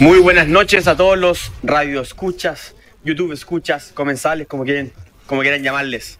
Muy 0.00 0.20
buenas 0.20 0.46
noches 0.48 0.86
a 0.86 0.96
todos 0.96 1.18
los 1.18 1.52
radio 1.62 2.00
escuchas, 2.00 2.74
YouTube 3.04 3.32
escuchas, 3.32 3.90
comensales, 3.92 4.46
como 4.46 4.64
quieren, 4.64 4.92
como 5.26 5.42
quieran 5.42 5.62
llamarles. 5.62 6.18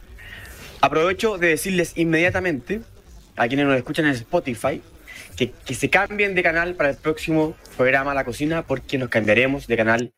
Aprovecho 0.80 1.38
de 1.38 1.48
decirles 1.48 1.92
inmediatamente 1.96 2.80
a 3.36 3.46
quienes 3.46 3.66
nos 3.66 3.76
escuchan 3.76 4.06
en 4.06 4.12
Spotify 4.12 4.82
que, 5.36 5.52
que 5.52 5.74
se 5.74 5.88
cambien 5.90 6.34
de 6.34 6.42
canal 6.42 6.74
para 6.74 6.90
el 6.90 6.96
próximo 6.96 7.56
programa 7.76 8.14
La 8.14 8.24
Cocina 8.24 8.62
porque 8.66 8.98
nos 8.98 9.08
cambiaremos 9.08 9.66
de 9.66 9.76
canal. 9.76 10.12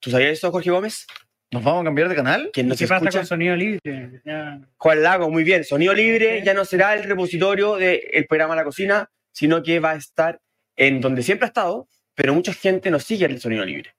¿Tú 0.00 0.10
sabías 0.10 0.32
eso, 0.32 0.50
Jorge 0.50 0.70
Gómez? 0.70 1.06
¿Nos 1.52 1.62
vamos 1.62 1.82
a 1.82 1.84
cambiar 1.84 2.08
de 2.08 2.16
canal? 2.16 2.50
¿Quién 2.52 2.66
nos 2.66 2.78
¿Qué 2.78 2.86
pasa 2.88 2.96
escucha? 2.96 3.18
con 3.20 3.26
sonido 3.26 3.54
libre? 3.54 3.80
Ya- 4.24 4.60
Juan 4.76 5.02
Lago, 5.02 5.30
muy 5.30 5.44
bien. 5.44 5.62
Sonido 5.62 5.94
libre 5.94 6.42
ya 6.44 6.52
no 6.52 6.64
será 6.64 6.94
el 6.94 7.04
repositorio 7.04 7.76
del 7.76 8.26
programa 8.28 8.56
La 8.56 8.64
Cocina, 8.64 9.08
sino 9.32 9.62
que 9.62 9.78
va 9.78 9.92
a 9.92 9.96
estar 9.96 10.40
en 10.76 11.00
donde 11.00 11.22
siempre 11.22 11.46
ha 11.46 11.48
estado, 11.48 11.86
pero 12.14 12.34
mucha 12.34 12.52
gente 12.52 12.90
nos 12.90 13.04
sigue 13.04 13.26
el 13.26 13.40
sonido 13.40 13.64
libre. 13.64 13.94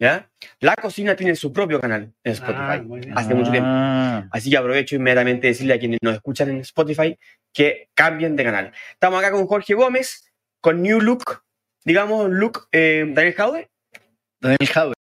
¿Ya? 0.00 0.28
La 0.60 0.74
Cocina 0.76 1.14
tiene 1.14 1.36
su 1.36 1.52
propio 1.52 1.78
canal 1.80 2.12
en 2.24 2.32
Spotify 2.32 2.58
Ah, 2.58 2.78
bien. 2.82 3.16
hace 3.18 3.34
mucho 3.34 3.50
tiempo. 3.50 3.68
Ah, 3.70 4.26
Así 4.32 4.50
que 4.50 4.56
aprovecho 4.56 4.96
inmediatamente 4.96 5.42
de 5.46 5.52
decirle 5.52 5.74
a 5.74 5.78
quienes 5.78 5.98
nos 6.02 6.14
escuchan 6.14 6.48
en 6.50 6.60
Spotify 6.60 7.16
que 7.52 7.90
cambien 7.94 8.34
de 8.34 8.44
canal. 8.44 8.72
Estamos 8.92 9.20
acá 9.20 9.30
con 9.30 9.46
Jorge 9.46 9.74
Gómez, 9.74 10.32
con 10.60 10.82
New 10.82 11.00
Look, 11.00 11.42
digamos, 11.84 12.30
Look 12.30 12.66
eh, 12.72 13.04
Daniel 13.08 13.34
Jaude. 13.34 13.70
Daniel 14.40 14.68
Jaude. 14.72 14.94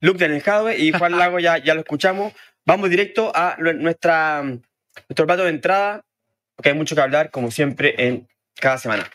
Luke 0.00 0.18
Daniel 0.18 0.42
Jaude 0.42 0.78
y 0.78 0.92
Juan 0.92 1.12
Lago 1.18 1.40
ya, 1.40 1.58
ya 1.58 1.74
lo 1.74 1.80
escuchamos. 1.80 2.32
Vamos 2.66 2.90
directo 2.90 3.32
a 3.34 3.56
nu- 3.58 3.72
nuestra, 3.72 4.42
nuestro 4.42 5.26
plato 5.26 5.42
de 5.44 5.50
entrada, 5.50 6.04
porque 6.54 6.68
hay 6.68 6.76
mucho 6.76 6.94
que 6.94 7.00
hablar, 7.00 7.30
como 7.30 7.50
siempre, 7.50 7.94
en 8.06 8.28
cada 8.60 8.76
semana. 8.78 9.08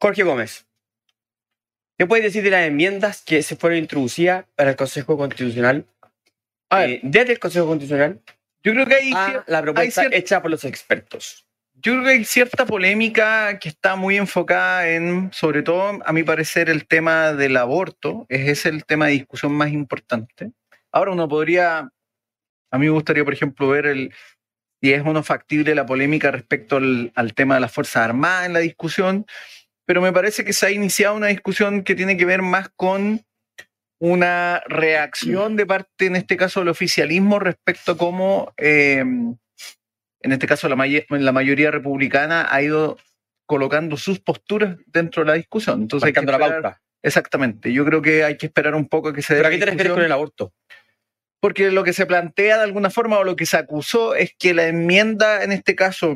Jorge 0.00 0.22
Gómez, 0.22 0.66
¿qué 2.02 2.06
puedes 2.08 2.24
decir 2.24 2.42
de 2.42 2.50
las 2.50 2.66
enmiendas 2.66 3.22
que 3.24 3.44
se 3.44 3.54
fueron 3.54 3.78
introducidas 3.78 4.44
para 4.56 4.70
el 4.70 4.76
Consejo 4.76 5.16
Constitucional? 5.16 5.86
A 6.68 6.78
ver, 6.80 6.90
Eh, 6.90 7.00
desde 7.04 7.32
el 7.34 7.38
Consejo 7.38 7.66
Constitucional 7.68 8.20
yo 8.64 8.72
creo 8.72 8.86
que 8.86 8.94
hay, 8.96 9.12
a 9.12 9.28
cier- 9.28 9.44
la 9.46 9.62
propuesta 9.62 10.00
hay 10.02 10.08
hecha 10.10 10.42
por 10.42 10.50
los 10.50 10.64
expertos. 10.64 11.46
yo 11.74 11.92
creo 11.92 12.04
que 12.04 12.10
hay 12.10 12.24
cierta 12.24 12.66
polémica 12.66 13.56
que 13.60 13.68
está 13.68 13.94
muy 13.94 14.16
enfocada 14.16 14.88
en, 14.88 15.30
sobre 15.32 15.62
todo, 15.62 16.00
a 16.04 16.12
mi 16.12 16.24
parecer, 16.24 16.68
el 16.70 16.86
tema 16.88 17.34
del 17.34 17.56
aborto. 17.56 18.26
Es 18.28 18.48
ese 18.48 18.68
el 18.70 18.84
tema 18.84 19.06
de 19.06 19.12
discusión 19.12 19.52
más 19.52 19.70
importante. 19.70 20.50
Ahora 20.90 21.12
uno 21.12 21.28
podría, 21.28 21.88
a 22.72 22.78
mí 22.78 22.86
me 22.86 22.90
gustaría, 22.90 23.24
por 23.24 23.32
ejemplo, 23.34 23.68
ver 23.68 23.86
el, 23.86 24.12
si 24.80 24.92
es 24.92 25.02
o 25.06 25.12
no 25.12 25.22
factible 25.22 25.72
la 25.76 25.86
polémica 25.86 26.32
respecto 26.32 26.78
al, 26.78 27.12
al 27.14 27.32
tema 27.34 27.54
de 27.54 27.60
las 27.60 27.72
Fuerzas 27.72 28.02
Armadas 28.04 28.46
en 28.46 28.54
la 28.54 28.58
discusión, 28.58 29.24
pero 29.86 30.00
me 30.00 30.12
parece 30.12 30.44
que 30.44 30.52
se 30.52 30.66
ha 30.66 30.70
iniciado 30.70 31.16
una 31.16 31.28
discusión 31.28 31.82
que 31.82 31.94
tiene 31.94 32.16
que 32.16 32.24
ver 32.24 32.42
más 32.42 32.68
con 32.76 33.24
una 34.00 34.62
reacción 34.66 35.56
de 35.56 35.64
parte, 35.66 36.06
en 36.06 36.16
este 36.16 36.36
caso, 36.36 36.60
del 36.60 36.68
oficialismo 36.70 37.38
respecto 37.38 37.92
a 37.92 37.96
cómo, 37.96 38.52
eh, 38.56 38.98
en 38.98 39.38
este 40.32 40.46
caso, 40.46 40.68
la, 40.68 40.76
may- 40.76 41.04
la 41.08 41.32
mayoría 41.32 41.70
republicana 41.70 42.48
ha 42.50 42.62
ido 42.62 42.98
colocando 43.46 43.96
sus 43.96 44.18
posturas 44.18 44.76
dentro 44.86 45.22
de 45.22 45.28
la 45.30 45.34
discusión. 45.34 45.82
Entonces, 45.82 46.06
hay 46.06 46.12
que 46.12 46.22
la 46.26 46.38
pauta. 46.38 46.80
Exactamente. 47.02 47.72
Yo 47.72 47.84
creo 47.84 48.00
que 48.02 48.24
hay 48.24 48.36
que 48.36 48.46
esperar 48.46 48.74
un 48.74 48.88
poco 48.88 49.08
a 49.10 49.12
que 49.12 49.22
se 49.22 49.34
dé 49.34 49.40
¿Pero 49.40 49.48
a 49.48 49.50
qué 49.50 49.58
te 49.58 49.66
refieres 49.66 49.92
con 49.92 50.02
el 50.02 50.12
aborto? 50.12 50.52
Porque 51.40 51.70
lo 51.72 51.82
que 51.82 51.92
se 51.92 52.06
plantea 52.06 52.56
de 52.58 52.62
alguna 52.62 52.90
forma 52.90 53.18
o 53.18 53.24
lo 53.24 53.34
que 53.34 53.46
se 53.46 53.56
acusó 53.56 54.14
es 54.14 54.34
que 54.38 54.54
la 54.54 54.68
enmienda, 54.68 55.42
en 55.42 55.50
este 55.50 55.74
caso, 55.74 56.14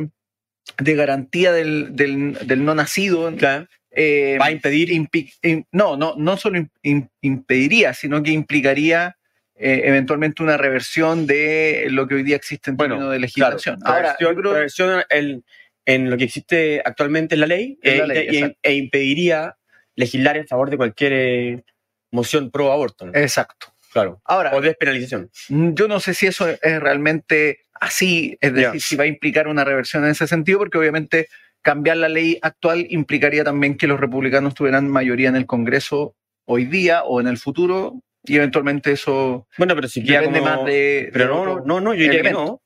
de 0.78 0.94
garantía 0.94 1.52
del, 1.52 1.94
del- 1.96 2.34
del 2.46 2.64
no 2.64 2.74
nacido, 2.74 3.34
Claro. 3.36 3.66
eh, 3.90 4.36
Va 4.40 4.46
a 4.46 4.50
impedir 4.50 4.90
impi- 4.90 5.32
im- 5.42 5.64
no, 5.72 5.96
no, 5.96 6.14
no 6.18 6.36
solo 6.36 6.58
im- 6.58 6.70
im- 6.82 7.08
impediría, 7.22 7.94
sino 7.94 8.22
que 8.22 8.30
implicaría 8.32 9.16
eh, 9.58 9.82
eventualmente 9.86 10.42
una 10.42 10.58
reversión 10.58 11.26
de 11.26 11.86
lo 11.88 12.06
que 12.06 12.16
hoy 12.16 12.22
día 12.24 12.36
existe 12.36 12.70
en 12.70 12.76
Bueno, 12.76 12.96
términos 12.96 13.12
de 13.12 13.16
Claro, 13.30 13.54
legislación. 13.56 13.78
Ahora, 13.84 14.00
reversión, 14.18 14.34
yo 14.34 14.40
creo- 14.42 14.52
reversión 14.54 15.02
en, 15.08 15.44
en 15.86 16.10
lo 16.10 16.16
que 16.18 16.24
existe 16.24 16.82
actualmente 16.84 17.36
en 17.36 17.40
la 17.40 17.46
ley, 17.46 17.78
En 17.80 17.98
la 17.98 18.04
eh, 18.04 18.06
ley, 18.08 18.26
y- 18.30 18.36
exacto. 18.36 18.58
e 18.62 18.74
impediría 18.74 19.56
legislar 19.94 20.36
en 20.36 20.46
favor 20.46 20.68
de 20.68 20.76
cualquier 20.76 21.12
eh, 21.14 21.64
moción 22.12 22.50
pro 22.50 22.70
aborto. 22.70 23.06
¿no? 23.06 23.12
exacto. 23.14 23.68
Claro. 24.02 24.20
Ahora, 24.24 24.54
O 24.54 24.60
despenalización. 24.60 25.30
Mm, 25.48 25.74
Yo 25.74 25.88
no 25.88 26.00
sé 26.00 26.14
si 26.14 26.26
eso 26.26 26.48
es 26.48 26.80
realmente 26.80 27.60
así, 27.80 28.36
es 28.40 28.52
decir, 28.54 28.72
Ya. 28.74 28.80
si 28.80 28.96
va 28.96 29.04
a 29.04 29.06
implicar 29.06 29.48
una 29.48 29.64
reversión 29.64 30.04
en 30.04 30.10
ese 30.10 30.26
sentido, 30.26 30.58
porque 30.58 30.78
obviamente 30.78 31.28
cambiar 31.62 31.96
la 31.96 32.08
ley 32.08 32.38
actual 32.42 32.86
implicaría 32.90 33.42
también 33.44 33.76
que 33.76 33.86
los 33.86 33.98
republicanos 33.98 34.54
tuvieran 34.54 34.88
mayoría 34.88 35.28
en 35.28 35.36
el 35.36 35.46
Congreso 35.46 36.14
hoy 36.46 36.64
día 36.66 37.02
o 37.04 37.20
en 37.20 37.26
el 37.26 37.38
futuro, 37.38 38.00
y 38.24 38.36
eventualmente 38.36 38.92
eso 38.92 39.46
Bueno, 39.58 39.74
pero 39.74 39.88
si 39.88 40.00
depende 40.02 40.38
como- 40.40 40.50
más 40.56 40.64
de. 40.64 41.10
Pero 41.12 41.24
de 41.24 41.30
no, 41.30 41.40
otro 41.40 41.54
no, 41.60 41.64
no, 41.66 41.80
no, 41.80 41.94
yo 41.94 42.02
diría 42.02 42.22
que 42.22 42.32
no. 42.32 42.60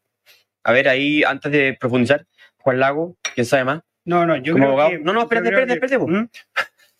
A 0.64 0.72
ver, 0.72 0.88
ahí, 0.88 1.22
antes 1.24 1.50
de 1.52 1.76
profundizar, 1.80 2.26
Juan 2.58 2.78
Lago, 2.80 3.16
¿quién 3.34 3.46
sabe 3.46 3.64
más? 3.64 3.80
No, 4.04 4.26
no, 4.26 4.36
yo 4.36 4.52
Como 4.54 4.64
creo 4.64 4.68
abogado- 4.72 4.90
que... 4.90 4.98
No, 4.98 5.12
no, 5.12 5.22
espérate, 5.22 5.48
creo 5.48 5.60
espérate, 5.60 5.80
que- 5.80 5.86
espérate, 5.86 5.98
po. 5.98 6.08
¿Mm? 6.08 6.28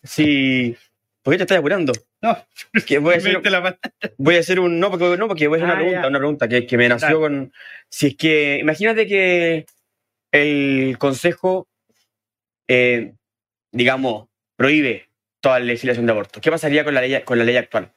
Si... 0.03 0.75
¿Por 1.23 1.33
qué 1.33 1.37
te 1.37 1.43
estás 1.43 1.57
apurando? 1.59 1.93
No, 2.21 2.37
Que 2.87 2.97
voy 2.99 3.13
a 3.15 3.17
hacer, 3.17 3.41
pata. 3.41 3.89
voy 4.17 4.35
a 4.35 4.39
hacer 4.39 4.59
un... 4.59 4.79
No, 4.79 4.89
porque, 4.89 5.17
no, 5.17 5.27
porque 5.27 5.47
voy 5.47 5.59
a 5.59 5.63
hacer 5.63 5.65
una 5.65 5.73
Ah, 5.73 5.77
pregunta, 5.77 6.01
ya. 6.01 6.07
una 6.07 6.17
pregunta 6.19 6.47
que, 6.47 6.65
que 6.65 6.77
me 6.77 6.89
nació 6.89 7.07
Dale. 7.07 7.19
con... 7.19 7.53
Si 7.89 8.07
es 8.07 8.15
que... 8.15 8.57
Imagínate 8.61 9.05
que 9.07 9.65
el 10.31 10.97
Consejo, 10.97 11.67
eh, 12.67 13.13
digamos, 13.71 14.27
prohíbe 14.55 15.07
toda 15.41 15.59
la 15.59 15.65
legislación 15.65 16.05
de 16.05 16.11
aborto. 16.11 16.39
¿Qué 16.41 16.51
pasaría 16.51 16.83
con 16.83 16.93
la 16.93 17.01
ley, 17.01 17.21
con 17.23 17.37
la 17.37 17.43
ley 17.43 17.57
actual? 17.57 17.91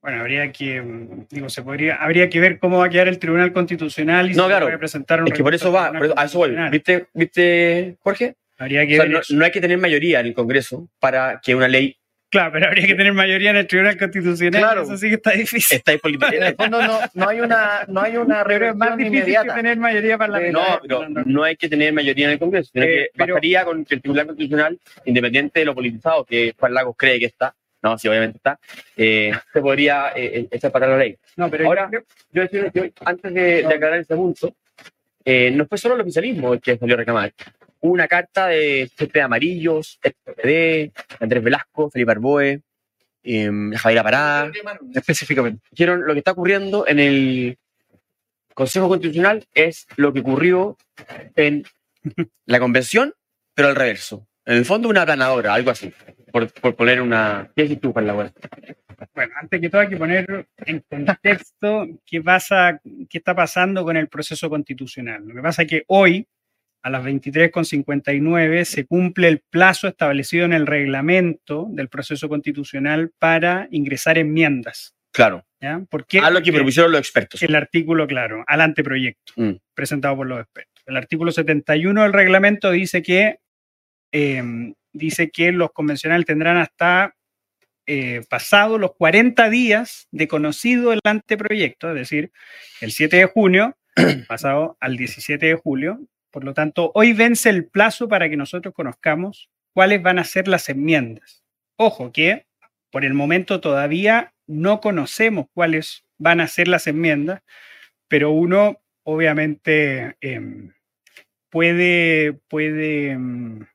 Bueno, 0.00 0.20
habría 0.20 0.50
que, 0.50 0.80
mm, 0.82 1.26
digo, 1.30 1.48
se 1.48 1.62
podría, 1.62 1.94
habría 1.96 2.28
que 2.28 2.40
ver 2.40 2.58
cómo 2.58 2.78
va 2.78 2.86
a 2.86 2.90
quedar 2.90 3.06
el 3.06 3.18
Tribunal 3.20 3.52
Constitucional 3.52 4.30
y 4.30 4.34
No, 4.34 4.44
si 4.44 4.48
claro. 4.48 4.68
se 4.68 4.78
presentar 4.78 5.20
un 5.20 5.28
Es 5.28 5.34
que 5.34 5.42
por 5.44 5.54
eso 5.54 5.70
va, 5.70 5.90
Tribunal 5.90 6.00
por 6.00 6.06
eso- 6.06 6.18
a 6.18 6.24
eso 6.24 6.38
voy. 6.38 6.70
¿Viste, 6.70 7.06
¿Viste, 7.14 7.96
Jorge? 8.00 8.34
Habría 8.58 8.86
que 8.86 8.94
O 8.94 8.96
sea, 8.96 9.04
ver 9.04 9.12
no, 9.12 9.20
eso. 9.20 9.34
no 9.34 9.44
hay 9.44 9.50
que 9.52 9.60
tener 9.60 9.78
mayoría 9.78 10.20
en 10.20 10.26
el 10.26 10.34
Congreso 10.34 10.88
para 10.98 11.40
que 11.40 11.54
una 11.54 11.68
ley 11.68 11.96
Claro, 12.32 12.50
pero 12.52 12.66
habría 12.68 12.86
que 12.86 12.94
tener 12.94 13.12
mayoría 13.12 13.50
en 13.50 13.56
el 13.56 13.66
Tribunal 13.66 13.98
Constitucional. 13.98 14.58
Claro. 14.62 14.82
Eso 14.84 14.96
sí 14.96 15.08
que 15.10 15.16
está 15.16 15.32
difícil. 15.32 15.76
está 15.76 15.92
En 15.92 16.42
el 16.42 16.54
fondo 16.56 16.82
no, 16.82 16.98
no 17.12 17.28
hay 17.28 17.40
una, 17.40 17.84
no 17.88 18.00
hay 18.00 18.16
una 18.16 18.42
Pero 18.44 18.70
es 18.70 18.74
más 18.74 18.96
difícil 18.96 19.12
que 19.12 19.18
inmediata. 19.32 19.54
tener 19.54 19.76
mayoría 19.76 20.16
parlamentaria. 20.16 20.74
No, 20.74 20.80
pero 20.80 21.24
no 21.26 21.44
hay 21.44 21.56
que 21.56 21.68
tener 21.68 21.92
mayoría 21.92 22.24
en 22.28 22.32
el 22.32 22.38
Congreso, 22.38 22.70
sino 22.72 22.86
Eh, 22.86 23.10
que 23.12 23.18
bastaría 23.22 23.64
con 23.66 23.84
que 23.84 23.96
el 23.96 24.00
Tribunal 24.00 24.26
Constitucional, 24.28 24.78
independiente 25.04 25.60
de 25.60 25.66
lo 25.66 25.74
politizado 25.74 26.24
que 26.24 26.54
Juan 26.58 26.72
Lagos 26.72 26.94
cree 26.96 27.18
que 27.20 27.26
está, 27.26 27.54
no, 27.82 27.98
sí, 27.98 28.08
obviamente 28.08 28.38
está, 28.38 28.58
eh, 28.96 29.32
se 29.52 29.60
podría 29.60 30.12
eh, 30.16 30.46
echar 30.50 30.72
para 30.72 30.86
la 30.86 30.96
ley. 30.96 31.16
No, 31.36 31.50
pero 31.50 31.66
Ahora, 31.66 31.90
yo- 31.92 32.00
Yo, 32.32 32.44
yo- 32.72 32.84
antes 33.04 33.34
de, 33.34 33.62
de 33.62 33.74
aclarar 33.74 33.98
ese 33.98 34.14
punto, 34.16 34.54
eh, 35.22 35.50
no 35.50 35.66
fue 35.66 35.76
solo 35.76 35.96
el 35.96 36.00
oficialismo 36.00 36.54
el 36.54 36.60
que 36.62 36.78
salió 36.78 36.94
a 36.94 36.98
reclamar. 36.98 37.30
Una 37.82 38.08
carta 38.08 38.46
de 38.48 38.90
de 38.96 39.20
Amarillos, 39.20 39.98
SPD, 40.02 40.92
Andrés 41.20 41.42
Velasco, 41.42 41.90
Felipe 41.90 42.12
Arboe, 42.12 42.62
eh, 43.24 43.50
Javier 43.76 44.02
Pará, 44.02 44.50
Específicamente. 44.94 45.62
dijeron 45.70 46.06
lo 46.06 46.12
que 46.12 46.18
está 46.18 46.32
ocurriendo 46.32 46.86
en 46.86 46.98
el 46.98 47.58
Consejo 48.54 48.88
Constitucional 48.88 49.44
es 49.54 49.86
lo 49.96 50.12
que 50.12 50.20
ocurrió 50.20 50.76
en 51.36 51.64
la 52.46 52.58
convención, 52.58 53.14
pero 53.54 53.68
al 53.68 53.76
reverso. 53.76 54.26
En 54.44 54.56
el 54.56 54.64
fondo, 54.64 54.88
una 54.88 55.02
aplanadora, 55.02 55.54
algo 55.54 55.70
así. 55.70 55.92
Por, 56.32 56.52
por 56.52 56.74
poner 56.74 57.00
una. 57.00 57.50
¿Qué 57.54 57.62
decís 57.62 57.80
tú, 57.80 57.92
Juan 57.92 58.06
Lagos? 58.06 58.32
Bueno, 59.14 59.34
antes 59.40 59.60
que 59.60 59.68
todo 59.68 59.82
hay 59.82 59.88
que 59.88 59.96
poner 59.96 60.46
en 60.64 60.84
contexto 60.88 61.86
qué 62.06 62.22
pasa, 62.22 62.80
qué 63.08 63.18
está 63.18 63.34
pasando 63.34 63.84
con 63.84 63.96
el 63.96 64.08
proceso 64.08 64.48
constitucional. 64.48 65.22
Lo 65.26 65.34
que 65.34 65.42
pasa 65.42 65.62
es 65.62 65.68
que 65.68 65.84
hoy, 65.88 66.26
a 66.82 66.90
las 66.90 67.04
23.59, 67.04 68.64
se 68.64 68.84
cumple 68.86 69.28
el 69.28 69.40
plazo 69.50 69.88
establecido 69.88 70.44
en 70.44 70.52
el 70.52 70.66
reglamento 70.66 71.68
del 71.70 71.88
proceso 71.88 72.28
constitucional 72.28 73.12
para 73.18 73.68
ingresar 73.70 74.18
enmiendas. 74.18 74.94
Claro. 75.12 75.44
¿ya? 75.60 75.80
¿Por 75.90 76.06
qué? 76.06 76.18
A 76.18 76.30
lo 76.30 76.42
que 76.42 76.52
propusieron 76.52 76.90
los 76.90 77.00
expertos. 77.00 77.42
el 77.42 77.54
artículo, 77.54 78.06
claro, 78.06 78.44
al 78.46 78.60
anteproyecto 78.60 79.32
Mm. 79.36 79.52
presentado 79.74 80.16
por 80.16 80.26
los 80.26 80.40
expertos. 80.40 80.82
El 80.86 80.96
artículo 80.96 81.30
71 81.30 82.02
del 82.02 82.12
reglamento 82.12 82.70
dice 82.72 83.02
que, 83.02 83.38
eh, 84.10 84.42
dice 84.92 85.30
que 85.30 85.52
los 85.52 85.70
convencionales 85.72 86.26
tendrán 86.26 86.56
hasta 86.56 87.14
eh, 87.86 88.22
pasado 88.30 88.78
los 88.78 88.94
40 88.94 89.50
días 89.50 90.06
de 90.12 90.28
conocido 90.28 90.92
el 90.92 91.00
anteproyecto, 91.04 91.88
es 91.90 91.96
decir, 91.96 92.30
el 92.80 92.92
7 92.92 93.16
de 93.16 93.26
junio, 93.26 93.76
pasado 94.28 94.76
al 94.80 94.96
17 94.96 95.46
de 95.46 95.54
julio. 95.54 95.98
Por 96.32 96.44
lo 96.44 96.54
tanto, 96.54 96.90
hoy 96.94 97.12
vence 97.12 97.50
el 97.50 97.66
plazo 97.66 98.08
para 98.08 98.28
que 98.28 98.36
nosotros 98.36 98.74
conozcamos 98.74 99.50
cuáles 99.74 100.02
van 100.02 100.18
a 100.18 100.24
ser 100.24 100.48
las 100.48 100.68
enmiendas. 100.68 101.44
Ojo 101.76 102.10
que 102.10 102.46
por 102.90 103.04
el 103.04 103.14
momento 103.14 103.60
todavía 103.60 104.32
no 104.46 104.80
conocemos 104.80 105.46
cuáles 105.54 106.04
van 106.18 106.40
a 106.40 106.48
ser 106.48 106.68
las 106.68 106.86
enmiendas, 106.86 107.42
pero 108.08 108.30
uno 108.30 108.80
obviamente 109.04 110.16
em, 110.20 110.72
puede, 111.50 112.34
puede, 112.48 113.10
em, 113.10 113.66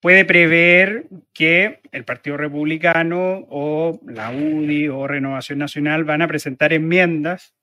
puede 0.00 0.24
prever 0.24 1.06
que 1.32 1.80
el 1.90 2.04
Partido 2.04 2.36
Republicano 2.36 3.46
o 3.48 3.98
la 4.06 4.30
UDI 4.30 4.88
o 4.88 5.06
Renovación 5.06 5.58
Nacional 5.58 6.04
van 6.04 6.22
a 6.22 6.28
presentar 6.28 6.72
enmiendas, 6.74 7.54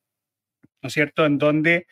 ¿no 0.82 0.88
es 0.88 0.94
cierto?, 0.94 1.26
en 1.26 1.38
donde 1.38 1.86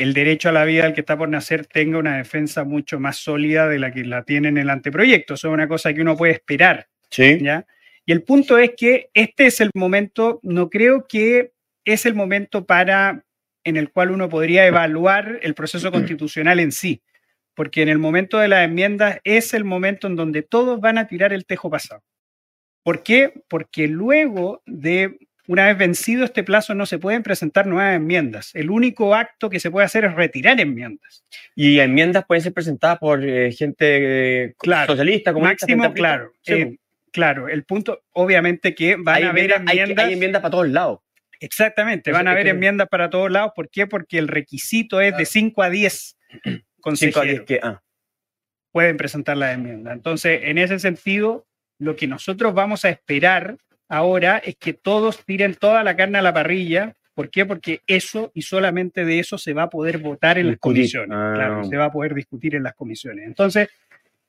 el 0.00 0.14
derecho 0.14 0.48
a 0.48 0.52
la 0.52 0.64
vida 0.64 0.84
del 0.84 0.94
que 0.94 1.00
está 1.00 1.18
por 1.18 1.28
nacer 1.28 1.66
tenga 1.66 1.98
una 1.98 2.16
defensa 2.16 2.64
mucho 2.64 2.98
más 2.98 3.18
sólida 3.18 3.68
de 3.68 3.78
la 3.78 3.92
que 3.92 4.02
la 4.02 4.22
tiene 4.24 4.48
en 4.48 4.56
el 4.56 4.70
anteproyecto. 4.70 5.34
Eso 5.34 5.48
es 5.48 5.52
una 5.52 5.68
cosa 5.68 5.92
que 5.92 6.00
uno 6.00 6.16
puede 6.16 6.32
esperar. 6.32 6.88
Sí. 7.10 7.38
¿ya? 7.42 7.66
Y 8.06 8.12
el 8.12 8.22
punto 8.22 8.56
es 8.56 8.70
que 8.78 9.10
este 9.12 9.46
es 9.46 9.60
el 9.60 9.70
momento, 9.74 10.40
no 10.42 10.70
creo 10.70 11.06
que 11.06 11.52
es 11.84 12.06
el 12.06 12.14
momento 12.14 12.64
para 12.64 13.26
en 13.62 13.76
el 13.76 13.92
cual 13.92 14.10
uno 14.10 14.30
podría 14.30 14.66
evaluar 14.66 15.38
el 15.42 15.52
proceso 15.52 15.92
constitucional 15.92 16.60
en 16.60 16.72
sí, 16.72 17.02
porque 17.54 17.82
en 17.82 17.90
el 17.90 17.98
momento 17.98 18.38
de 18.38 18.48
las 18.48 18.64
enmiendas 18.64 19.18
es 19.22 19.52
el 19.52 19.64
momento 19.64 20.06
en 20.06 20.16
donde 20.16 20.40
todos 20.40 20.80
van 20.80 20.96
a 20.96 21.08
tirar 21.08 21.34
el 21.34 21.44
tejo 21.44 21.68
pasado. 21.68 22.02
¿Por 22.82 23.02
qué? 23.02 23.34
Porque 23.48 23.86
luego 23.86 24.62
de 24.64 25.18
una 25.50 25.66
vez 25.66 25.76
vencido 25.76 26.24
este 26.24 26.44
plazo 26.44 26.76
no 26.76 26.86
se 26.86 27.00
pueden 27.00 27.24
presentar 27.24 27.66
nuevas 27.66 27.96
enmiendas. 27.96 28.54
El 28.54 28.70
único 28.70 29.16
acto 29.16 29.50
que 29.50 29.58
se 29.58 29.68
puede 29.68 29.84
hacer 29.84 30.04
es 30.04 30.14
retirar 30.14 30.60
enmiendas. 30.60 31.24
Y 31.56 31.80
enmiendas 31.80 32.24
pueden 32.24 32.40
ser 32.40 32.52
presentadas 32.52 33.00
por 33.00 33.24
eh, 33.24 33.50
gente 33.50 34.44
eh, 34.44 34.54
Claro. 34.58 34.92
socialista, 34.92 35.32
comunista. 35.32 35.66
Máximo, 35.66 35.92
claro. 35.92 36.30
Sí, 36.42 36.52
eh, 36.52 36.78
claro, 37.10 37.48
el 37.48 37.64
punto, 37.64 38.04
obviamente 38.12 38.76
que 38.76 38.94
van 38.94 39.16
hay, 39.16 39.22
a 39.24 39.30
haber 39.30 39.50
enmiendas, 39.50 39.98
hay 39.98 40.06
hay 40.06 40.12
enmiendas 40.12 40.40
para 40.40 40.52
todos 40.52 40.68
lados. 40.68 41.00
Exactamente, 41.40 42.12
van 42.12 42.28
a 42.28 42.30
haber 42.30 42.46
enmiendas 42.46 42.86
para 42.88 43.10
todos 43.10 43.28
lados. 43.28 43.50
¿Por 43.56 43.70
qué? 43.70 43.88
Porque 43.88 44.18
el 44.18 44.28
requisito 44.28 45.00
es 45.00 45.16
de 45.16 45.26
5 45.26 45.64
a 45.64 45.70
10 45.70 46.16
Cinco 46.94 47.18
a 47.18 47.24
diez 47.24 47.40
consejeros 47.40 47.40
que, 47.44 47.58
ah, 47.60 47.82
pueden 48.70 48.96
presentar 48.96 49.36
la 49.36 49.52
enmienda. 49.52 49.92
Entonces, 49.92 50.42
en 50.44 50.58
ese 50.58 50.78
sentido, 50.78 51.48
lo 51.80 51.96
que 51.96 52.06
nosotros 52.06 52.54
vamos 52.54 52.84
a 52.84 52.90
esperar 52.90 53.56
ahora 53.90 54.38
es 54.38 54.56
que 54.56 54.72
todos 54.72 55.22
tiren 55.26 55.54
toda 55.54 55.84
la 55.84 55.94
carne 55.96 56.18
a 56.18 56.22
la 56.22 56.32
parrilla. 56.32 56.94
¿Por 57.12 57.28
qué? 57.28 57.44
Porque 57.44 57.82
eso 57.86 58.30
y 58.34 58.42
solamente 58.42 59.04
de 59.04 59.18
eso 59.18 59.36
se 59.36 59.52
va 59.52 59.64
a 59.64 59.68
poder 59.68 59.98
votar 59.98 60.38
en 60.38 60.46
las 60.46 60.58
comisiones. 60.58 61.10
Ah. 61.12 61.32
Claro, 61.34 61.64
se 61.64 61.76
va 61.76 61.86
a 61.86 61.92
poder 61.92 62.14
discutir 62.14 62.54
en 62.54 62.62
las 62.62 62.74
comisiones. 62.74 63.26
Entonces, 63.26 63.68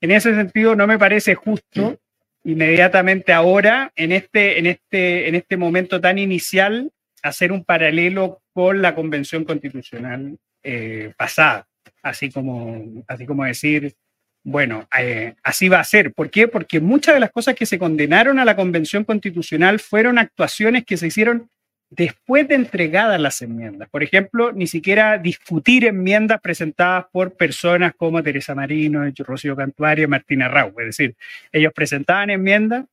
en 0.02 0.12
ese 0.12 0.36
sentido, 0.36 0.75
no 0.75 0.88
me 0.88 1.00
parece 1.00 1.36
justo 1.36 1.98
inmediatamente 2.44 3.31
ahora, 3.34 3.92
en 3.96 4.12
este, 4.12 4.58
en 4.58 4.66
este, 4.66 5.30
en 5.30 5.36
este 5.36 5.58
momento 5.58 6.02
tan 6.02 6.18
inicial, 6.18 6.92
hacer 7.22 7.52
un 7.52 7.63
paralelo 7.63 8.42
con 8.52 8.81
la 8.81 8.96
convención 8.96 9.46
constitucional 9.46 10.38
eh, 10.63 11.13
pasada. 11.16 11.68
Así 12.02 12.31
como, 12.31 13.04
así 13.08 13.28
como 13.28 13.46
decir, 13.46 13.94
bueno, 14.43 14.88
eh, 14.97 15.35
así 15.43 15.69
va 15.69 15.79
a 15.79 15.83
ser. 15.83 16.13
¿Por 16.13 16.31
qué? 16.31 16.47
Porque 16.47 16.79
muchas 16.79 17.13
de 17.13 17.19
las 17.19 17.31
cosas 17.31 17.55
que 17.55 17.65
se 17.65 17.77
condenaron 17.77 18.39
a 18.39 18.45
la 18.45 18.55
Convención 18.55 19.03
Constitucional 19.03 19.79
fueron 19.79 20.17
actuaciones 20.17 20.83
que 20.85 20.97
se 20.97 21.07
hicieron 21.07 21.49
después 21.91 22.47
de 22.47 22.55
entregadas 22.55 23.19
las 23.19 23.41
enmiendas. 23.41 23.89
Por 23.89 24.01
ejemplo, 24.01 24.51
ni 24.53 24.65
siquiera 24.65 25.17
discutir 25.17 25.85
enmiendas 25.85 26.41
presentadas 26.41 27.05
por 27.11 27.35
personas 27.35 27.93
como 27.95 28.23
Teresa 28.23 28.55
Marino, 28.55 29.03
Rocío 29.17 29.55
Cantuario, 29.55 30.07
Martina 30.07 30.47
Rau. 30.47 30.69
Es 30.79 30.85
decir, 30.85 31.15
ellos 31.51 31.73
presentaban 31.73 32.29
enmiendas, 32.29 32.85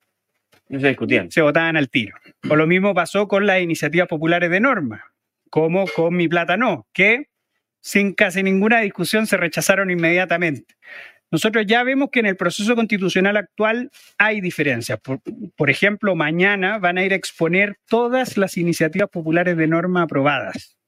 no 0.68 0.80
se 0.80 0.88
discutían. 0.88 1.30
se 1.30 1.40
votaban 1.40 1.76
al 1.76 1.88
tiro. 1.88 2.16
O 2.50 2.56
lo 2.56 2.66
mismo 2.66 2.92
pasó 2.92 3.26
con 3.26 3.46
las 3.46 3.62
iniciativas 3.62 4.08
populares 4.08 4.50
de 4.50 4.60
norma, 4.60 5.12
como 5.48 5.86
con 5.86 6.14
Mi 6.14 6.28
Plata 6.28 6.58
No, 6.58 6.86
que 6.92 7.28
sin 7.80 8.12
casi 8.12 8.42
ninguna 8.42 8.80
discusión 8.80 9.26
se 9.26 9.38
rechazaron 9.38 9.90
inmediatamente. 9.90 10.74
Nosotros 11.30 11.66
ya 11.66 11.82
vemos 11.82 12.08
que 12.10 12.20
en 12.20 12.26
el 12.26 12.36
proceso 12.36 12.75
constitucional 12.75 13.36
actual 13.36 13.90
hay 14.16 14.40
diferencias. 14.40 14.98
Por, 15.00 15.20
por 15.56 15.70
ejemplo, 15.70 16.14
mañana 16.16 16.78
van 16.78 16.98
a 16.98 17.04
ir 17.04 17.12
a 17.12 17.16
exponer 17.16 17.76
todas 17.86 18.36
las 18.38 18.56
iniciativas 18.56 19.10
populares 19.10 19.56
de 19.56 19.66
norma 19.66 20.02
aprobadas. 20.02 20.78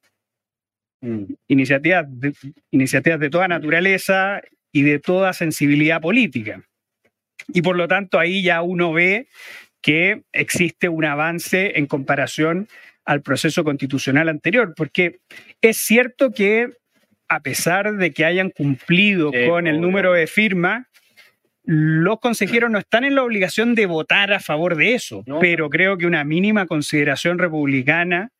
Mm. 1.02 1.24
Iniciativas 1.48 2.06
de, 2.08 2.34
iniciativas 2.70 3.20
de 3.20 3.30
toda 3.30 3.48
naturaleza 3.48 4.40
y 4.72 4.82
de 4.82 4.98
toda 4.98 5.32
sensibilidad 5.32 6.00
política. 6.00 6.62
Y 7.48 7.62
por 7.62 7.76
lo 7.76 7.88
tanto 7.88 8.18
ahí 8.18 8.42
ya 8.42 8.62
uno 8.62 8.92
ve 8.92 9.28
que 9.82 10.22
existe 10.32 10.88
un 10.88 11.04
avance 11.04 11.78
en 11.78 11.86
comparación 11.86 12.68
al 13.04 13.22
proceso 13.22 13.64
constitucional 13.64 14.28
anterior, 14.28 14.74
porque 14.76 15.20
es 15.62 15.78
cierto 15.78 16.32
que 16.32 16.68
a 17.30 17.40
pesar 17.40 17.94
de 17.96 18.10
que 18.12 18.24
hayan 18.24 18.50
cumplido 18.50 19.30
Sí, 19.32 19.46
con 19.48 19.66
el 19.66 19.80
número 19.80 20.12
de 20.12 20.26
firmas, 20.26 20.86
los 21.64 22.18
consejeros 22.18 22.70
no 22.70 22.78
están 22.78 23.04
en 23.04 23.14
la 23.14 23.22
obligación 23.22 23.74
de 23.74 23.86
votar 23.86 24.32
a 24.32 24.40
favor 24.40 24.74
de 24.76 24.94
eso, 24.94 25.22
No. 25.26 25.38
pero 25.38 25.70
creo 25.70 25.96
que 25.96 26.06
una 26.06 26.24
mínima 26.24 26.66
consideración 26.66 27.38
republicana 27.38 28.30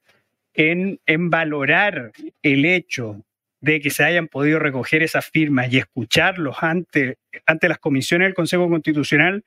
en, 0.54 0.98
en 1.06 1.30
valorar 1.30 2.10
el 2.42 2.64
hecho 2.64 3.22
de 3.60 3.80
que 3.80 3.90
se 3.90 4.02
hayan 4.02 4.26
podido 4.26 4.58
recoger 4.58 5.02
esas 5.02 5.26
firmas 5.26 5.72
y 5.72 5.78
escucharlos 5.78 6.56
ante, 6.62 7.18
ante 7.46 7.68
las 7.68 7.78
comisiones 7.78 8.26
del 8.26 8.34
Consejo 8.34 8.68
Constitucional, 8.68 9.44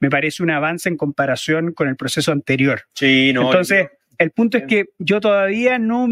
me 0.00 0.08
parece 0.08 0.42
un 0.42 0.50
avance 0.50 0.88
en 0.88 0.96
comparación 0.96 1.72
con 1.72 1.88
el 1.88 1.96
proceso 1.96 2.32
anterior. 2.32 2.82
Sí, 2.94 3.32
no. 3.34 3.42
Entonces, 3.42 3.88
el 4.18 4.30
punto 4.30 4.56
es 4.56 4.64
que 4.64 4.86
yo 4.98 5.20
todavía 5.20 5.78
no, 5.78 6.08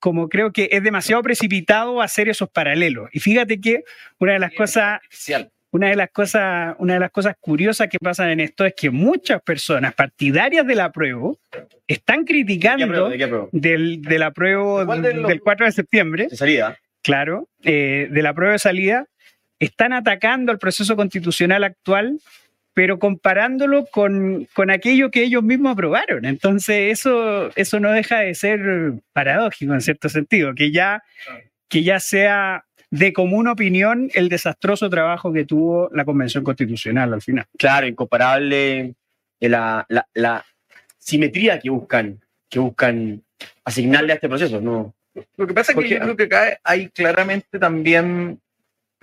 como 0.00 0.28
creo 0.28 0.52
que 0.52 0.68
es 0.72 0.82
demasiado 0.82 1.22
precipitado 1.22 2.00
hacer 2.02 2.28
esos 2.28 2.48
paralelos. 2.48 3.08
Y 3.12 3.20
fíjate 3.20 3.60
que 3.60 3.84
una 4.18 4.32
de 4.32 4.38
las 4.40 4.52
cosas 4.54 5.00
una 5.72 5.88
de 5.90 5.94
las 5.94 6.10
cosas, 6.10 6.74
una 6.78 6.94
de 6.94 7.00
las 7.00 7.12
cosas 7.12 7.36
curiosas 7.38 7.86
que 7.88 7.98
pasan 8.00 8.30
en 8.30 8.40
esto 8.40 8.64
es 8.66 8.74
que 8.76 8.90
muchas 8.90 9.40
personas 9.40 9.94
partidarias 9.94 10.66
del 10.66 10.80
apruebo 10.80 11.38
están 11.86 12.20
¿De 12.20 12.24
qué 12.24 12.32
criticando 12.32 12.84
apruebo? 12.86 13.08
¿De 13.08 13.16
qué 13.18 13.24
apruebo? 13.24 13.48
del, 13.52 14.02
del 14.02 14.22
apruebo 14.24 14.84
¿Cuál 14.84 15.00
de 15.02 15.08
del, 15.10 15.18
los- 15.22 15.28
del 15.28 15.40
4 15.40 15.66
de 15.66 15.72
septiembre, 15.72 16.26
De 16.28 16.36
salida. 16.36 16.76
claro, 17.02 17.48
eh, 17.62 18.08
del 18.10 18.26
apruebo 18.26 18.50
de 18.52 18.58
salida, 18.58 19.06
están 19.60 19.92
atacando 19.92 20.50
al 20.50 20.58
proceso 20.58 20.96
constitucional 20.96 21.62
actual, 21.62 22.18
pero 22.74 22.98
comparándolo 22.98 23.86
con, 23.86 24.46
con 24.54 24.70
aquello 24.70 25.10
que 25.10 25.24
ellos 25.24 25.42
mismos 25.42 25.72
aprobaron. 25.72 26.24
Entonces, 26.24 26.92
eso, 26.92 27.50
eso 27.56 27.80
no 27.80 27.90
deja 27.92 28.20
de 28.20 28.34
ser 28.34 28.60
paradójico 29.12 29.74
en 29.74 29.80
cierto 29.80 30.08
sentido, 30.08 30.54
que 30.54 30.70
ya, 30.70 31.02
que 31.68 31.82
ya 31.82 32.00
sea 32.00 32.64
de 32.90 33.12
común 33.12 33.46
opinión 33.48 34.10
el 34.14 34.28
desastroso 34.28 34.88
trabajo 34.90 35.32
que 35.32 35.44
tuvo 35.44 35.90
la 35.92 36.04
Convención 36.04 36.42
Constitucional 36.44 37.12
al 37.14 37.22
final. 37.22 37.46
Claro, 37.58 37.86
incomparable 37.86 38.94
eh, 39.40 39.48
la, 39.48 39.84
la, 39.88 40.06
la 40.14 40.44
simetría 40.98 41.58
que 41.60 41.70
buscan, 41.70 42.20
que 42.48 42.58
buscan 42.58 43.22
asignarle 43.64 44.12
a 44.12 44.14
este 44.16 44.28
proceso, 44.28 44.60
¿no? 44.60 44.94
Lo 45.36 45.46
que 45.46 45.54
pasa 45.54 45.72
es 45.72 45.76
que 45.76 45.82
Porque- 45.82 45.94
yo 45.94 46.00
creo 46.00 46.16
que 46.16 46.22
acá 46.24 46.60
hay 46.64 46.88
claramente 46.88 47.58
también 47.58 48.40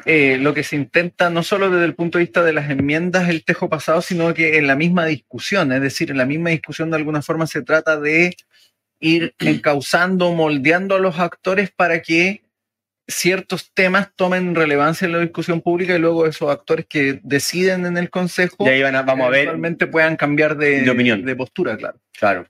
eh, 0.06 0.38
lo 0.40 0.54
que 0.54 0.64
se 0.64 0.76
intenta, 0.76 1.30
no 1.30 1.44
solo 1.44 1.70
desde 1.70 1.86
el 1.86 1.96
punto 1.96 2.18
de 2.18 2.26
vista 2.26 2.44
de 2.44 2.54
las 2.54 2.70
enmiendas, 2.70 3.30
el 3.30 3.44
tejo 3.44 3.68
pasado, 3.70 4.02
sino 4.02 4.34
que 4.34 4.58
en 4.58 4.68
la 4.68 4.76
misma 4.76 5.06
discusión, 5.06 5.72
es 5.72 5.82
decir, 5.82 6.12
en 6.12 6.18
la 6.18 6.26
misma 6.26 6.52
discusión 6.52 6.90
de 6.92 6.98
alguna 6.98 7.22
forma 7.22 7.48
se 7.48 7.62
trata 7.64 8.00
de 8.00 8.36
ir 9.00 9.34
encauzando, 9.40 10.32
moldeando 10.34 10.96
a 10.96 11.00
los 11.00 11.20
actores 11.20 11.72
para 11.72 12.02
que 12.02 12.44
ciertos 13.10 13.72
temas 13.74 14.10
tomen 14.16 14.54
relevancia 14.54 15.06
en 15.06 15.14
la 15.14 15.20
discusión 15.20 15.62
pública 15.62 15.96
y 15.96 16.00
luego 16.00 16.26
esos 16.26 16.50
actores 16.52 16.86
que 16.88 17.20
deciden 17.24 17.86
en 17.86 17.98
el 17.98 18.10
Consejo 18.10 18.66
Y 18.66 18.70
ahí 18.70 18.82
van 18.82 18.96
a- 18.98 19.02
vamos 19.04 19.28
a 19.28 19.30
ver, 19.30 19.40
eventualmente 19.44 19.88
puedan 19.88 20.16
cambiar 20.18 20.58
de, 20.58 20.82
de 20.82 20.90
opinión. 20.90 21.24
de 21.26 21.36
postura, 21.36 21.78
claro. 21.78 22.00
claro. 22.12 22.46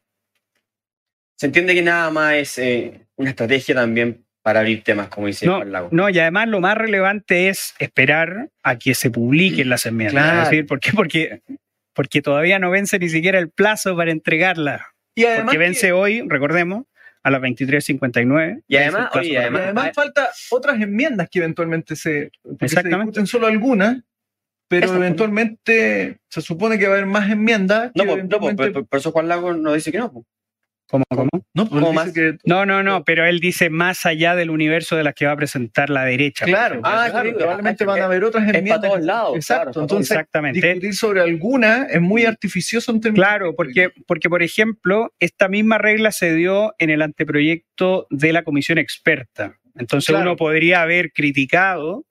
Se 1.35 1.45
entiende 1.45 1.75
que 1.75 1.83
nada 1.83 2.09
más 2.09 2.33
es 2.33 2.57
eh, 2.57 3.05
una 3.15 3.29
estrategia 3.29 3.75
también 3.75 4.25
para 4.47 4.61
abrir 4.61 4.81
temas, 4.81 5.09
como 5.09 5.27
dice 5.27 5.45
No, 5.45 5.57
Juan 5.57 5.73
Lago. 5.73 5.89
no, 5.91 6.09
y 6.09 6.17
además 6.19 6.47
lo 6.47 6.61
más 6.61 6.77
relevante 6.77 7.49
es 7.49 7.75
esperar 7.79 8.47
a 8.63 8.77
que 8.77 8.95
se 8.95 9.11
publiquen 9.11 9.67
las 9.67 9.85
enmiendas. 9.85 10.23
Claro. 10.23 10.41
Es 10.43 10.49
decir, 10.49 10.65
¿por 10.65 10.79
qué? 10.79 10.91
Porque, 10.95 11.41
porque 11.93 12.21
todavía 12.21 12.57
no 12.57 12.71
vence 12.71 12.97
ni 12.97 13.09
siquiera 13.09 13.39
el 13.39 13.49
plazo 13.49 13.97
para 13.97 14.09
entregarla. 14.11 14.93
Y 15.15 15.25
además, 15.25 15.43
Porque 15.47 15.57
que- 15.57 15.63
vence 15.65 15.91
hoy, 15.91 16.23
recordemos, 16.29 16.85
a 17.23 17.29
las 17.29 17.41
23.59. 17.41 18.61
Y 18.69 18.77
además, 18.77 19.09
oye, 19.15 19.31
Y 19.31 19.35
además- 19.35 19.61
además 19.63 19.91
falta 19.93 20.29
otras 20.51 20.79
enmiendas 20.81 21.27
que 21.29 21.39
eventualmente 21.39 21.97
se, 21.97 22.31
porque 22.41 22.69
se 22.69 22.75
Exactamente. 22.75 22.99
discuten 23.07 23.27
solo 23.27 23.47
algunas, 23.47 23.97
pero 24.69 24.95
eventualmente 24.95 26.19
se 26.29 26.41
supone 26.41 26.79
que 26.79 26.87
va 26.87 26.93
a 26.93 26.97
haber 26.99 27.05
más 27.05 27.29
enmiendas. 27.29 27.91
No, 27.95 28.03
que 28.03 28.07
no, 28.07 28.13
eventualmente- 28.13 28.71
por, 28.71 28.87
por 28.87 28.99
eso 28.99 29.11
Juan 29.11 29.27
Lago 29.27 29.53
nos 29.53 29.73
dice 29.73 29.91
que 29.91 29.97
no. 29.97 30.23
¿Cómo, 30.89 31.03
cómo? 31.09 31.29
no, 31.53 31.67
pues 31.67 31.81
¿cómo 31.81 31.91
más? 31.93 32.13
que- 32.13 32.37
No, 32.45 32.65
no, 32.65 32.81
no, 32.81 33.03
pero 33.03 33.25
él 33.25 33.39
dice 33.41 33.69
más 33.69 34.05
allá 34.05 34.35
del 34.35 34.49
universo 34.49 34.95
de 34.95 35.03
las 35.03 35.13
que 35.15 35.25
va 35.25 35.33
a 35.33 35.35
presentar 35.35 35.89
la 35.89 36.05
derecha. 36.05 36.45
claro. 36.45 36.79
Ah, 36.83 37.07
claro, 37.11 37.33
probablemente 37.37 37.83
es- 37.83 37.87
van 37.87 38.01
a 38.01 38.05
haber 38.05 38.23
otras 38.23 38.43
enmiendas. 38.47 38.81
todos 38.81 39.01
lados, 39.03 39.35
Exacto, 39.35 39.63
claro, 39.71 39.81
entonces 39.81 40.11
Exactamente. 40.11 40.61
discutir 40.61 40.93
sobre 40.95 41.21
alguna 41.21 41.87
es 41.89 41.99
muy 42.01 42.23
artificioso 42.25 42.91
en 42.91 43.01
términos 43.01 43.27
Claro, 43.27 43.55
porque, 43.55 43.89
porque, 44.07 44.29
por 44.29 44.43
ejemplo, 44.43 45.13
esta 45.19 45.49
misma 45.49 45.77
regla 45.77 46.11
se 46.11 46.33
dio 46.33 46.73
en 46.79 46.89
el 46.89 47.01
anteproyecto 47.01 48.07
de 48.09 48.31
la 48.33 48.43
comisión 48.43 48.77
experta. 48.77 49.57
Entonces 49.77 50.07
Claro. 50.07 50.23
uno 50.23 50.35
podría 50.37 50.81
haber 50.81 51.11
criticado 51.11 52.05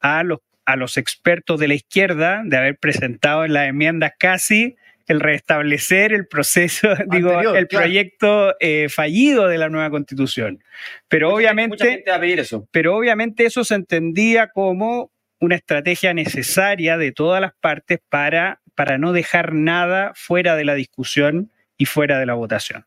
a 0.00 0.22
los, 0.24 0.40
a 0.64 0.74
los 0.76 0.96
expertos 0.96 1.60
de 1.60 1.68
la 1.68 1.74
izquierda 1.74 2.42
de 2.44 2.56
haber 2.56 2.76
presentado 2.78 3.44
en 3.44 3.52
las 3.52 3.68
enmiendas 3.68 4.12
casi 4.18 4.74
el 5.06 5.20
restablecer 5.20 6.12
el 6.12 6.26
proceso, 6.26 6.88
digo, 7.10 7.32
el 7.54 7.68
claro. 7.68 7.84
proyecto 7.84 8.54
eh, 8.60 8.88
fallido 8.88 9.48
de 9.48 9.58
la 9.58 9.68
nueva 9.68 9.90
constitución. 9.90 10.62
Pero 11.08 11.34
obviamente, 11.34 11.84
gente 11.84 12.10
va 12.10 12.16
a 12.16 12.20
pedir 12.20 12.40
eso. 12.40 12.68
pero 12.70 12.96
obviamente 12.96 13.46
eso 13.46 13.64
se 13.64 13.74
entendía 13.74 14.48
como 14.48 15.12
una 15.38 15.56
estrategia 15.56 16.14
necesaria 16.14 16.96
de 16.96 17.12
todas 17.12 17.40
las 17.40 17.52
partes 17.54 18.00
para, 18.08 18.62
para 18.74 18.98
no 18.98 19.12
dejar 19.12 19.52
nada 19.52 20.12
fuera 20.14 20.56
de 20.56 20.64
la 20.64 20.74
discusión 20.74 21.52
y 21.76 21.84
fuera 21.84 22.18
de 22.18 22.26
la 22.26 22.34
votación. 22.34 22.86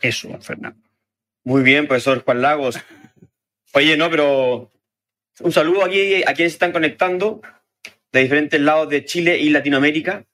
Eso, 0.00 0.38
Fernando. 0.40 0.80
Muy 1.44 1.62
bien, 1.62 1.86
profesor 1.86 2.22
Juan 2.24 2.42
Lagos. 2.42 2.78
Oye, 3.72 3.96
no, 3.96 4.10
pero 4.10 4.70
un 5.40 5.52
saludo 5.52 5.84
aquí 5.84 6.22
a 6.22 6.34
quienes 6.34 6.52
se 6.52 6.56
están 6.56 6.72
conectando 6.72 7.40
de 8.12 8.20
diferentes 8.20 8.60
lados 8.60 8.88
de 8.88 9.04
Chile 9.04 9.38
y 9.38 9.50
Latinoamérica. 9.50 10.24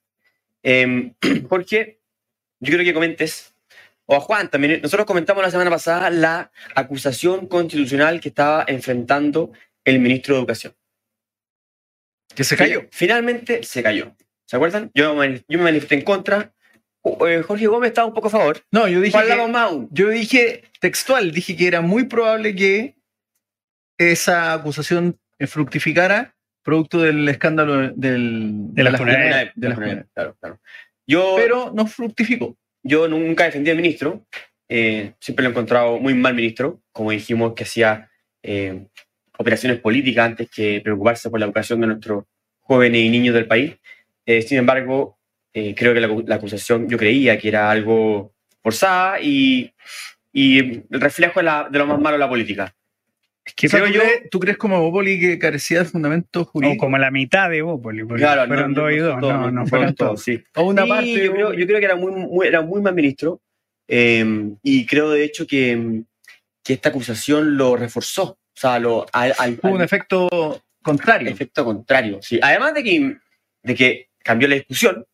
Eh, 0.67 1.11
Jorge, 1.47 1.99
yo 2.59 2.69
quiero 2.69 2.83
que 2.83 2.93
comentes, 2.93 3.53
o 4.07 4.15
a 4.15 4.19
Juan 4.19 4.49
también, 4.49 4.81
nosotros 4.81 5.05
comentamos 5.05 5.43
la 5.43 5.51
semana 5.51 5.69
pasada 5.69 6.09
la 6.09 6.51
acusación 6.75 7.47
constitucional 7.47 8.19
que 8.19 8.29
estaba 8.29 8.65
enfrentando 8.67 9.51
el 9.83 9.99
ministro 9.99 10.33
de 10.33 10.39
Educación. 10.41 10.73
Que 12.35 12.43
se 12.43 12.57
cayó. 12.57 12.87
Finalmente 12.91 13.61
se 13.63 13.83
cayó. 13.83 14.15
¿Se 14.47 14.55
acuerdan? 14.55 14.91
Yo, 14.95 15.13
me- 15.15 15.43
yo 15.47 15.57
me 15.59 15.65
manifesté 15.65 15.95
en 15.95 16.01
contra. 16.01 16.53
Eh, 17.27 17.43
Jorge 17.45 17.67
Gómez 17.67 17.89
estaba 17.89 18.07
un 18.07 18.13
poco 18.15 18.27
a 18.27 18.31
favor. 18.31 18.63
No, 18.71 18.87
yo 18.87 18.99
dije, 19.01 19.11
Juan 19.17 19.25
que- 19.27 19.33
yo 19.91 20.09
dije 20.09 20.63
textual, 20.79 21.31
dije 21.31 21.55
que 21.55 21.67
era 21.67 21.81
muy 21.81 22.05
probable 22.05 22.55
que 22.55 22.95
esa 23.99 24.53
acusación 24.53 25.19
fructificara 25.47 26.34
producto 26.65 26.99
del 27.01 27.29
escándalo 27.29 27.91
del, 27.95 28.73
De 28.73 28.83
la 28.83 28.89
las 28.91 28.99
funeraria. 28.99 29.37
de 29.37 29.43
las 29.43 29.53
Claro, 29.55 29.75
funerarias. 29.75 30.07
claro, 30.13 30.35
claro. 30.41 30.59
Yo, 31.07 31.35
Pero 31.37 31.71
no 31.73 31.85
fructificó. 31.85 32.57
yo 32.83 33.07
nunca 33.07 33.45
defendí 33.45 33.69
al 33.69 33.77
ministro. 33.77 34.25
eh, 34.67 35.13
siempre 35.19 35.43
lo 35.43 35.49
he 35.49 35.51
encontrado 35.51 35.99
muy 35.99 36.15
mal 36.15 36.33
ministro. 36.33 36.81
Como 36.91 37.11
dijimos, 37.11 37.53
que 37.53 37.63
hacía 37.63 38.09
eh, 38.41 38.87
operaciones 39.37 39.79
políticas 39.79 40.25
antes 40.25 40.49
que 40.49 40.81
preocuparse 40.83 41.29
por 41.29 41.39
la 41.39 41.45
educación 41.45 41.79
de 41.81 41.87
nuestros 41.87 42.23
jóvenes 42.61 42.99
y 43.01 43.09
niños 43.09 43.35
del 43.35 43.45
país. 43.47 43.75
Eh, 44.25 44.41
sin 44.41 44.57
embargo, 44.57 45.19
eh, 45.53 45.75
creo 45.75 45.93
que 45.93 45.99
la, 46.01 46.07
la 46.25 46.35
acusación 46.35 46.89
yo 46.89 46.97
creía 46.97 47.37
que 47.37 47.47
era 47.49 47.69
algo 47.69 48.33
forzada 48.63 49.21
y, 49.21 49.71
y 50.33 50.59
el 50.59 51.01
reflejo 51.01 51.39
de, 51.39 51.43
la- 51.43 51.67
de 51.69 51.77
lo 51.77 51.85
más 51.85 51.99
malo 52.01 52.15
de 52.17 52.19
la 52.21 52.29
política. 52.29 52.73
Es 53.45 53.53
que 53.53 53.67
O 53.67 53.69
sea, 53.69 53.79
creo 53.81 53.91
¿tú, 53.91 53.97
yo- 53.97 54.01
crees, 54.01 54.29
tú 54.31 54.39
crees 54.39 54.57
como 54.57 54.81
Bópoli 54.81 55.19
que 55.19 55.37
carecía 55.37 55.79
de 55.79 55.85
fundamento 55.85 56.41
o 56.41 56.45
jurídico? 56.45 56.85
como 56.85 56.97
la 56.97 57.11
mitad 57.11 57.49
de 57.49 57.61
Bópoli, 57.61 58.03
porque 58.03 58.23
Claro, 58.23 58.47
fueron 58.47 58.73
no, 58.73 58.81
dos 58.81 58.91
y 58.91 58.97
no 58.97 59.03
dos, 59.05 59.21
no, 59.21 59.31
no 59.41 59.51
no 59.51 59.67
fueron 59.67 59.93
todos, 59.93 60.23
sí. 60.23 60.43
O 60.55 60.63
una 60.63 60.83
Sí, 60.83 60.89
parte 60.89 61.25
yo, 61.25 61.31
creo, 61.31 61.53
yo 61.53 61.67
creo 61.67 61.79
que 61.79 61.85
era 61.85 61.95
muy, 61.95 62.11
muy- 62.11 62.47
era 62.47 62.61
muy 62.61 62.81
mal 62.81 62.95
ministro 62.95 63.41
eh, 63.87 64.25
y 64.63 64.85
creo 64.87 65.11
de 65.11 65.23
hecho 65.23 65.45
que, 65.45 66.01
que 66.63 66.73
esta 66.73 66.89
acusación 66.89 67.55
lo 67.55 67.75
reforzó, 67.75 68.23
o 68.31 68.37
sea, 68.55 68.79
lo, 68.79 69.05
al, 69.13 69.33
al- 69.37 69.57
Tuvo 69.57 69.73
un 69.73 69.77
al 69.79 69.85
efecto 69.85 70.63
contrario. 70.81 71.29
efecto 71.29 71.63
contrario. 71.63 72.17
Sí. 72.23 72.39
Además 72.41 72.73
de 72.73 72.83
que, 72.83 73.17
de 73.61 73.75
que 73.75 74.09
cambió 74.23 74.47
la 74.47 74.55
discusión 74.55 75.05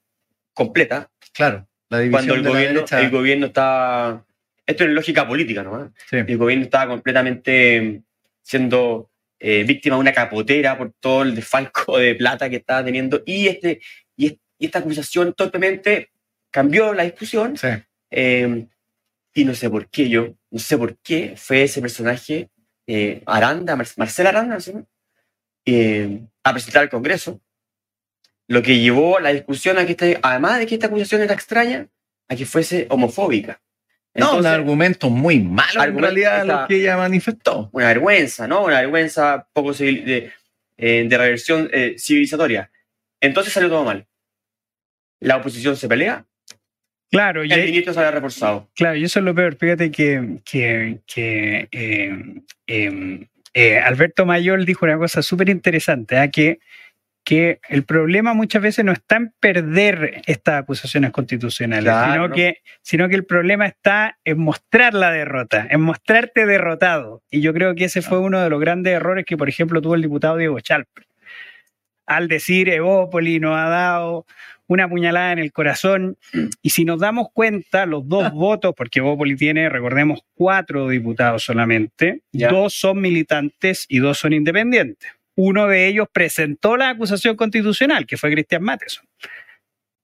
completa 0.54 1.10
Claro, 1.34 1.68
la 1.90 2.00
división 2.00 2.12
cuando 2.28 2.36
el 2.36 2.44
de 2.44 2.50
la 2.50 2.50
gobierno, 2.56 2.76
derecha. 2.80 3.02
el 3.02 3.10
gobierno 3.10 3.46
estaba... 3.48 4.26
Esto 4.66 4.84
es 4.86 4.90
lógica 4.92 5.28
política, 5.28 5.64
¿no? 5.64 5.92
Sí. 6.10 6.18
El 6.18 6.38
gobierno 6.38 6.64
estaba 6.64 6.92
completamente 6.92 8.02
siendo 8.42 9.10
eh, 9.40 9.64
víctima 9.64 9.96
de 9.96 10.02
una 10.02 10.14
capotera 10.14 10.78
por 10.78 10.94
todo 11.00 11.24
el 11.24 11.36
desfalco 11.36 11.98
de 11.98 12.16
plata 12.16 12.50
que 12.50 12.58
estaba 12.58 12.84
teniendo 12.86 13.22
y, 13.26 13.48
este, 13.48 13.82
y, 14.16 14.40
y 14.60 14.66
esta 14.66 14.80
acusación 14.80 15.34
torpemente 15.34 16.12
cambió 16.52 16.94
la 16.94 17.04
discusión 17.04 17.58
Sí. 17.58 17.68
eh, 18.12 18.68
y 19.34 19.46
no 19.46 19.56
sé 19.56 19.70
por 19.70 19.90
qué 19.90 20.10
yo, 20.10 20.36
no 20.50 20.60
sé 20.60 20.78
por 20.78 20.98
qué 20.98 21.36
fue 21.38 21.64
ese 21.64 21.82
personaje, 21.82 22.50
eh, 22.86 23.24
Aranda, 23.26 23.76
Mar- 23.78 23.88
Marcela 23.96 24.30
Aranda, 24.30 24.60
¿sí? 24.60 24.74
Eh, 25.66 26.20
a 26.44 26.52
presentar 26.52 26.82
al 26.84 26.90
Congreso, 26.90 27.40
lo 28.48 28.62
que 28.62 28.80
llevó 28.80 29.20
la 29.20 29.32
discusión 29.32 29.78
a 29.78 29.86
que, 29.86 29.92
esta- 29.92 30.20
además 30.22 30.60
de 30.60 30.66
que 30.68 30.76
esta 30.76 30.88
acusación 30.88 31.22
era 31.22 31.34
extraña, 31.34 31.88
a 32.28 32.36
que 32.36 32.46
fuese 32.46 32.88
homofóbica. 32.90 33.62
No, 34.14 34.32
un 34.32 34.38
Entonces, 34.40 34.52
argumento 34.52 35.10
muy 35.10 35.40
malo 35.40 35.84
en 35.84 35.98
realidad 35.98 36.44
esa- 36.44 36.62
lo 36.64 36.68
que 36.68 36.76
ella 36.76 36.98
manifestó. 36.98 37.70
una 37.72 37.88
vergüenza, 37.88 38.48
¿no? 38.48 38.64
Una 38.66 38.82
vergüenza 38.82 39.48
poco 39.54 39.74
civil- 39.74 40.04
de, 40.06 40.32
eh, 40.78 41.06
de 41.08 41.18
reversión 41.18 41.70
eh, 41.72 41.96
civilizatoria. 41.98 42.70
Entonces 43.22 43.54
salió 43.54 43.70
todo 43.70 43.86
mal. 43.86 44.06
La 45.22 45.38
oposición 45.38 45.78
se 45.78 45.88
pelea, 45.88 46.26
Claro, 47.12 47.44
y, 47.44 47.52
el 47.52 47.66
ministro 47.66 47.94
se 47.94 48.00
había 48.00 48.12
reforzado. 48.12 48.70
claro, 48.74 48.96
y 48.96 49.04
eso 49.04 49.20
es 49.20 49.26
lo 49.26 49.36
peor. 49.36 49.56
Fíjate 49.56 49.92
que, 49.92 50.40
que, 50.46 51.00
que, 51.06 51.68
eh, 51.72 53.28
eh, 53.54 53.80
Alberto 53.80 54.26
Mayol 54.26 54.66
dijo 54.66 54.86
una 54.86 54.98
cosa 54.98 55.22
súper 55.22 55.50
interesante, 55.50 56.18
¿ah? 56.18 56.30
que, 56.30 56.60
que 57.24 57.60
el 57.70 57.84
problema 57.84 58.34
muchas 58.34 58.62
veces 58.62 58.84
no 58.84 58.92
está 58.92 59.18
en 59.18 59.32
perder 59.40 60.22
estas 60.26 60.62
acusaciones 60.62 61.12
constitucionales, 61.12 61.84
Claro, 61.86 62.14
sino, 62.14 62.28
¿no? 62.30 62.34
que, 62.36 62.58
sino 62.82 63.08
que 63.10 63.16
el 63.16 63.26
problema 63.26 63.68
está 63.68 64.18
en 64.26 64.40
mostrar 64.40 64.94
la 64.94 65.12
derrota, 65.12 65.68
en 65.70 65.82
mostrarte 65.82 66.46
derrotado. 66.46 67.22
Y 67.30 67.42
yo 67.42 67.54
creo 67.54 67.76
que 67.76 67.86
ese 67.86 68.02
fue 68.02 68.18
uno 68.20 68.42
de 68.42 68.50
los 68.50 68.60
grandes 68.60 68.94
errores 68.94 69.26
que, 69.26 69.38
por 69.38 69.50
ejemplo, 69.50 69.82
tuvo 69.82 69.96
el 69.96 70.02
diputado 70.02 70.38
Diego 70.38 70.60
Chalper. 70.60 71.06
Al 72.08 72.28
decir 72.28 72.68
Evópoli 72.70 73.40
nos 73.40 73.56
ha 73.56 73.70
dado 73.70 74.26
una 74.68 74.90
puñalada 74.90 75.34
en 75.34 75.40
el 75.40 75.52
corazón. 75.52 76.18
Y 76.62 76.72
si 76.72 76.86
nos 76.86 77.00
damos 77.00 77.28
cuenta, 77.34 77.86
los 77.86 78.08
dos 78.08 78.32
votos, 78.32 78.74
porque 78.76 79.00
Evópoli 79.00 79.36
tiene, 79.36 79.70
recordemos, 79.70 80.22
cuatro 80.34 80.88
diputados 80.88 81.44
solamente, 81.44 82.22
Ya. 82.32 82.50
dos 82.50 82.74
son 82.74 83.00
militantes 83.02 83.86
y 83.90 84.00
dos 84.00 84.18
son 84.18 84.34
independientes. 84.34 85.12
Uno 85.36 85.68
de 85.68 85.88
ellos 85.88 86.08
presentó 86.12 86.78
la 86.78 86.90
acusación 86.90 87.36
constitucional, 87.36 88.06
que 88.06 88.18
fue 88.18 88.32
Cristian 88.32 88.64
Matheson. 88.64 89.06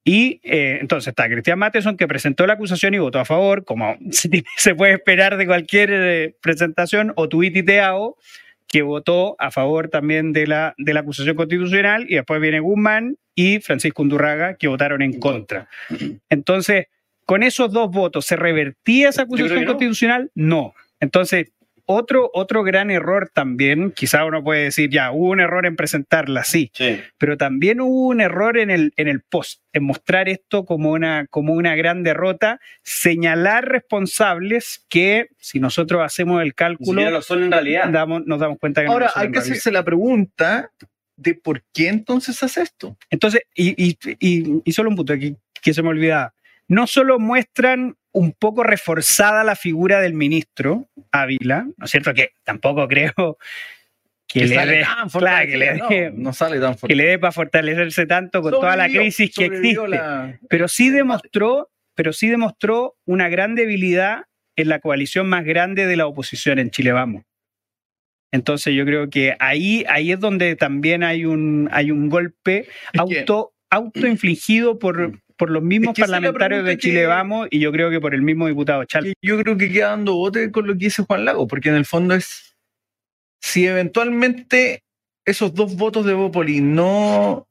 Y 0.03 0.39
eh, 0.43 0.77
entonces 0.79 1.09
está 1.09 1.27
Cristian 1.27 1.59
Matheson, 1.59 1.97
que 1.97 2.07
presentó 2.07 2.47
la 2.47 2.53
acusación 2.53 2.93
y 2.93 2.97
votó 2.97 3.19
a 3.19 3.25
favor, 3.25 3.65
como 3.65 3.97
se 4.57 4.75
puede 4.75 4.93
esperar 4.93 5.35
de 5.35 5.45
cualquier 5.45 5.89
eh, 5.91 6.35
presentación, 6.41 7.11
o 7.17 7.27
Teao, 7.27 8.15
que 8.69 8.83
votó 8.83 9.35
a 9.37 9.51
favor 9.51 9.89
también 9.89 10.31
de 10.31 10.47
la, 10.47 10.75
de 10.77 10.93
la 10.93 11.01
acusación 11.01 11.35
constitucional, 11.35 12.05
y 12.07 12.15
después 12.15 12.39
viene 12.39 12.61
Guzmán 12.61 13.17
y 13.35 13.59
Francisco 13.59 14.01
Undurraga, 14.01 14.55
que 14.55 14.69
votaron 14.69 15.01
en 15.01 15.19
contra. 15.19 15.67
Entonces, 16.29 16.87
con 17.25 17.43
esos 17.43 17.73
dos 17.73 17.91
votos, 17.91 18.25
¿se 18.25 18.37
revertía 18.37 19.09
esa 19.09 19.23
acusación 19.23 19.61
no. 19.61 19.67
constitucional? 19.67 20.31
No. 20.35 20.73
Entonces, 21.01 21.51
otro, 21.87 22.29
otro 22.33 22.63
gran 22.63 22.91
error 22.91 23.31
también, 23.33 23.91
quizá 23.91 24.25
uno 24.25 24.43
puede 24.43 24.65
decir, 24.65 24.89
ya, 24.91 25.11
hubo 25.11 25.29
un 25.31 25.39
error 25.39 25.65
en 25.65 25.75
presentarla, 25.75 26.43
sí, 26.43 26.69
Sí. 26.73 26.99
pero 27.17 27.37
también 27.37 27.81
hubo 27.81 28.07
un 28.09 28.21
error 28.21 28.57
en 28.57 28.69
el, 28.69 28.93
en 28.97 29.07
el 29.07 29.21
post, 29.21 29.61
en 29.73 29.83
mostrar 29.85 30.29
esto 30.29 30.65
como 30.65 30.91
una, 30.91 31.25
como 31.27 31.53
una 31.53 31.75
gran 31.75 32.03
derrota, 32.03 32.59
señalar 32.83 33.65
responsables 33.67 34.85
que, 34.89 35.27
si 35.39 35.59
nosotros 35.59 36.01
hacemos 36.03 36.41
el 36.41 36.53
cálculo, 36.53 36.91
siquiera 36.91 37.11
lo 37.11 37.21
son 37.21 37.43
en 37.43 37.51
realidad. 37.51 37.89
damos- 37.89 38.25
nos 38.25 38.39
damos 38.39 38.57
cuenta 38.59 38.81
que 38.81 38.87
no 38.87 38.93
Ahora, 38.93 39.05
lo 39.07 39.11
son 39.13 39.21
hay 39.21 39.25
en 39.27 39.31
que 39.31 39.39
realidad. 39.39 39.53
hacerse 39.53 39.71
la 39.71 39.83
pregunta 39.83 40.71
de 41.15 41.33
por 41.33 41.63
qué 41.73 41.87
entonces 41.87 42.43
hace 42.43 42.61
esto. 42.61 42.97
Entonces, 43.09 43.41
y, 43.55 43.69
y- 43.83 43.97
y- 44.19 44.61
y 44.63 44.71
solo 44.71 44.89
un 44.89 44.95
punto 44.97 45.13
aquí 45.13 45.35
que 45.61 45.73
se 45.73 45.81
me 45.81 45.89
olvidaba. 45.89 46.33
No 46.67 46.87
solo 46.87 47.19
muestran 47.19 47.95
un 48.11 48.33
poco 48.33 48.63
reforzada 48.63 49.43
la 49.43 49.55
figura 49.55 50.01
del 50.01 50.13
ministro 50.13 50.89
Ávila, 51.11 51.67
¿no 51.77 51.85
es 51.85 51.91
cierto? 51.91 52.13
Que 52.13 52.31
tampoco 52.43 52.87
creo 52.87 53.37
que, 54.27 54.45
le 54.45 54.57
dé 54.65 54.85
que 55.47 55.57
le 55.57 55.75
no, 55.77 55.89
no 56.23 56.33
sale 56.33 56.59
tan 56.59 56.73
que 56.73 56.79
fuerte. 56.79 56.95
le 56.95 57.05
dé 57.05 57.19
para 57.19 57.31
fortalecerse 57.31 58.05
tanto 58.05 58.41
con 58.41 58.51
toda 58.51 58.75
la 58.75 58.89
crisis 58.89 59.31
que 59.33 59.45
existe. 59.45 59.87
la- 59.87 60.37
Pero 60.49 60.67
sí 60.67 60.89
demostró, 60.89 61.69
pero 61.95 62.11
sí 62.11 62.27
demostró 62.27 62.95
una 63.05 63.29
gran 63.29 63.55
debilidad 63.55 64.23
en 64.57 64.69
la 64.69 64.79
coalición 64.79 65.29
más 65.29 65.45
grande 65.45 65.85
de 65.85 65.95
la 65.95 66.07
oposición 66.07 66.59
en 66.59 66.71
Chile 66.71 66.91
Vamos. 66.91 67.23
Entonces 68.33 68.73
yo 68.75 68.83
creo 68.83 69.09
que 69.09 69.35
ahí, 69.39 69.85
ahí 69.87 70.11
es 70.11 70.19
donde 70.19 70.55
también 70.55 71.03
hay 71.03 71.23
un, 71.23 71.69
hay 71.71 71.91
un 71.91 72.09
golpe 72.09 72.67
auto, 72.97 73.53
autoinfligido 73.69 74.79
por, 74.79 75.19
por 75.37 75.49
los 75.51 75.61
mismos 75.63 75.89
Es 75.91 75.95
que 75.95 76.01
parlamentarios 76.01 76.65
de 76.65 76.77
Chile 76.77 77.01
que- 77.01 77.05
Vamos 77.05 77.47
y 77.51 77.59
yo 77.59 77.71
creo 77.71 77.89
que 77.89 77.99
por 78.01 78.13
el 78.15 78.21
mismo 78.23 78.47
diputado 78.47 78.83
Chal. 78.85 79.13
yo 79.21 79.37
creo 79.37 79.57
que 79.57 79.71
queda 79.71 79.89
dando 79.89 80.15
bote 80.15 80.51
con 80.51 80.65
lo 80.67 80.73
que 80.73 80.85
dice 80.85 81.03
Juan 81.03 81.25
Lago, 81.25 81.47
porque 81.47 81.69
en 81.69 81.75
el 81.75 81.85
fondo 81.85 82.15
es 82.15 82.55
si 83.41 83.67
eventualmente 83.67 84.83
esos 85.25 85.53
dos 85.53 85.75
votos 85.75 86.05
de 86.05 86.13
Bópoli 86.13 86.59
no, 86.61 87.47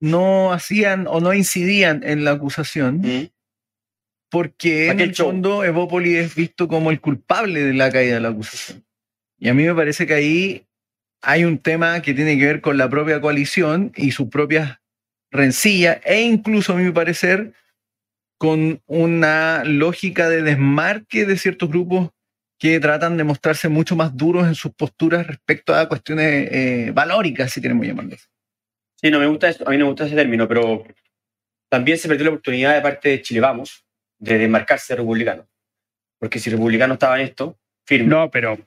no 0.00 0.52
hacían 0.52 1.06
o 1.08 1.20
no 1.20 1.34
incidían 1.34 2.02
en 2.04 2.24
la 2.24 2.32
acusación, 2.32 2.98
Mm. 3.02 3.28
porque 4.30 4.88
en 4.88 5.00
el 5.00 5.12
show. 5.12 5.26
fondo 5.30 5.64
Evópoli 5.64 6.16
es 6.16 6.34
visto 6.34 6.68
como 6.68 6.90
el 6.90 7.00
culpable 7.00 7.62
de 7.62 7.74
la 7.74 7.90
caída 7.90 8.14
de 8.14 8.20
la 8.20 8.28
acusación. 8.28 8.84
Y 9.38 9.48
a 9.48 9.54
mí 9.54 9.64
me 9.64 9.74
parece 9.74 10.06
que 10.06 10.14
ahí 10.14 10.66
hay 11.22 11.44
un 11.44 11.58
tema 11.58 12.00
que 12.02 12.14
tiene 12.14 12.38
que 12.38 12.46
ver 12.46 12.60
con 12.60 12.78
la 12.78 12.88
propia 12.88 13.20
coalición 13.20 13.92
y 13.96 14.10
sus 14.12 14.28
propias 14.28 14.78
rencillas, 15.30 16.00
e 16.04 16.22
incluso, 16.22 16.72
a 16.72 16.76
mi 16.76 16.90
parecer, 16.90 17.52
con 18.38 18.82
una 18.86 19.64
lógica 19.64 20.28
de 20.28 20.42
desmarque 20.42 21.24
de 21.24 21.38
ciertos 21.38 21.68
grupos 21.68 22.10
que 22.58 22.80
tratan 22.80 23.16
de 23.16 23.24
mostrarse 23.24 23.68
mucho 23.68 23.96
más 23.96 24.16
duros 24.16 24.46
en 24.46 24.54
sus 24.54 24.72
posturas 24.72 25.26
respecto 25.26 25.74
a 25.74 25.88
cuestiones 25.88 26.48
eh, 26.50 26.90
valóricas, 26.94 27.52
si 27.52 27.60
queremos 27.60 27.86
llamarlas. 27.86 28.30
Sí, 28.96 29.10
no 29.10 29.18
me 29.18 29.26
gusta 29.26 29.48
eso, 29.48 29.66
a 29.66 29.70
mí 29.70 29.76
no 29.76 29.84
me 29.84 29.90
gusta 29.90 30.06
ese 30.06 30.16
término, 30.16 30.48
pero 30.48 30.84
también 31.68 31.98
se 31.98 32.08
perdió 32.08 32.24
la 32.24 32.30
oportunidad 32.30 32.74
de 32.74 32.80
parte 32.80 33.08
de 33.10 33.22
Chile 33.22 33.40
Vamos 33.40 33.84
de 34.18 34.38
desmarcarse 34.38 34.94
de 34.94 34.98
republicano. 34.98 35.46
Porque 36.18 36.38
si 36.38 36.48
republicano 36.48 36.94
estaba 36.94 37.20
en 37.20 37.26
esto, 37.26 37.58
firme. 37.84 38.08
No, 38.08 38.30
pero 38.30 38.58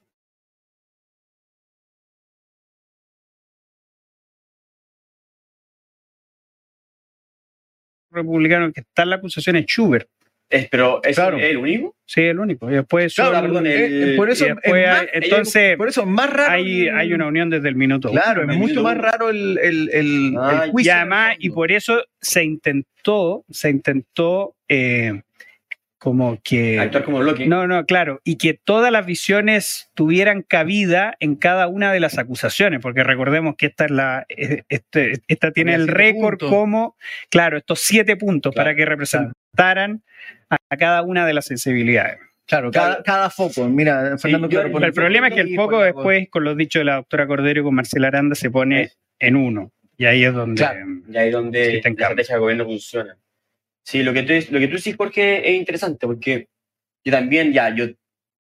republicano 8.11 8.71
que 8.71 8.81
está 8.81 9.03
en 9.03 9.09
la 9.11 9.15
acusación 9.17 9.55
es 9.57 9.65
Schubert. 9.65 10.07
Es, 10.51 10.67
pero 10.69 10.99
¿es 11.03 11.15
Claro. 11.15 11.37
el 11.37 11.57
único? 11.57 11.95
Sí, 12.07 12.21
el 12.21 12.39
único. 12.39 12.71
Y 12.71 12.73
después, 12.73 13.13
Claro, 13.13 13.39
perdón, 13.41 13.67
el- 13.67 14.13
Eh, 14.13 14.15
por 14.17 14.31
eso, 14.31 14.45
y 14.45 14.47
después 14.49 14.81
es 14.83 14.87
hay- 14.89 15.05
más- 15.05 15.07
entonces 15.13 15.77
por 15.77 15.87
eso 15.89 16.01
es 16.01 16.07
más 16.07 16.29
raro. 16.33 16.51
hay, 16.51 16.87
el- 16.87 16.95
hay 16.97 17.13
una 17.13 17.27
unión 17.27 17.51
desde 17.51 17.69
el 17.69 17.75
minuto. 17.75 18.09
uno. 18.09 18.19
Claro, 18.19 18.49
es 18.51 18.57
mucho 18.57 18.81
más 18.81 18.97
raro 18.97 19.29
el, 19.29 19.59
el, 19.61 19.89
el- 19.93 20.35
Ah, 20.39 20.61
el 20.63 20.69
Y 20.69 20.71
juicio. 20.71 20.93
además, 20.95 21.35
y 21.37 21.49
por 21.51 21.71
eso 21.71 22.03
se 22.19 22.43
intentó, 22.43 23.45
se 23.49 23.69
intentó 23.69 24.55
eh, 24.67 25.21
como 25.99 26.39
que... 26.43 26.79
Actuar 26.79 27.03
como 27.03 27.19
bloque. 27.19 27.45
No, 27.45 27.67
no, 27.67 27.85
claro, 27.85 28.21
y 28.23 28.37
que 28.37 28.53
todas 28.55 28.91
las 28.91 29.05
visiones 29.05 29.91
tuvieran 29.93 30.41
cabida 30.41 31.15
en 31.19 31.35
cada 31.35 31.67
una 31.67 31.91
de 31.93 31.99
las 31.99 32.17
acusaciones, 32.17 32.79
porque 32.81 33.03
recordemos 33.03 33.55
que 33.57 33.67
esta 33.67 33.85
es 33.85 33.91
la, 33.91 34.25
eh, 34.29 34.63
este- 34.69 35.21
esta 35.27 35.51
tiene 35.51 35.75
el 35.75 35.87
récord 35.89 36.39
puntos. 36.39 36.49
como, 36.49 36.95
claro, 37.29 37.57
estos 37.57 37.81
siete 37.81 38.15
puntos 38.15 38.53
Claro, 38.53 38.65
para 38.69 38.75
que 38.75 38.85
representaran 38.85 40.01
a, 40.49 40.57
a 40.69 40.77
cada 40.77 41.03
una 41.03 41.25
de 41.27 41.33
las 41.33 41.45
sensibilidades. 41.45 42.17
Claro, 42.47 42.71
cada, 42.71 43.03
cada 43.03 43.29
foco. 43.29 43.67
Mira, 43.67 44.17
Fernando, 44.17 44.47
yo- 44.49 44.59
claro, 44.61 44.71
pone 44.71 44.87
el 44.87 44.93
problema 44.93 45.27
es 45.27 45.35
que 45.35 45.41
el 45.41 45.55
foco 45.55 45.81
después, 45.83 46.29
con 46.29 46.43
los 46.45 46.57
dichos 46.57 46.79
de 46.79 46.85
la 46.85 46.95
doctora 46.95 47.27
Cordero 47.27 47.59
y 47.59 47.63
con 47.63 47.75
Marcela 47.75 48.07
Aranda, 48.07 48.33
se 48.35 48.49
pone 48.49 48.89
en 49.19 49.35
uno, 49.35 49.71
y 49.97 50.05
ahí 50.05 50.23
es 50.23 50.33
donde... 50.33 50.55
Claro. 50.61 50.85
Y 51.07 51.17
ahí 51.17 51.27
es 51.27 51.33
donde 51.33 51.65
Sí, 51.65 51.81
la 51.83 51.89
estrategia 51.89 52.35
de 52.35 52.39
gobierno 52.39 52.63
funciona. 52.65 53.17
Sí, 53.89 54.03
lo 54.03 54.13
que 54.13 54.21
tú, 54.23 54.33
lo 54.53 54.59
que 54.59 54.67
tú 54.67 54.75
dices, 54.75 54.95
Jorge, 54.95 55.49
es 55.49 55.55
interesante 55.57 56.05
porque 56.05 56.47
yo 57.03 57.11
también, 57.11 57.51
ya, 57.51 57.73
yo 57.73 57.85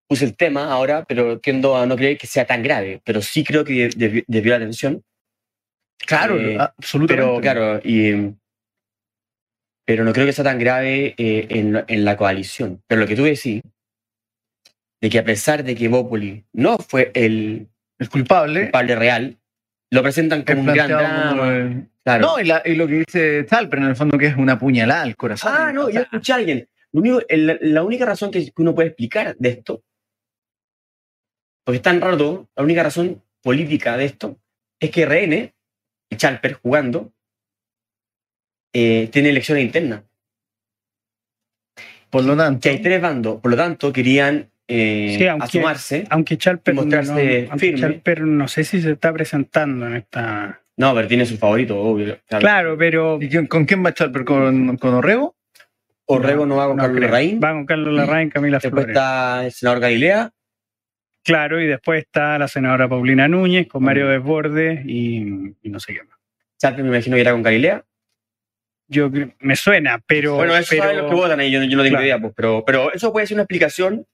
puse 0.07 0.25
el 0.25 0.35
tema 0.35 0.71
ahora, 0.71 1.05
pero 1.05 1.39
tiendo 1.39 1.75
a 1.75 1.87
no 1.87 1.95
creer 1.95 2.19
que 2.19 2.27
sea 2.27 2.45
tan 2.45 2.61
grave, 2.61 3.01
pero 3.03 3.19
sí 3.21 3.43
creo 3.43 3.63
que 3.63 3.73
de- 3.73 3.89
debi- 3.89 4.23
debió 4.27 4.51
la 4.51 4.57
atención. 4.57 5.03
Claro, 6.05 6.39
Eh, 6.39 6.55
absolutamente. 6.59 7.23
Pero 7.31 7.41
claro, 7.41 7.81
y, 7.83 8.31
pero 9.85 10.03
no 10.03 10.13
creo 10.13 10.27
que 10.27 10.33
sea 10.33 10.43
tan 10.43 10.59
grave 10.59 11.15
eh, 11.17 11.47
en, 11.49 11.83
en 11.87 12.05
la 12.05 12.15
coalición. 12.15 12.83
Pero 12.87 13.01
lo 13.01 13.07
que 13.07 13.15
tú 13.15 13.23
decís, 13.23 13.61
de 15.01 15.09
que 15.09 15.17
a 15.17 15.23
pesar 15.23 15.63
de 15.63 15.75
que 15.75 15.87
Bópoli 15.87 16.43
no 16.53 16.77
fue 16.77 17.11
el 17.15 17.69
el 17.97 18.09
culpable. 18.09 18.61
culpable 18.65 18.95
real, 18.95 19.37
lo 19.91 20.03
presentan 20.03 20.39
es 20.39 20.45
como 20.45 20.61
un 20.61 20.67
gran 20.67 20.91
como 21.31 21.45
el- 21.45 21.89
Claro. 22.17 22.27
No, 22.27 22.39
y, 22.39 22.45
la- 22.45 22.61
y 22.65 22.75
lo 22.75 22.87
que 22.87 23.03
dice 23.05 23.43
Talper, 23.43 23.79
en 23.79 23.85
el 23.85 23.95
fondo, 23.95 24.17
que 24.17 24.27
es 24.27 24.35
una 24.35 24.57
puñalada 24.59 25.01
al 25.03 25.15
corazón. 25.15 25.51
Ah, 25.55 25.71
no, 25.71 25.85
O 25.85 25.89
yo 25.89 26.01
escuché 26.01 26.33
a 26.33 26.35
alguien. 26.37 26.67
Lo 26.91 27.01
único- 27.01 27.21
el- 27.29 27.59
la 27.61 27.83
única 27.83 28.05
razón 28.05 28.31
que 28.31 28.51
uno 28.57 28.73
puede 28.75 28.89
explicar 28.89 29.35
de 29.37 29.49
esto, 29.49 29.83
porque 31.63 31.77
es 31.77 31.81
tan 31.83 32.01
raro 32.01 32.17
todo, 32.17 32.49
la 32.55 32.63
única 32.63 32.83
razón 32.83 33.21
política 33.41 33.95
de 33.97 34.05
esto 34.05 34.39
es 34.79 34.89
que 34.91 35.03
RN, 35.05 35.53
y 36.11 36.15
Chalper 36.15 36.53
jugando, 36.53 37.13
eh, 38.73 39.09
tiene 39.11 39.29
elecciones 39.29 39.65
internas. 39.65 40.03
Por 42.09 42.23
lo 42.23 42.35
tanto, 42.35 42.61
Que 42.61 42.69
hay 42.69 42.81
tres 42.81 42.99
bandos, 43.01 43.39
por 43.39 43.51
lo 43.51 43.57
tanto, 43.57 43.93
querían 43.93 44.49
eh, 44.71 45.15
Sí, 45.17 45.25
aunque- 45.27 45.45
asomarse. 45.45 46.05
Aunque 46.11 46.37
Chalper, 46.37 46.73
Y 46.73 46.77
mostrarse 46.77 47.11
no, 47.43 47.51
aunque 47.51 47.57
firme. 47.59 47.79
Chalper 47.81 48.21
no 48.21 48.47
sé 48.47 48.63
si 48.63 48.79
se 48.81 48.91
está 48.91 49.11
presentando 49.11 49.87
en 49.87 49.95
esta... 49.95 50.61
No, 50.79 50.95
pero 50.95 51.07
tiene 51.07 51.25
su 51.25 51.37
favorito, 51.37 51.77
obvio. 51.77 52.17
Claro, 52.27 52.77
pero... 52.77 53.19
¿y 53.21 53.47
¿con 53.47 53.65
quién 53.65 53.83
va 53.83 53.89
a 53.89 53.91
echar? 53.91 54.11
¿Con, 54.23 54.77
con 54.77 54.93
Orrego? 54.93 55.35
Orrego 56.05 56.45
no 56.45 56.55
va 56.55 56.67
con 56.67 56.77
no 56.77 56.83
Carlos 56.83 56.97
creo. 56.97 57.09
Larraín. 57.09 57.39
Va 57.43 57.51
con 57.51 57.65
Carlos 57.65 57.93
Larraín, 57.93 58.29
Camila 58.29 58.57
Después 58.59 58.71
Flores. 58.85 58.89
está 58.95 59.45
el 59.45 59.51
senador 59.51 59.81
Galilea. 59.81 60.31
Claro, 61.23 61.61
y 61.61 61.67
después 61.67 62.03
está 62.05 62.39
la 62.39 62.47
senadora 62.47 62.87
Paulina 62.87 63.27
Núñez 63.27 63.67
con 63.67 63.83
Mario 63.83 64.07
Desbordes 64.07 64.79
y, 64.85 65.17
y 65.61 65.69
no 65.69 65.79
sé 65.81 65.93
qué 65.93 66.03
más. 66.03 66.17
Chalper 66.57 66.83
me 66.83 66.89
imagino 66.91 67.15
que 67.15 67.21
irá 67.21 67.31
con 67.33 67.43
Galilea. 67.43 67.83
Yo 68.87 69.11
me 69.39 69.55
suena, 69.57 70.01
pero. 70.07 70.35
Bueno, 70.35 70.55
eso 70.55 70.67
pero, 70.71 70.83
saben 70.83 70.97
los 70.97 71.09
que 71.09 71.15
votan 71.15 71.39
ahí, 71.41 71.51
yo, 71.51 71.59
no- 71.59 71.65
yo 71.65 71.77
no 71.77 71.83
tengo 71.83 71.93
Claro. 71.95 72.05
idea, 72.05 72.19
pues, 72.19 72.33
pero, 72.35 72.63
pero 72.65 72.91
eso 72.93 73.11
puede 73.11 73.27
ser 73.27 73.35
una 73.35 73.43
explicación, 73.43 74.07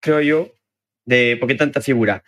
creo 0.00 0.20
yo, 0.22 0.48
de 1.04 1.36
por 1.38 1.46
qué 1.48 1.54
tanta 1.54 1.80
figura. 1.80 2.24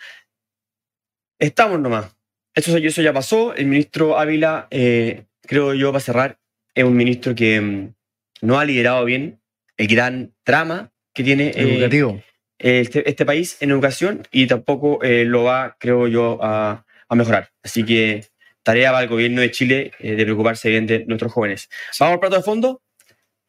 Estamos 1.40 1.80
nomás. 1.80 2.14
Eso, 2.54 2.76
eso 2.76 3.02
ya 3.02 3.12
pasó. 3.12 3.54
El 3.54 3.66
ministro 3.66 4.18
Ávila, 4.18 4.68
eh, 4.70 5.24
creo 5.42 5.74
yo, 5.74 5.90
para 5.92 6.00
cerrar, 6.00 6.38
es 6.74 6.84
un 6.84 6.96
ministro 6.96 7.34
que 7.34 7.60
mm, 7.60 7.94
no 8.42 8.58
ha 8.58 8.64
liderado 8.64 9.04
bien 9.04 9.40
el 9.76 9.86
gran 9.86 10.34
trama 10.44 10.92
que 11.14 11.24
tiene 11.24 11.48
eh, 11.48 11.54
Educativo. 11.56 12.22
este, 12.58 13.08
este 13.08 13.24
país 13.26 13.56
en 13.60 13.70
educación 13.70 14.26
y 14.30 14.46
tampoco 14.46 15.02
eh, 15.02 15.24
lo 15.24 15.44
va, 15.44 15.76
creo 15.78 16.08
yo, 16.08 16.38
a, 16.42 16.84
a 17.08 17.14
mejorar. 17.14 17.50
Así 17.62 17.84
que 17.84 18.24
tarea 18.62 18.90
para 18.92 19.04
el 19.04 19.08
gobierno 19.08 19.40
de 19.40 19.50
Chile 19.50 19.92
eh, 19.98 20.14
de 20.14 20.24
preocuparse 20.24 20.68
bien 20.70 20.86
de 20.86 21.04
nuestros 21.06 21.32
jóvenes. 21.32 21.68
Vamos 21.98 22.14
al 22.14 22.20
plato 22.20 22.36
de 22.36 22.42
fondo. 22.42 22.82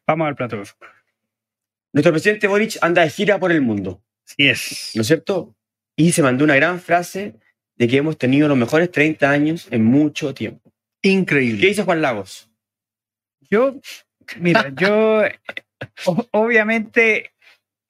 Vamos 0.06 0.26
al 0.28 0.34
plato 0.36 0.56
de 0.58 0.64
fútbol. 0.64 0.88
Nuestro 1.92 2.12
presidente 2.12 2.46
Boric 2.48 2.76
anda 2.80 3.02
de 3.02 3.10
gira 3.10 3.38
por 3.38 3.52
el 3.52 3.60
mundo, 3.60 4.02
Así 4.26 4.48
es. 4.48 4.90
¿no 4.94 5.02
es 5.02 5.06
cierto? 5.06 5.54
Y 5.96 6.10
se 6.12 6.22
mandó 6.22 6.44
una 6.44 6.56
gran 6.56 6.80
frase 6.80 7.34
de 7.76 7.88
que 7.88 7.96
hemos 7.96 8.16
tenido 8.18 8.48
los 8.48 8.56
mejores 8.58 8.90
30 8.90 9.30
años 9.30 9.68
en 9.70 9.84
mucho 9.84 10.32
tiempo. 10.34 10.72
¿Qué 11.02 11.10
Increíble. 11.10 11.66
dice 11.66 11.82
Juan 11.82 12.00
Lagos? 12.02 12.50
Yo, 13.50 13.76
mira, 14.38 14.72
yo 14.74 15.22
o- 16.06 16.26
obviamente 16.32 17.32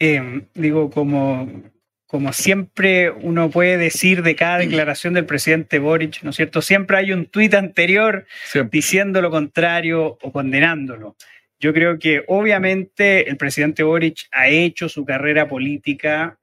eh, 0.01 0.43
digo 0.55 0.91
como, 0.91 1.63
como 2.07 2.33
siempre 2.33 3.11
uno 3.11 3.51
puede 3.51 3.77
decir 3.77 4.23
de 4.23 4.35
cada 4.35 4.59
declaración 4.59 5.15
del 5.15 5.27
presidente 5.27 5.79
Boric, 5.79 6.23
¿no 6.23 6.31
es 6.31 6.37
cierto? 6.37 6.61
Siempre 6.63 6.97
hay 6.97 7.13
un 7.13 7.27
tuit 7.27 7.55
anterior 7.55 8.27
Siempre. 8.47 8.79
diciendo 8.79 9.23
lo 9.23 9.31
contrario 9.31 10.19
o 10.21 10.33
condenándolo. 10.33 11.17
Yo 11.61 11.73
creo 11.73 11.99
que 11.99 12.25
obviamente 12.27 13.29
el 13.31 13.37
presidente 13.37 13.85
Boric 13.85 14.27
ha 14.33 14.49
hecho 14.49 14.89
su 14.89 15.05
carrera 15.05 15.49
política 15.49 16.39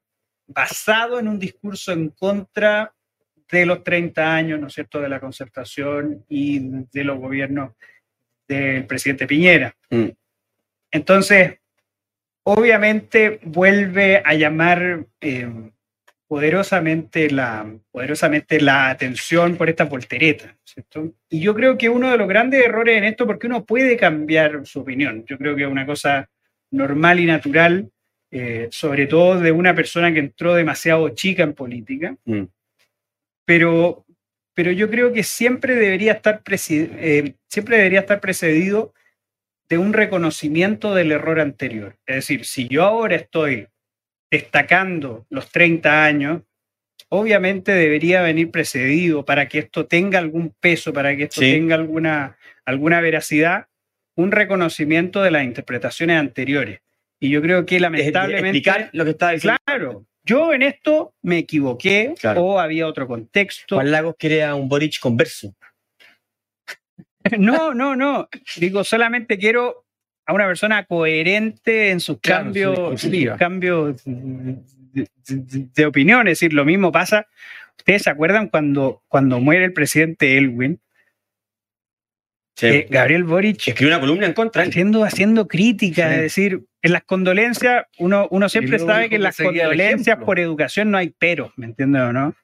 basado 0.47 1.19
en 1.19 1.27
un 1.27 1.37
discurso 1.37 1.91
en 1.91 2.09
contra 2.09 2.93
de 3.51 3.65
los 3.65 3.83
30 3.83 4.33
años, 4.33 4.59
¿no 4.59 4.67
es 4.67 4.73
cierto?, 4.73 5.01
de 5.01 5.09
la 5.09 5.19
concertación 5.19 6.25
y 6.29 6.59
de 6.91 7.03
los 7.03 7.19
gobiernos 7.19 7.73
del 8.47 8.85
presidente 8.85 9.27
Piñera. 9.27 9.75
Mm. 9.89 10.09
Entonces, 10.91 11.59
obviamente 12.43 13.39
vuelve 13.43 14.21
a 14.23 14.33
llamar 14.33 15.05
eh, 15.19 15.49
poderosamente, 16.27 17.29
la, 17.29 17.69
poderosamente 17.91 18.61
la 18.61 18.89
atención 18.89 19.57
por 19.57 19.69
esta 19.69 19.83
voltereta, 19.83 20.55
¿cierto? 20.63 21.13
Y 21.29 21.41
yo 21.41 21.53
creo 21.53 21.77
que 21.77 21.89
uno 21.89 22.09
de 22.09 22.17
los 22.17 22.27
grandes 22.27 22.65
errores 22.65 22.97
en 22.97 23.03
esto, 23.03 23.27
porque 23.27 23.47
uno 23.47 23.65
puede 23.65 23.97
cambiar 23.97 24.65
su 24.65 24.79
opinión, 24.79 25.25
yo 25.25 25.37
creo 25.37 25.55
que 25.55 25.63
es 25.63 25.69
una 25.69 25.85
cosa 25.85 26.29
normal 26.71 27.19
y 27.19 27.25
natural, 27.25 27.91
eh, 28.31 28.69
sobre 28.71 29.07
todo 29.07 29.41
de 29.41 29.51
una 29.51 29.75
persona 29.75 30.13
que 30.13 30.19
entró 30.19 30.53
demasiado 30.55 31.09
chica 31.09 31.43
en 31.43 31.53
política, 31.53 32.15
Mm. 32.23 32.43
Pero, 33.51 34.05
pero 34.53 34.71
yo 34.71 34.89
creo 34.89 35.11
que 35.11 35.23
siempre 35.23 35.75
debería 35.75 36.13
estar, 36.13 36.41
eh, 36.69 37.33
siempre 37.49 37.75
debería 37.75 37.99
estar 37.99 38.21
precedido 38.21 38.93
de 39.67 39.77
un 39.77 39.91
reconocimiento 39.91 40.95
del 40.95 41.11
error 41.11 41.41
anterior. 41.41 41.97
Es 42.05 42.15
decir, 42.15 42.45
si 42.45 42.69
yo 42.69 42.83
ahora 42.83 43.17
estoy 43.17 43.67
destacando 44.31 45.25
los 45.29 45.51
30 45.51 46.05
años, 46.05 46.43
obviamente 47.09 47.73
debería 47.73 48.21
venir 48.21 48.51
precedido 48.51 49.25
para 49.25 49.49
que 49.49 49.59
esto 49.59 49.85
tenga 49.85 50.17
algún 50.19 50.55
peso, 50.57 50.93
para 50.93 51.13
que 51.17 51.23
esto 51.23 51.41
Sí. 51.41 51.51
tenga 51.51 51.75
alguna, 51.75 52.37
alguna 52.63 53.01
veracidad, 53.01 53.67
un 54.15 54.31
reconocimiento 54.31 55.21
de 55.23 55.31
las 55.31 55.43
interpretaciones 55.43 56.17
anteriores. 56.17 56.79
Y 57.19 57.29
yo 57.31 57.41
creo 57.41 57.65
que 57.65 57.81
lamentablemente... 57.81 58.59
Explicar 58.59 58.89
lo 58.93 59.03
que 59.03 59.09
estaba 59.09 59.33
diciendo. 59.33 59.59
Claro, 59.65 60.05
yo 60.23 60.53
en 60.53 60.61
esto 60.61 61.13
me 61.21 61.39
equivoqué 61.39 62.13
Claro. 62.19 62.41
o 62.43 62.59
había 62.59 62.87
otro 62.87 63.07
contexto. 63.07 63.75
Juan 63.75 63.91
Lagos 63.91 64.15
quiere 64.17 64.43
a 64.43 64.55
un 64.55 64.69
Boric 64.69 64.99
converso. 64.99 65.53
No, 67.37 67.73
no, 67.73 67.95
no. 67.95 68.27
Digo, 68.57 68.83
solamente 68.83 69.37
quiero 69.37 69.85
a 70.25 70.33
una 70.33 70.47
persona 70.47 70.85
coherente 70.85 71.91
en 71.91 71.99
sus 71.99 72.19
Claro, 72.19 72.45
cambios, 72.45 73.01
su 73.01 73.11
cambios 73.37 74.01
de, 74.05 74.57
de- 74.93 75.67
de 75.73 75.85
opinión. 75.85 76.27
Es 76.27 76.39
decir, 76.39 76.53
lo 76.53 76.65
mismo 76.65 76.91
pasa 76.91 77.27
¿Ustedes 77.77 78.03
se 78.03 78.09
acuerdan 78.11 78.47
cuando, 78.49 79.01
cuando 79.07 79.39
muere 79.39 79.65
el 79.65 79.73
presidente 79.73 80.37
Elwin? 80.37 80.79
Sí. 82.55 82.67
Eh, 82.67 82.87
Gabriel 82.89 83.23
Boric 83.23 83.65
Escribió 83.67 83.87
una 83.95 83.99
columna 83.99 84.25
en 84.27 84.33
contra. 84.33 84.63
haciendo, 84.63 85.03
haciendo 85.03 85.47
crítica, 85.47 86.07
Sí. 86.09 86.15
es 86.15 86.21
decir, 86.21 86.61
en 86.81 86.91
las 86.93 87.03
condolencias, 87.03 87.85
uno, 87.97 88.27
uno 88.31 88.49
siempre 88.49 88.77
sabe 88.79 89.09
que 89.09 89.15
en 89.15 89.23
las 89.23 89.37
condolencias 89.37 90.17
por 90.17 90.39
educación 90.39 90.91
no 90.91 90.97
hay 90.97 91.09
peros, 91.09 91.51
¿me 91.55 91.65
entiendes 91.67 92.01
o 92.01 92.13
no? 92.13 92.35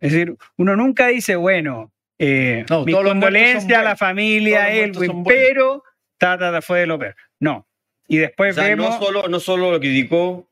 Es 0.00 0.12
decir, 0.12 0.36
uno 0.56 0.76
nunca 0.76 1.08
dice, 1.08 1.36
bueno, 1.36 1.92
eh, 2.18 2.64
No, 2.68 2.84
mi 2.84 2.92
todos 2.92 3.04
los 3.04 3.14
muertos 3.14 3.38
son 3.40 3.42
condolencia 3.42 3.80
a 3.80 3.82
la 3.82 3.96
familia 3.96 4.70
Elwin, 4.72 5.24
pero 5.24 5.82
ta, 6.18 6.38
ta, 6.38 6.52
ta, 6.52 6.62
fue 6.62 6.80
de 6.80 6.86
lo 6.86 6.98
peor. 6.98 7.14
No. 7.40 7.66
Y 8.08 8.18
O 8.18 8.20
después 8.20 8.54
sea, 8.54 8.64
vemos, 8.64 8.90
no, 8.90 8.98
solo, 9.06 9.28
no 9.28 9.40
solo 9.40 9.70
lo 9.72 9.80
criticó, 9.80 10.48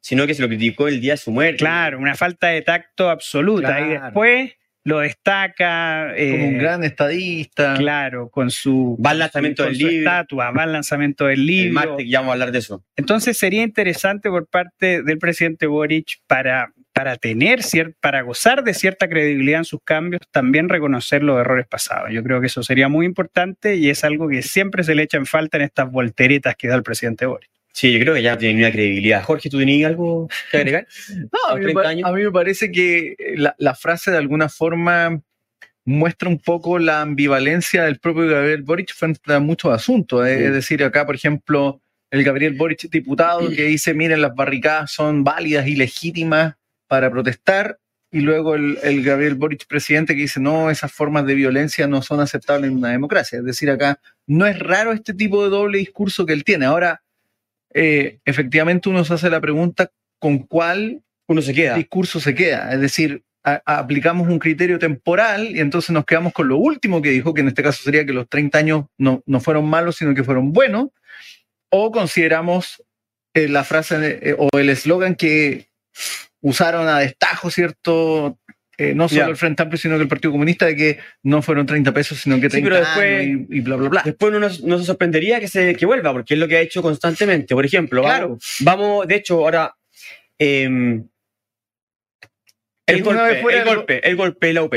sino 0.00 0.26
que 0.26 0.34
se 0.34 0.42
lo 0.42 0.48
criticó 0.48 0.88
el 0.88 1.00
día 1.00 1.12
de 1.14 1.16
su 1.18 1.30
muerte. 1.30 1.58
claro, 1.58 1.98
una 1.98 2.14
falta 2.14 2.48
de 2.48 2.62
tacto 2.62 3.08
absoluta. 3.10 3.80
Y 3.80 3.88
después 3.90 4.52
lo 4.88 5.00
destaca. 5.00 6.14
eh, 6.16 6.30
Como 6.32 6.48
un 6.48 6.58
gran 6.58 6.82
estadista. 6.84 7.74
Claro, 7.74 8.28
con 8.30 8.50
su, 8.50 8.98
Va 9.04 9.10
al 9.10 9.18
lanzamiento 9.20 9.64
con 9.64 9.72
del 9.72 9.80
su 9.80 9.86
libro. 9.88 10.10
estatua, 10.10 10.50
va 10.50 10.62
al 10.64 10.72
lanzamiento 10.72 11.26
del 11.26 11.40
El 11.40 11.46
libro. 11.46 11.74
martes 11.74 12.06
ya 12.08 12.20
vamos 12.20 12.30
a 12.30 12.32
hablar 12.34 12.52
de 12.52 12.58
eso. 12.58 12.82
Entonces 12.96 13.38
sería 13.38 13.62
interesante 13.62 14.30
por 14.30 14.46
parte 14.48 15.02
del 15.02 15.18
presidente 15.18 15.66
Boric 15.66 16.18
para, 16.26 16.72
para 16.92 17.16
tener 17.16 17.60
para 18.00 18.22
gozar 18.22 18.64
de 18.64 18.74
cierta 18.74 19.08
credibilidad 19.08 19.58
en 19.60 19.64
sus 19.64 19.80
cambios, 19.84 20.22
también 20.30 20.68
reconocer 20.68 21.22
los 21.22 21.38
errores 21.40 21.66
pasados. 21.66 22.10
Yo 22.12 22.22
creo 22.22 22.40
que 22.40 22.46
eso 22.46 22.62
sería 22.62 22.88
muy 22.88 23.06
importante 23.06 23.76
y 23.76 23.90
es 23.90 24.04
algo 24.04 24.28
que 24.28 24.42
siempre 24.42 24.82
se 24.84 24.94
le 24.94 25.02
echa 25.04 25.16
en 25.18 25.26
falta 25.26 25.58
en 25.58 25.64
estas 25.64 25.90
volteretas 25.90 26.56
que 26.56 26.68
da 26.68 26.74
el 26.76 26.82
presidente 26.82 27.26
Boric. 27.26 27.50
Sí, 27.72 27.92
yo 27.92 28.00
creo 28.00 28.14
que 28.14 28.22
ya 28.22 28.36
tiene 28.36 28.60
una 28.60 28.72
credibilidad. 28.72 29.22
Jorge, 29.22 29.48
¿tú 29.50 29.58
tenías 29.58 29.90
algo 29.90 30.28
que 30.50 30.56
agregar? 30.58 30.86
No, 31.32 31.38
a, 31.48 31.52
a 31.52 31.54
mí 31.56 31.60
me 31.60 31.72
30 31.72 31.82
pa- 31.82 31.88
años. 31.88 32.08
a 32.08 32.12
mí 32.12 32.22
me 32.22 32.30
parece 32.32 32.72
que 32.72 33.14
la, 33.36 33.54
la 33.58 33.74
frase 33.74 34.10
de 34.10 34.16
alguna 34.16 34.48
forma 34.48 35.20
muestra 35.84 36.28
un 36.28 36.38
poco 36.38 36.78
la 36.78 37.00
ambivalencia 37.00 37.84
del 37.84 37.98
propio 37.98 38.26
Gabriel 38.26 38.62
Boric 38.62 38.92
frente 38.94 39.32
a 39.32 39.40
muchos 39.40 39.72
asuntos. 39.72 40.26
eh. 40.26 40.36
Sí. 40.38 40.44
Es 40.44 40.52
decir, 40.52 40.84
acá, 40.84 41.06
por 41.06 41.14
ejemplo, 41.14 41.80
el 42.10 42.24
Gabriel 42.24 42.54
Boric 42.54 42.90
diputado 42.90 43.48
que 43.50 43.62
dice, 43.64 43.94
miren, 43.94 44.20
las 44.22 44.34
barricadas 44.34 44.90
son 44.92 45.24
válidas 45.24 45.66
y 45.66 45.76
legítimas 45.76 46.54
para 46.88 47.10
protestar, 47.10 47.78
y 48.10 48.20
luego 48.20 48.54
el, 48.54 48.78
el 48.82 49.04
Gabriel 49.04 49.34
Boric 49.34 49.66
presidente 49.66 50.14
que 50.14 50.22
dice, 50.22 50.40
no, 50.40 50.70
esas 50.70 50.90
formas 50.90 51.26
de 51.26 51.34
violencia 51.34 51.86
no 51.86 52.00
son 52.00 52.20
aceptables 52.20 52.70
en 52.70 52.78
una 52.78 52.90
democracia. 52.90 53.38
Es 53.38 53.44
decir, 53.44 53.70
acá 53.70 54.00
no 54.26 54.46
es 54.46 54.58
raro 54.58 54.92
este 54.92 55.12
tipo 55.12 55.44
de 55.44 55.50
doble 55.50 55.78
discurso 55.78 56.24
que 56.24 56.32
él 56.32 56.42
tiene. 56.44 56.64
Ahora, 56.64 57.02
eh, 57.74 58.18
efectivamente 58.24 58.88
uno 58.88 59.04
se 59.04 59.14
hace 59.14 59.30
la 59.30 59.40
pregunta 59.40 59.90
con 60.18 60.38
cuál 60.38 61.02
Uno 61.28 61.42
se 61.42 61.52
queda. 61.54 61.74
discurso 61.74 62.20
se 62.20 62.34
queda. 62.34 62.72
Es 62.72 62.80
decir, 62.80 63.22
a- 63.44 63.62
a- 63.64 63.78
aplicamos 63.78 64.28
un 64.28 64.38
criterio 64.38 64.78
temporal 64.78 65.54
y 65.56 65.60
entonces 65.60 65.90
nos 65.90 66.04
quedamos 66.04 66.32
con 66.32 66.48
lo 66.48 66.56
último 66.58 67.00
que 67.02 67.10
dijo, 67.10 67.34
que 67.34 67.40
en 67.42 67.48
este 67.48 67.62
caso 67.62 67.82
sería 67.82 68.04
que 68.06 68.12
los 68.12 68.28
30 68.28 68.58
años 68.58 68.84
no, 68.98 69.22
no 69.26 69.40
fueron 69.40 69.66
malos, 69.68 69.96
sino 69.96 70.14
que 70.14 70.24
fueron 70.24 70.52
buenos, 70.52 70.88
o 71.70 71.90
consideramos 71.92 72.82
eh, 73.34 73.48
la 73.48 73.62
frase 73.64 74.18
eh, 74.22 74.36
o 74.38 74.48
el 74.58 74.70
eslogan 74.70 75.14
que 75.14 75.68
usaron 76.40 76.88
a 76.88 76.98
destajo, 77.00 77.50
¿cierto? 77.50 78.38
Eh, 78.80 78.94
no 78.94 79.08
solo 79.08 79.26
el 79.26 79.36
Frente 79.36 79.60
Amplio, 79.62 79.76
sino 79.76 79.96
que 79.96 80.02
el 80.02 80.08
Partido 80.08 80.30
Comunista, 80.30 80.64
de 80.66 80.76
que 80.76 80.98
no 81.24 81.42
fueron 81.42 81.66
30 81.66 81.92
pesos, 81.92 82.18
sino 82.20 82.36
que 82.36 82.42
Sí, 82.48 82.60
30 82.62 82.68
pero 82.68 82.76
después- 82.76 83.20
años 83.20 83.46
y, 83.50 83.56
y 83.56 83.60
bla, 83.60 83.74
bla, 83.76 83.88
bla. 83.88 84.02
Después 84.04 84.30
uno 84.32 84.38
no, 84.38 84.48
no 84.64 84.78
se 84.78 84.84
sorprendería 84.84 85.40
que, 85.40 85.48
se, 85.48 85.74
que 85.74 85.84
vuelva, 85.84 86.12
porque 86.12 86.34
es 86.34 86.40
lo 86.40 86.46
que 86.46 86.56
ha 86.56 86.60
hecho 86.60 86.80
constantemente. 86.80 87.54
Por 87.56 87.66
ejemplo, 87.66 88.02
Claro. 88.02 88.28
vamos, 88.28 88.56
vamos, 88.60 89.06
de 89.08 89.14
hecho, 89.16 89.34
ahora. 89.40 89.74
em, 90.38 91.08
el, 92.86 93.02
golpe, 93.02 93.40
el 93.58 93.64
golpe, 93.64 94.08
el 94.08 94.16
golpe 94.16 94.46
de 94.46 94.52
la 94.54 94.62
UP. 94.62 94.74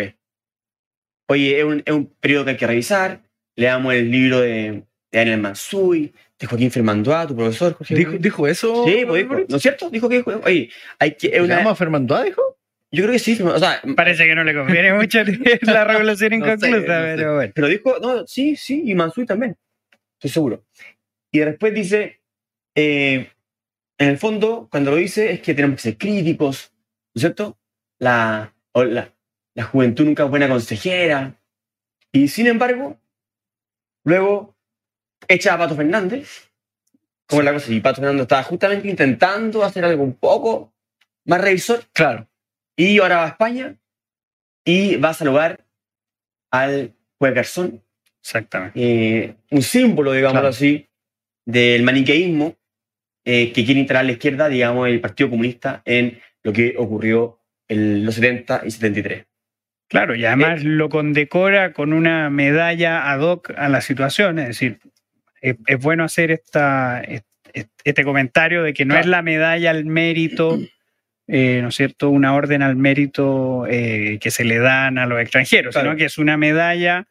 Oye, 1.30 1.60
es 1.60 1.64
un, 1.64 1.84
es 1.86 1.94
un 1.94 2.08
periodo 2.20 2.44
que 2.46 2.52
hay 2.52 2.58
que 2.58 2.68
revisar. 2.68 3.22
Le 3.56 3.68
damos 3.68 3.94
el 3.94 4.10
libro 4.12 4.42
de, 4.42 4.50
de 4.52 4.84
Daniel 5.12 5.40
Mansuy, 5.40 6.12
de 6.40 6.48
Joaquín 6.48 6.72
Fermandoa, 6.72 7.28
tu 7.28 7.36
profesor, 7.36 7.74
Jorge. 7.74 7.96
¿Dijo, 7.96 8.12
dijo 8.14 8.48
eso? 8.48 8.84
sí, 8.86 9.04
pues 9.08 9.24
dijo, 9.24 9.46
¿no 9.48 9.56
es 9.58 9.62
cierto? 9.62 9.90
Dijo 9.90 10.10
que, 10.10 10.24
oye, 10.44 10.70
hay 11.00 11.12
que, 11.16 11.28
es 11.28 11.34
¿Se 11.34 11.42
una- 11.42 11.58
llama 11.60 11.76
Fermandoa, 11.76 12.24
dijo? 12.24 12.58
Yo 12.92 13.04
creo 13.04 13.14
que 13.14 13.20
sí, 13.20 13.42
o 13.42 13.60
sea, 13.60 13.82
Parece 13.96 14.26
que 14.26 14.36
no 14.36 14.44
le 14.44 14.54
conviene 14.54 14.94
mucho 14.98 15.20
la 15.62 15.86
revolución 15.86 16.32
No 16.40 16.46
sé, 16.46 16.52
inconclusa, 16.52 16.86
sé. 16.86 17.14
pero 17.16 17.36
bueno. 17.36 17.52
Pero 17.56 17.68
dijo, 17.68 17.98
no, 18.02 18.28
sí, 18.28 18.56
sí, 18.56 18.84
y 18.86 18.96
Mansuy 18.96 19.26
también. 19.26 19.58
Estoy 20.16 20.30
seguro. 20.30 20.66
Y 21.32 21.40
después 21.40 21.74
dice, 21.74 22.22
eh, 22.76 23.32
en 23.98 24.10
el 24.10 24.18
fondo, 24.18 24.68
cuando 24.70 24.92
lo 24.92 24.98
dice, 24.98 25.32
es 25.32 25.42
que 25.42 25.54
tenemos 25.54 25.78
que 25.78 25.82
ser 25.84 25.98
críticos, 25.98 26.74
¿no 27.14 27.20
es 27.20 27.22
cierto? 27.22 27.58
La, 28.00 28.54
la, 28.74 29.14
la 29.54 29.64
juventud 29.64 30.06
nunca 30.06 30.24
es 30.24 30.30
buena 30.30 30.50
consejera. 30.50 31.36
Y 32.12 32.28
sin 32.28 32.48
embargo, 32.48 33.00
luego 34.04 34.56
echa 35.28 35.54
a 35.54 35.58
Pato 35.58 35.76
Fernández. 35.76 36.52
Como 37.26 37.42
es 37.42 37.46
la 37.46 37.54
cosa, 37.54 37.72
y 37.72 37.80
Pato 37.80 38.02
Fernández 38.02 38.24
estaba 38.24 38.44
justamente 38.44 38.90
intentando 38.90 39.64
hacer 39.64 39.86
algo 39.86 40.04
un 40.04 40.16
poco 40.16 40.74
más 41.26 41.40
revisor. 41.40 41.86
Claro. 41.94 42.28
Y 42.76 43.00
ahora 43.00 43.18
va 43.18 43.26
a 43.26 43.30
España 43.30 43.76
y 44.66 44.96
va 44.98 45.10
a 45.10 45.14
saludar 45.14 45.66
al 46.52 46.94
juez 47.18 47.34
Garzón, 47.34 47.84
Exactamente. 48.22 48.80
eh, 48.82 49.36
un 49.52 49.62
símbolo, 49.62 50.12
digámoslo 50.14 50.42
Claro. 50.42 50.50
así, 50.50 50.88
del 51.46 51.84
maniqueísmo 51.84 52.56
eh, 53.26 53.52
que 53.52 53.66
quiere 53.66 53.80
instalar 53.80 54.06
la 54.06 54.14
izquierda, 54.14 54.50
digamos, 54.50 54.88
el 54.88 55.00
Partido 55.00 55.30
Comunista 55.30 55.82
en 55.86 56.20
lo 56.44 56.52
que 56.54 56.76
ocurrió 56.78 57.40
en 57.68 58.04
los 58.06 58.16
70 58.16 58.62
y 58.66 58.72
73. 58.72 59.26
Claro, 59.88 60.16
y 60.16 60.26
además 60.26 60.64
lo 60.64 60.90
condecora 60.90 61.74
con 61.74 61.94
una 61.94 62.30
medalla 62.30 63.12
ad 63.12 63.20
hoc 63.22 63.52
a 63.58 63.70
la 63.70 63.82
situación, 63.82 64.40
es 64.40 64.48
decir, 64.48 64.80
es, 65.42 65.56
es 65.68 65.80
bueno 65.80 66.04
hacer 66.04 66.32
esta, 66.32 67.02
est- 67.02 67.26
este 67.84 68.04
comentario 68.04 68.64
de 68.64 68.74
que 68.74 68.86
no 68.86 68.94
Claro. 68.94 69.02
es 69.02 69.08
la 69.10 69.22
medalla 69.22 69.70
al 69.72 69.86
mérito, 69.86 70.58
eh, 71.34 71.60
¿no 71.62 71.70
es 71.70 71.76
cierto?, 71.76 72.10
una 72.10 72.36
orden 72.36 72.62
al 72.62 72.76
mérito 72.76 73.66
eh, 73.68 74.20
que 74.22 74.32
se 74.32 74.44
le 74.44 74.60
dan 74.60 74.98
a 74.98 75.06
los 75.06 75.20
extranjeros, 75.22 75.74
Claro. 75.74 75.90
sino 75.92 75.98
que 75.98 76.06
es 76.06 76.18
una 76.18 76.36
medalla 76.38 77.08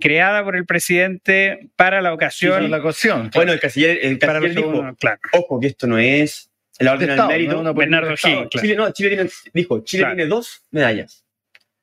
creada 0.00 0.42
por 0.42 0.56
el 0.56 0.64
presidente 0.64 1.68
para 1.76 2.00
la 2.00 2.14
ocasión. 2.14 2.64
es 2.64 2.70
la 2.70 2.80
cuestión. 2.80 3.30
Bueno, 3.34 3.52
el 3.52 3.60
canciller, 3.60 3.98
el 4.02 4.18
para 4.18 4.40
canciller 4.40 4.56
dijo, 4.56 4.96
claro. 4.98 5.20
ojo, 5.32 5.60
que 5.60 5.66
esto 5.66 5.86
no 5.86 5.98
es 5.98 6.50
la 6.78 6.92
orden 6.92 7.08
De 7.14 7.20
al 7.20 7.28
mérito. 7.28 7.62
no 7.62 7.74
Bernardo 7.74 8.14
claro. 8.14 8.48
Chile, 8.48 8.74
no, 8.76 8.90
Chile 8.92 9.10
tiene, 9.10 9.30
dijo, 9.52 9.84
Chile 9.84 10.02
Claro. 10.04 10.16
tiene 10.16 10.28
dos 10.30 10.64
medallas. 10.70 11.26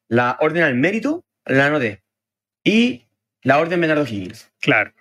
La 0.08 0.38
orden 0.40 0.64
al 0.64 0.74
mérito, 0.74 1.26
la 1.46 1.68
anoté, 1.68 2.02
y 2.64 3.04
la 3.44 3.60
orden 3.60 3.80
Bernardo 3.80 4.04
Higgins. 4.06 4.50
claro. 4.62 4.92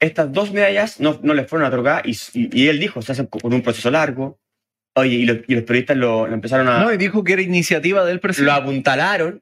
estas 0.00 0.32
dos 0.32 0.50
medallas 0.52 0.98
no, 0.98 1.20
no 1.22 1.34
les 1.34 1.46
fueron 1.48 1.68
otorgadas 1.68 2.02
y, 2.06 2.16
y, 2.48 2.62
y 2.62 2.68
él 2.68 2.78
dijo, 2.80 3.02
se 3.02 3.12
hacen 3.12 3.26
con 3.26 3.52
un 3.52 3.60
proceso 3.62 3.90
largo. 3.90 4.40
Oye, 4.94 5.14
y, 5.16 5.26
los- 5.26 5.38
y 5.48 5.54
los 5.54 5.64
periodistas 5.64 5.96
lo, 5.96 6.26
lo 6.26 6.34
empezaron 6.34 6.68
a... 6.68 6.80
No, 6.82 6.92
y 6.92 6.96
dijo 6.96 7.24
que 7.24 7.32
era 7.32 7.42
iniciativa 7.42 8.04
del 8.04 8.16
lo 8.16 8.20
presidente. 8.20 8.52
apuntalaron 8.52 9.40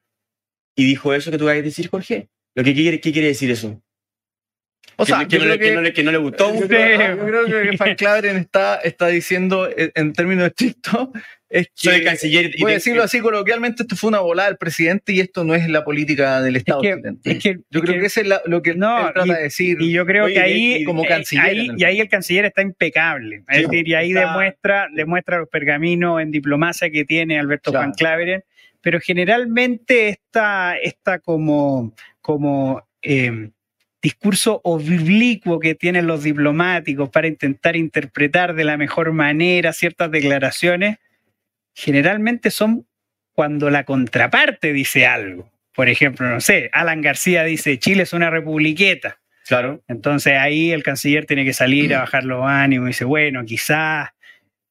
y 0.77 0.85
dijo 0.85 1.13
eso 1.13 1.31
que 1.31 1.39
tú 1.39 1.47
vas 1.47 1.57
a 1.57 1.63
decir, 1.63 1.89
Jorge. 1.89 2.29
Lo 2.55 2.63
que 2.65 2.75
quiere, 2.75 3.01
¿Qué 3.01 3.13
quiere 3.13 3.29
decir 3.29 3.51
eso? 3.51 3.81
O 4.97 5.07
sea, 5.07 5.27
que, 5.27 5.39
no 5.39 5.59
que 5.59 5.73
no 5.75 5.81
le- 5.81 5.93
que 5.93 6.03
no 6.03 6.13
le 6.13 6.19
gustó. 6.19 6.53
yo 6.61 6.69
creo, 6.69 7.17
yo 7.17 7.25
creo 7.27 7.71
que 7.71 7.77
Van 7.77 7.95
Claveren 7.95 8.37
está, 8.37 8.77
está 8.77 9.07
diciendo, 9.09 9.69
eh, 9.69 9.91
en 9.95 10.13
términos 10.13 10.47
estrictos, 10.49 11.09
es 11.51 11.67
que, 11.67 11.73
Soy 11.75 12.05
canciller. 12.05 12.53
y 12.55 12.63
voy 12.63 12.71
a 12.71 12.75
decirlo 12.77 13.03
así 13.03 13.21
coloquialmente, 13.21 13.83
esto 13.83 13.97
fue 13.97 14.09
una 14.09 14.21
volada 14.21 14.49
del 14.49 14.57
presidente 14.57 15.13
y 15.13 15.21
esto 15.21 15.45
no 15.45 15.55
es 15.55 15.69
la 15.69 15.85
política 15.85 16.41
del 16.41 16.57
Estado. 16.57 16.81
que- 16.81 16.95
chileno. 16.95 17.19
Es 17.25 17.39
que, 17.43 17.55
yo 17.71 17.81
es 17.81 17.81
creo 17.83 17.95
que- 17.95 18.01
que 18.01 18.07
eso 18.07 18.21
es 18.21 18.27
la- 18.29 18.41
lo 18.47 18.63
que 18.63 18.75
No, 18.75 19.09
él 19.09 19.13
trata 19.13 19.27
y- 19.29 19.35
de 19.35 19.43
decir. 19.43 19.77
Y 19.81 19.91
yo 19.93 20.07
creo 20.07 20.25
Oye, 20.27 20.35
que 20.35 20.41
ahí, 20.41 20.75
y 20.77 20.85
como 20.85 21.05
eh, 21.05 21.09
canciller 21.09 21.45
ahí- 21.45 21.67
en 21.67 21.71
el 21.75 21.81
y 21.81 21.85
ahí 21.85 22.01
el 22.01 22.09
canciller 22.09 22.45
está 22.47 22.63
impecable. 22.63 23.43
Es 23.49 23.57
Sí, 23.59 23.63
decir, 23.65 23.89
y 23.89 23.95
ahí 23.95 24.09
está- 24.13 24.21
demuestra, 24.29 24.87
demuestra 24.95 25.39
los 25.41 25.49
pergaminos 25.49 26.23
en 26.23 26.31
diplomacia 26.31 26.89
que 26.91 27.05
tiene 27.05 27.39
Alberto 27.39 27.73
Claro. 27.73 27.87
Juan 27.87 27.95
Claveren. 27.95 28.45
Pero 28.83 28.99
generalmente 29.01 30.09
esta, 30.09 30.77
esta 30.77 31.19
como, 31.19 31.95
como 32.23 32.83
eh, 33.03 33.51
discurso 34.03 34.61
oblicuo 34.65 35.59
que 35.61 35.75
tienen 35.75 36.07
los 36.07 36.23
diplomáticos 36.23 37.11
para 37.11 37.27
intentar 37.27 37.77
interpretar 37.77 38.55
de 38.55 38.65
la 38.65 38.77
mejor 38.79 39.13
manera 39.13 39.73
ciertas 39.75 40.11
declaraciones, 40.11 40.97
generalmente 41.75 42.51
son 42.51 42.87
cuando 43.33 43.71
la 43.71 43.85
contraparte 43.85 44.73
dice 44.73 45.07
algo. 45.07 45.51
Por 45.75 45.89
ejemplo, 45.89 46.29
no 46.29 46.41
sé, 46.41 46.69
Alan 46.73 47.01
García 47.01 47.45
dice, 47.45 47.79
Chile 47.79 48.03
es 48.03 48.13
una 48.13 48.31
republiqueta. 48.31 49.21
Claro. 49.47 49.83
Entonces 49.89 50.35
ahí 50.35 50.73
el 50.73 50.83
canciller 50.83 51.27
tiene 51.27 51.45
que 51.45 51.53
salir 51.53 51.95
a 51.95 52.01
bajar 52.01 52.25
los 52.25 52.45
ánimos 52.45 52.87
y 52.87 52.89
dice, 52.89 53.05
bueno, 53.05 53.45
quizás 53.45 54.11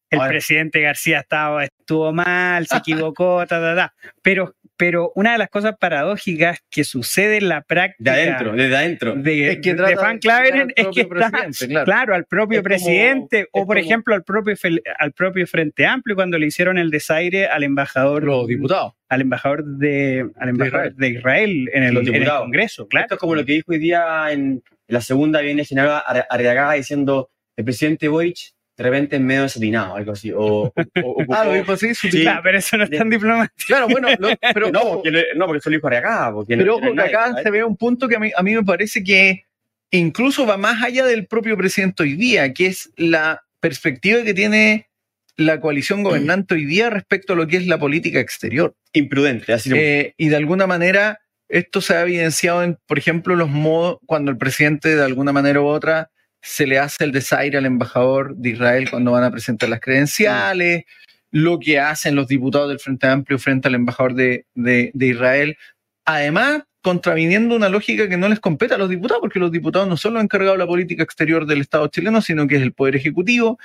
el 0.09 0.19
presidente 0.27 0.81
García 0.81 1.19
estaba, 1.19 1.63
estuvo 1.63 2.11
mal, 2.13 2.67
se 2.67 2.77
equivocó, 2.77 3.45
ta, 3.47 3.59
ta, 3.59 3.75
ta. 3.75 3.93
Pero 4.21 4.55
pero 4.79 5.11
una 5.13 5.33
de 5.33 5.37
las 5.37 5.49
cosas 5.49 5.75
paradójicas 5.77 6.59
que 6.71 6.85
sucede 6.85 7.35
en 7.37 7.49
la 7.49 7.61
práctica 7.63 8.13
De 8.13 8.21
adentro, 8.21 8.53
desde 8.53 8.77
adentro. 8.77 9.13
de, 9.15 9.51
Es 9.51 9.59
que 9.59 9.73
de 9.73 9.95
Van 9.95 10.19
Claveren 10.19 10.71
es 10.73 10.87
que 10.87 11.03
propio 11.05 11.25
está, 11.25 11.29
presidente, 11.37 11.67
claro. 11.67 11.85
claro. 11.85 12.15
al 12.15 12.25
propio 12.25 12.59
Es 12.59 12.63
como- 12.63 12.69
presidente 12.69 13.47
o 13.51 13.65
por 13.67 13.75
como- 13.75 13.85
ejemplo 13.85 14.15
al 14.15 14.23
propio 14.23 14.55
al 14.97 15.11
propio 15.11 15.45
Frente 15.47 15.85
Amplio 15.85 16.15
cuando 16.15 16.37
le 16.39 16.47
hicieron 16.47 16.77
el 16.77 16.89
desaire 16.91 17.47
al 17.47 17.63
embajador 17.63 18.23
Los 18.23 18.47
diputados. 18.47 18.93
al 19.09 19.19
embajador 19.21 19.65
de 19.65 20.29
al 20.37 20.49
embajador 20.49 20.95
de 20.95 21.09
Israel, 21.09 21.69
en, 21.73 21.83
el, 21.83 21.97
en 21.97 22.15
el. 22.15 22.29
Congreso, 22.29 22.87
claro. 22.87 23.03
Esto 23.05 23.15
es 23.15 23.19
como 23.19 23.35
lo 23.35 23.43
que 23.43 23.51
dijo 23.53 23.73
hoy 23.73 23.79
día 23.79 24.31
en 24.31 24.63
la 24.87 25.01
segunda, 25.01 25.41
viene 25.41 25.65
general 25.65 26.01
Ar- 26.07 26.25
Arriagada 26.29 26.73
diciendo 26.73 27.29
el 27.57 27.65
presidente 27.65 28.07
Boric 28.07 28.37
repente 28.83 29.15
en 29.17 29.25
medio 29.25 29.43
desatinado, 29.43 29.95
algo 29.95 30.11
así. 30.13 30.31
O, 30.31 30.39
o- 30.41 30.73
o- 30.73 31.25
Ah, 31.35 31.45
lo 31.45 31.53
dijo 31.53 31.71
así, 31.73 31.93
sutil. 31.93 32.11
Sí. 32.19 32.21
Claro, 32.23 32.41
pero 32.43 32.57
eso 32.57 32.77
no 32.77 32.83
es 32.85 32.89
tan 32.91 33.09
diplomático. 33.09 33.55
Claro, 33.67 33.87
bueno, 33.87 34.07
lo- 34.19 34.29
pero, 34.53 34.71
no, 34.71 34.81
porque, 34.81 35.11
le- 35.11 35.25
no, 35.35 35.45
porque 35.45 35.59
eso 35.59 35.69
lo 35.69 35.75
dijo 35.75 35.87
Arriagada. 35.87 36.31
Porque 36.33 36.57
pero 36.57 36.75
ojo 36.75 36.81
que 36.89 36.93
nadie, 36.93 37.15
acá 37.15 37.41
se 37.43 37.51
ve 37.51 37.63
un 37.63 37.75
punto 37.77 38.07
que 38.07 38.15
a 38.15 38.19
mí, 38.19 38.31
a 38.35 38.43
mí 38.43 38.55
me 38.55 38.63
parece 38.63 39.03
que 39.03 39.45
incluso 39.91 40.45
va 40.45 40.57
más 40.57 40.83
allá 40.83 41.05
del 41.05 41.25
propio 41.27 41.57
presidente 41.57 42.03
hoy 42.03 42.13
día, 42.13 42.53
que 42.53 42.67
es 42.67 42.91
la 42.95 43.41
perspectiva 43.59 44.23
que 44.23 44.33
tiene 44.33 44.87
la 45.35 45.59
coalición 45.61 46.03
gobernante 46.03 46.53
hoy 46.55 46.65
día 46.65 46.89
respecto 46.89 47.33
a 47.33 47.35
lo 47.35 47.47
que 47.47 47.57
es 47.57 47.65
la 47.67 47.77
política 47.79 48.19
exterior. 48.19 48.75
Imprudente, 48.93 49.53
así 49.53 49.71
Eh, 49.73 50.13
y 50.17 50.27
de 50.29 50.35
alguna 50.35 50.67
manera 50.67 51.19
esto 51.47 51.81
se 51.81 51.95
ha 51.95 52.01
evidenciado 52.01 52.61
en, 52.63 52.77
por 52.85 52.99
ejemplo, 52.99 53.35
los 53.35 53.49
modos 53.49 53.97
cuando 54.05 54.31
el 54.31 54.37
presidente 54.37 54.95
de 54.95 55.03
alguna 55.03 55.31
manera 55.31 55.61
u 55.61 55.65
otra 55.65 56.11
se 56.41 56.67
le 56.67 56.79
hace 56.79 57.03
el 57.03 57.11
desaire 57.11 57.57
al 57.57 57.65
embajador 57.65 58.35
de 58.35 58.51
Israel 58.51 58.89
cuando 58.89 59.11
van 59.11 59.23
a 59.23 59.31
presentar 59.31 59.69
las 59.69 59.79
credenciales, 59.79 60.85
lo 61.31 61.59
que 61.59 61.79
hacen 61.79 62.15
los 62.15 62.27
diputados 62.27 62.69
del 62.69 62.79
Frente 62.79 63.07
Amplio 63.07 63.37
frente 63.39 63.67
al 63.67 63.75
embajador 63.75 64.13
de, 64.13 64.45
Israel. 64.93 65.57
Además, 66.05 66.63
contraviniendo 66.81 67.55
una 67.55 67.69
lógica 67.69 68.07
que 68.07 68.17
no 68.17 68.29
les 68.29 68.39
compete 68.39 68.73
a 68.73 68.77
los 68.77 68.89
diputados, 68.89 69.21
porque 69.21 69.39
los 69.39 69.51
diputados 69.51 69.87
no 69.87 69.97
son 69.97 70.13
los 70.13 70.23
encargados 70.23 70.55
de 70.55 70.63
la 70.63 70.67
política 70.67 71.03
exterior 71.03 71.45
del 71.45 71.61
Estado 71.61 71.87
chileno, 71.87 72.21
sino 72.21 72.47
que 72.47 72.55
es 72.55 72.61
el 72.61 72.73
Poder 72.73 72.95
Ejecutivo. 72.95 73.59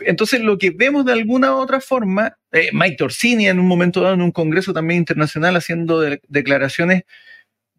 Entonces, 0.00 0.40
lo 0.40 0.58
que 0.58 0.70
vemos 0.70 1.04
de 1.04 1.12
alguna 1.12 1.54
u 1.54 1.58
otra 1.58 1.80
forma, 1.80 2.36
eh, 2.52 2.70
Mike 2.72 3.04
Orsini 3.04 3.48
en 3.48 3.60
un 3.60 3.68
momento 3.68 4.00
dado 4.00 4.14
en 4.14 4.22
un 4.22 4.32
congreso 4.32 4.72
también 4.72 4.98
internacional 4.98 5.54
haciendo 5.56 6.00
de- 6.00 6.20
declaraciones 6.26 7.04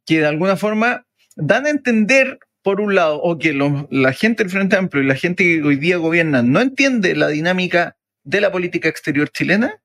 que 0.06 0.20
de 0.20 0.28
alguna 0.28 0.56
forma 0.56 1.06
dan 1.36 1.66
a 1.66 1.72
entender, 1.72 2.40
por 2.66 2.82
un 2.82 2.96
lado, 2.96 3.22
o 3.22 3.38
que 3.38 3.54
la 3.92 4.12
gente 4.12 4.42
del 4.44 4.52
Frente 4.52 4.76
Amplio 4.76 5.04
y 5.04 5.06
la 5.06 5.14
gente 5.14 5.44
que 5.44 5.62
hoy 5.62 5.76
día 5.76 5.98
gobierna 5.98 6.42
no 6.42 6.60
entiende 6.60 7.16
la 7.16 7.28
dinámica 7.28 7.96
de 8.24 8.42
la 8.42 8.52
política 8.52 8.90
exterior 8.90 9.30
chilena, 9.30 9.80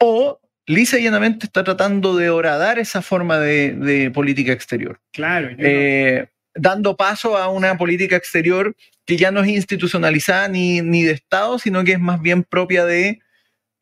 o 0.00 0.40
lisa 0.66 0.98
y 0.98 1.02
llanamente 1.02 1.44
está 1.44 1.64
tratando 1.64 2.16
de 2.16 2.30
horadar 2.30 2.78
esa 2.78 3.02
forma 3.02 3.38
de, 3.38 3.72
de 3.72 4.10
política 4.10 4.52
exterior. 4.52 5.02
Claro, 5.12 5.50
no- 5.50 5.56
eh, 5.58 6.30
dando 6.54 6.96
paso 6.96 7.36
a 7.36 7.50
una 7.50 7.76
política 7.76 8.16
exterior 8.16 8.74
que 9.04 9.18
ya 9.18 9.30
no 9.30 9.42
es 9.42 9.48
institucionalizada 9.48 10.48
ni, 10.48 10.80
ni 10.80 11.02
de 11.02 11.12
Estado, 11.12 11.58
sino 11.58 11.84
que 11.84 11.92
es 11.92 12.00
más 12.00 12.22
bien 12.22 12.42
propia 12.42 12.86
de 12.86 13.20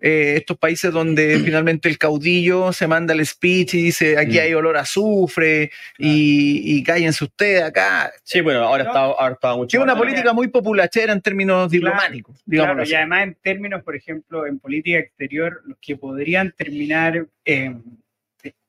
eh, 0.07 0.35
estos 0.37 0.59
países 0.59 0.93
donde 0.93 1.39
finalmente 1.45 1.89
el 1.89 1.97
caudillo 1.97 2.73
se 2.75 2.87
manda 2.87 3.15
el 3.15 3.25
speech 3.25 3.75
y 3.75 3.83
dice 3.85 4.19
aquí 4.19 4.37
Mm. 4.37 4.43
hay 4.43 4.55
olor 4.55 4.77
a 4.77 4.81
azufre 4.81 5.71
y, 5.97 6.77
y 6.77 6.83
cállense 6.83 7.25
ustedes 7.25 7.63
acá. 7.63 8.13
Sí, 8.23 8.43
bueno, 8.43 8.61
ahora 8.61 8.85
No. 8.85 8.91
está, 8.91 9.01
ahora 9.01 9.33
está 9.35 9.57
mucho 9.57 9.79
es 9.79 9.83
una 9.83 9.97
política 9.97 10.33
muy 10.35 10.49
populachera 10.49 11.13
en 11.13 11.23
términos 11.23 11.71
diplomáticos. 11.71 12.37
Claro, 12.49 12.83
así. 12.83 12.93
y 12.93 12.95
además 12.97 13.23
en 13.25 13.35
términos, 13.43 13.83
por 13.83 13.97
ejemplo, 13.97 14.47
en 14.47 14.59
política 14.59 14.99
exterior, 14.99 15.63
los 15.65 15.79
que 15.81 15.97
podrían 15.97 16.53
terminar 16.53 17.27
eh, 17.47 17.75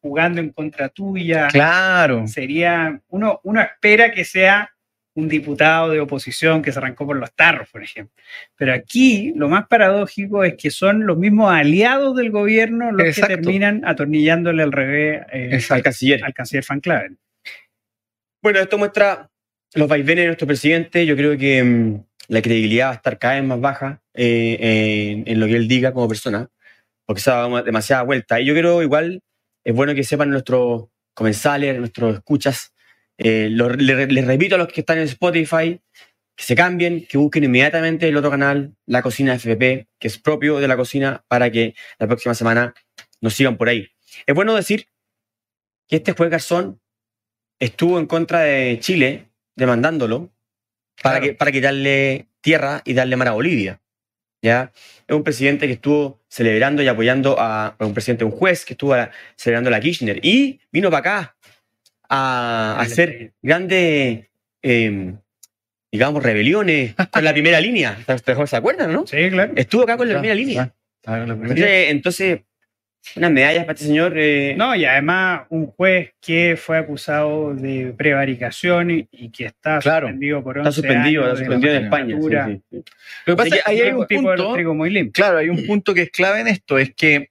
jugando 0.01 0.39
en 0.39 0.51
contra 0.51 0.87
tuya, 0.89 1.47
Claro. 1.51 2.27
sería, 2.27 3.01
uno, 3.09 3.41
uno 3.43 3.59
espera 3.61 4.11
que 4.11 4.23
sea 4.23 4.71
un 5.15 5.29
diputado 5.29 5.89
de 5.89 5.99
oposición 6.01 6.61
que 6.61 6.71
se 6.71 6.79
arrancó 6.79 7.05
por 7.05 7.15
los 7.15 7.33
tarros, 7.33 7.69
por 7.69 7.81
ejemplo. 7.81 8.13
Pero 8.57 8.73
aquí 8.73 9.33
lo 9.35 9.47
más 9.47 9.67
paradójico 9.67 10.43
es 10.43 10.55
que 10.55 10.69
son 10.69 11.07
los 11.07 11.17
mismos 11.17 11.51
aliados 11.51 12.15
del 12.15 12.31
gobierno 12.31 12.91
los 12.91 13.07
Exacto. 13.07 13.29
que 13.29 13.41
terminan 13.41 13.81
atornillándole 13.85 14.61
al 14.61 14.71
revés 14.71 15.21
eh, 15.31 15.59
al 15.69 15.81
canciller. 15.81 16.23
al 16.23 16.33
canciller 16.33 16.65
Van 16.67 16.81
Claven. 16.81 17.17
Bueno, 18.41 18.59
esto 18.59 18.77
muestra 18.77 19.29
los 19.73 19.87
vaivenes 19.87 20.23
de 20.23 20.27
nuestro 20.27 20.47
presidente. 20.47 21.05
Yo 21.05 21.15
creo 21.15 21.37
que 21.37 21.63
mm, 21.63 22.03
la 22.27 22.41
credibilidad 22.41 22.87
va 22.87 22.91
a 22.91 22.95
estar 22.95 23.17
cada 23.17 23.35
vez 23.35 23.43
más 23.45 23.59
baja 23.61 24.01
eh, 24.13 24.57
en, 24.59 25.23
en 25.27 25.39
lo 25.39 25.47
que 25.47 25.55
él 25.55 25.67
diga 25.67 25.93
como 25.93 26.09
persona, 26.09 26.49
porque 27.05 27.21
se 27.21 27.31
ha 27.31 27.35
dado 27.35 27.63
demasiada 27.63 28.03
vuelta. 28.03 28.39
Y 28.41 28.45
yo 28.45 28.53
creo 28.53 28.83
igual 28.83 29.21
es 29.63 29.73
bueno 29.73 29.95
que 29.95 30.03
sepan 30.03 30.29
nuestros 30.29 30.89
comensales, 31.13 31.79
nuestros 31.79 32.15
escuchas. 32.15 32.73
Eh, 33.17 33.49
lo- 33.51 33.69
le- 33.69 34.07
les 34.07 34.25
repito 34.25 34.55
a 34.55 34.57
los 34.57 34.67
que 34.67 34.81
están 34.81 34.97
en 34.97 35.05
Spotify 35.05 35.79
que 36.37 36.43
se 36.43 36.55
cambien, 36.55 37.05
que 37.07 37.17
busquen 37.17 37.45
inmediatamente 37.45 38.09
el 38.09 38.17
otro 38.17 38.29
canal, 38.29 38.75
La 38.85 39.01
Cocina 39.01 39.33
FPP, 39.35 39.87
que 39.99 40.07
es 40.07 40.17
propio 40.19 40.59
de 40.59 40.67
la 40.67 40.75
cocina, 40.75 41.23
para 41.29 41.49
que 41.49 41.75
la 41.97 42.07
próxima 42.07 42.35
semana 42.35 42.73
nos 43.21 43.33
sigan 43.35 43.55
por 43.55 43.69
ahí. 43.69 43.87
Es 44.25 44.35
bueno 44.35 44.53
decir 44.53 44.87
que 45.87 45.95
este 45.97 46.11
juez 46.11 46.29
Garzón 46.29 46.81
estuvo 47.59 47.99
en 47.99 48.05
contra 48.05 48.41
de 48.41 48.79
Chile 48.81 49.29
demandándolo 49.55 50.33
para, 51.01 51.19
Claro. 51.19 51.25
que, 51.25 51.33
para 51.37 51.51
quitarle 51.53 52.27
tierra 52.41 52.81
y 52.83 52.93
darle 52.93 53.15
mar 53.15 53.29
a 53.29 53.31
Bolivia. 53.31 53.81
¿ya? 54.41 54.71
Es 55.07 55.15
un 55.15 55.23
presidente 55.23 55.67
que 55.67 55.73
estuvo 55.73 56.21
celebrando 56.27 56.83
y 56.83 56.87
apoyando 56.89 57.39
a, 57.39 57.67
a 57.79 57.85
un 57.85 57.93
presidente, 57.93 58.25
un 58.25 58.31
juez 58.31 58.65
que 58.65 58.73
estuvo 58.73 58.93
celebrando 59.37 59.69
a 59.69 59.71
la 59.71 59.79
Kirchner 59.79 60.19
y 60.23 60.59
vino 60.71 60.89
para 60.91 60.99
acá 60.99 61.34
a, 62.15 62.79
hacer 62.79 63.33
grandes, 63.41 64.25
eh, 64.61 65.13
digamos, 65.91 66.23
rebeliones 66.23 66.95
con 67.11 67.23
la 67.23 67.33
primera 67.33 67.59
línea. 67.59 67.97
¿Se 68.47 68.55
acuerdan, 68.55 68.91
no? 68.93 69.05
Sí, 69.07 69.29
claro. 69.29 69.53
Estuvo 69.55 69.83
acá 69.83 69.97
con 69.97 70.07
la 70.07 70.15
primera 70.15 70.35
línea. 70.35 70.73
Entonces, 71.07 71.91
entonces, 71.91 72.39
unas 73.15 73.31
medallas 73.31 73.65
para 73.65 73.73
este 73.73 73.85
señor. 73.85 74.13
eh, 74.17 74.55
No, 74.57 74.75
y 74.75 74.83
además 74.85 75.43
un 75.49 75.67
juez 75.67 76.13
que 76.19 76.57
fue 76.57 76.79
acusado 76.79 77.53
de 77.53 77.93
prevaricación 77.95 78.89
y, 78.89 79.07
y 79.11 79.29
que 79.29 79.45
está 79.45 79.77
Claro. 79.79 80.07
suspendido 80.07 80.43
por 80.43 80.57
11 80.57 80.69
está 80.69 80.81
suspendido, 80.81 81.23
años 81.23 81.33
está 81.39 81.45
suspendido 81.45 81.73
en 81.75 81.83
España. 81.83 82.15
sí, 82.19 82.61
sí. 82.71 82.83
Lo 83.27 83.35
que 83.35 83.37
pasa 83.37 83.47
Así 83.49 83.57
es 83.59 83.63
que 83.63 83.69
ahí 83.69 83.77
Y 83.77 83.81
hay 83.81 83.87
es 83.89 83.93
un 83.93 83.99
un 83.99 84.07
tipo 84.07 84.31
de 84.31 84.37
punto. 84.37 84.53
trigo 84.53 84.73
muy 84.73 84.89
limpio. 84.89 85.11
Claro, 85.13 85.37
hay 85.37 85.49
un 85.49 85.65
punto 85.67 85.93
que 85.93 86.01
es 86.01 86.09
clave 86.09 86.39
en 86.39 86.47
esto, 86.47 86.79
es 86.79 86.95
que 86.95 87.29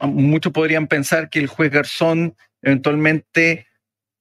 muchos 0.00 0.52
podrían 0.52 0.86
pensar 0.86 1.30
que 1.30 1.38
el 1.38 1.46
juez 1.46 1.70
Garzón 1.72 2.36
eventualmente 2.64 3.66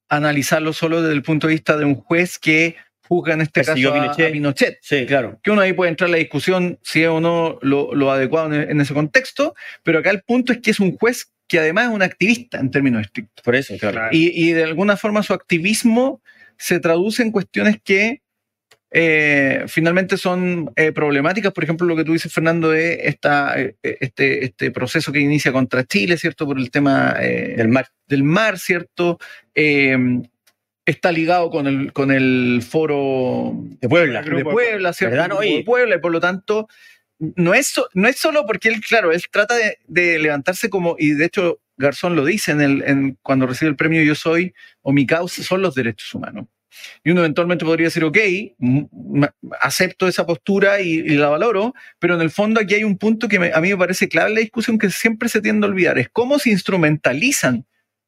analizarlo 0.10 0.74
solo 0.74 1.02
desde 1.02 1.16
el 1.16 1.24
punto 1.24 1.48
de 1.48 1.54
vista 1.54 1.78
de 1.78 1.86
un 1.86 1.96
juez 1.96 2.38
que 2.38 2.76
juzga 3.08 3.34
en 3.34 3.42
este 3.42 3.64
Persiguió 3.64 3.94
caso 3.94 4.12
a 4.12 4.32
Pinochet. 4.32 4.80
Sí, 4.82 5.06
claro. 5.06 5.40
Que 5.44 5.52
uno 5.52 5.62
ahí 5.62 5.74
puede 5.74 5.92
entrar 5.92 6.08
en 6.08 6.14
la 6.14 6.18
discusión 6.18 6.80
si 6.82 7.04
es 7.04 7.10
o 7.10 7.20
no 7.20 7.60
lo, 7.62 7.94
lo 7.94 8.12
adecuado 8.12 8.54
en, 8.54 8.70
en 8.70 8.82
ese 8.82 8.94
contexto, 8.94 9.56
pero 9.84 10.00
acá 10.00 10.10
el 10.10 10.22
punto 10.22 10.54
es 10.54 10.60
que 10.60 10.72
es 10.72 10.80
un 10.80 10.98
juez 10.98 11.32
que 11.48 11.60
además 11.60 11.88
es 11.88 11.94
un 11.94 12.02
activista 12.02 12.60
en 12.60 12.72
términos 12.72 13.02
estrictos. 13.02 13.44
Por 13.44 13.56
eso, 13.56 13.78
claro. 13.78 13.96
Claro. 13.96 14.10
Y, 14.12 14.30
y 14.30 14.54
de 14.54 14.64
alguna 14.64 14.98
forma 14.98 15.22
su 15.22 15.34
activismo 15.34 16.22
se 16.58 16.80
traduce 16.80 17.22
en 17.22 17.32
cuestiones 17.32 17.78
que 17.84 18.23
eh, 18.96 19.64
finalmente 19.68 20.18
son 20.18 20.72
eh, 20.76 20.92
problemáticas. 20.92 21.52
Por 21.52 21.64
ejemplo, 21.64 21.88
lo 21.88 21.96
que 21.96 22.04
tú 22.04 22.14
dices, 22.14 22.32
Fernando, 22.32 22.70
de 22.70 23.02
esta, 23.08 23.60
eh, 23.60 23.76
este, 23.82 24.46
este 24.46 24.70
proceso 24.72 25.12
que 25.12 25.20
inicia 25.20 25.52
contra 25.52 25.84
Chile, 25.84 26.16
¿cierto? 26.18 26.46
Por 26.46 26.60
el 26.60 26.70
tema 26.70 27.16
eh, 27.20 27.56
Del 27.58 27.70
mar. 27.70 27.88
del 28.08 28.24
mar, 28.24 28.60
¿cierto? 28.60 29.18
Está 30.86 31.12
ligado 31.14 31.50
con 31.50 31.66
el, 31.66 31.94
con 31.94 32.12
el 32.12 32.62
foro 32.62 33.54
De 33.80 33.88
Puebla. 33.88 34.22
De 34.22 34.44
Puebla, 34.44 34.92
¿cierto? 34.94 35.42
Y- 35.44 35.58
de 35.58 35.64
Puebla, 35.64 35.96
y 35.96 36.00
por 36.00 36.12
lo 36.12 36.20
tanto, 36.20 36.68
no 37.20 37.54
es, 37.54 37.68
so- 37.68 37.88
no 37.94 38.10
es 38.10 38.18
solo 38.18 38.46
porque 38.46 38.68
él, 38.68 38.82
claro, 38.82 39.14
él 39.14 39.22
trata 39.32 39.56
de, 39.56 39.78
de 39.88 40.20
levantarse 40.20 40.70
como, 40.70 40.98
y 41.00 41.12
de 41.12 41.26
hecho 41.26 41.62
Garzón 41.78 42.18
lo 42.18 42.26
dice 42.26 42.52
en 42.52 42.62
el, 42.62 42.84
en, 42.86 43.18
cuando 43.22 43.48
recibe 43.48 43.70
el 43.70 43.78
premio 43.78 44.04
Yo 44.04 44.14
Soy, 44.14 44.54
o 44.82 44.92
mi 44.92 45.06
causa 45.08 45.42
son 45.42 45.62
los 45.62 45.74
derechos 45.74 46.14
humanos. 46.14 46.48
Y 47.04 47.12
uno 47.12 47.22
eventualmente 47.22 47.66
podría 47.66 47.88
decir, 47.88 48.04
ok, 48.04 48.18
acepto 49.62 50.08
esa 50.08 50.26
postura 50.26 50.82
y, 50.82 51.02
la 51.10 51.30
valoro, 51.30 51.74
pero 52.00 52.16
en 52.16 52.22
el 52.22 52.32
fondo 52.32 52.60
aquí 52.60 52.76
hay 52.76 52.84
un 52.84 52.98
punto 52.98 53.28
que 53.28 53.38
a 53.54 53.62
mí 53.62 53.70
me 53.70 53.78
parece 53.78 54.08
clave 54.08 54.30
en 54.30 54.36
la 54.36 54.42
discusión 54.42 54.78
que 54.78 54.90
siempre 54.90 55.30
se 55.30 55.42
tiende 55.42 55.66
a 55.66 55.70
olvidar, 55.70 55.98
es 55.98 56.10
cómo 56.10 56.40
se 56.40 56.50
instrumentalizan 56.50 57.66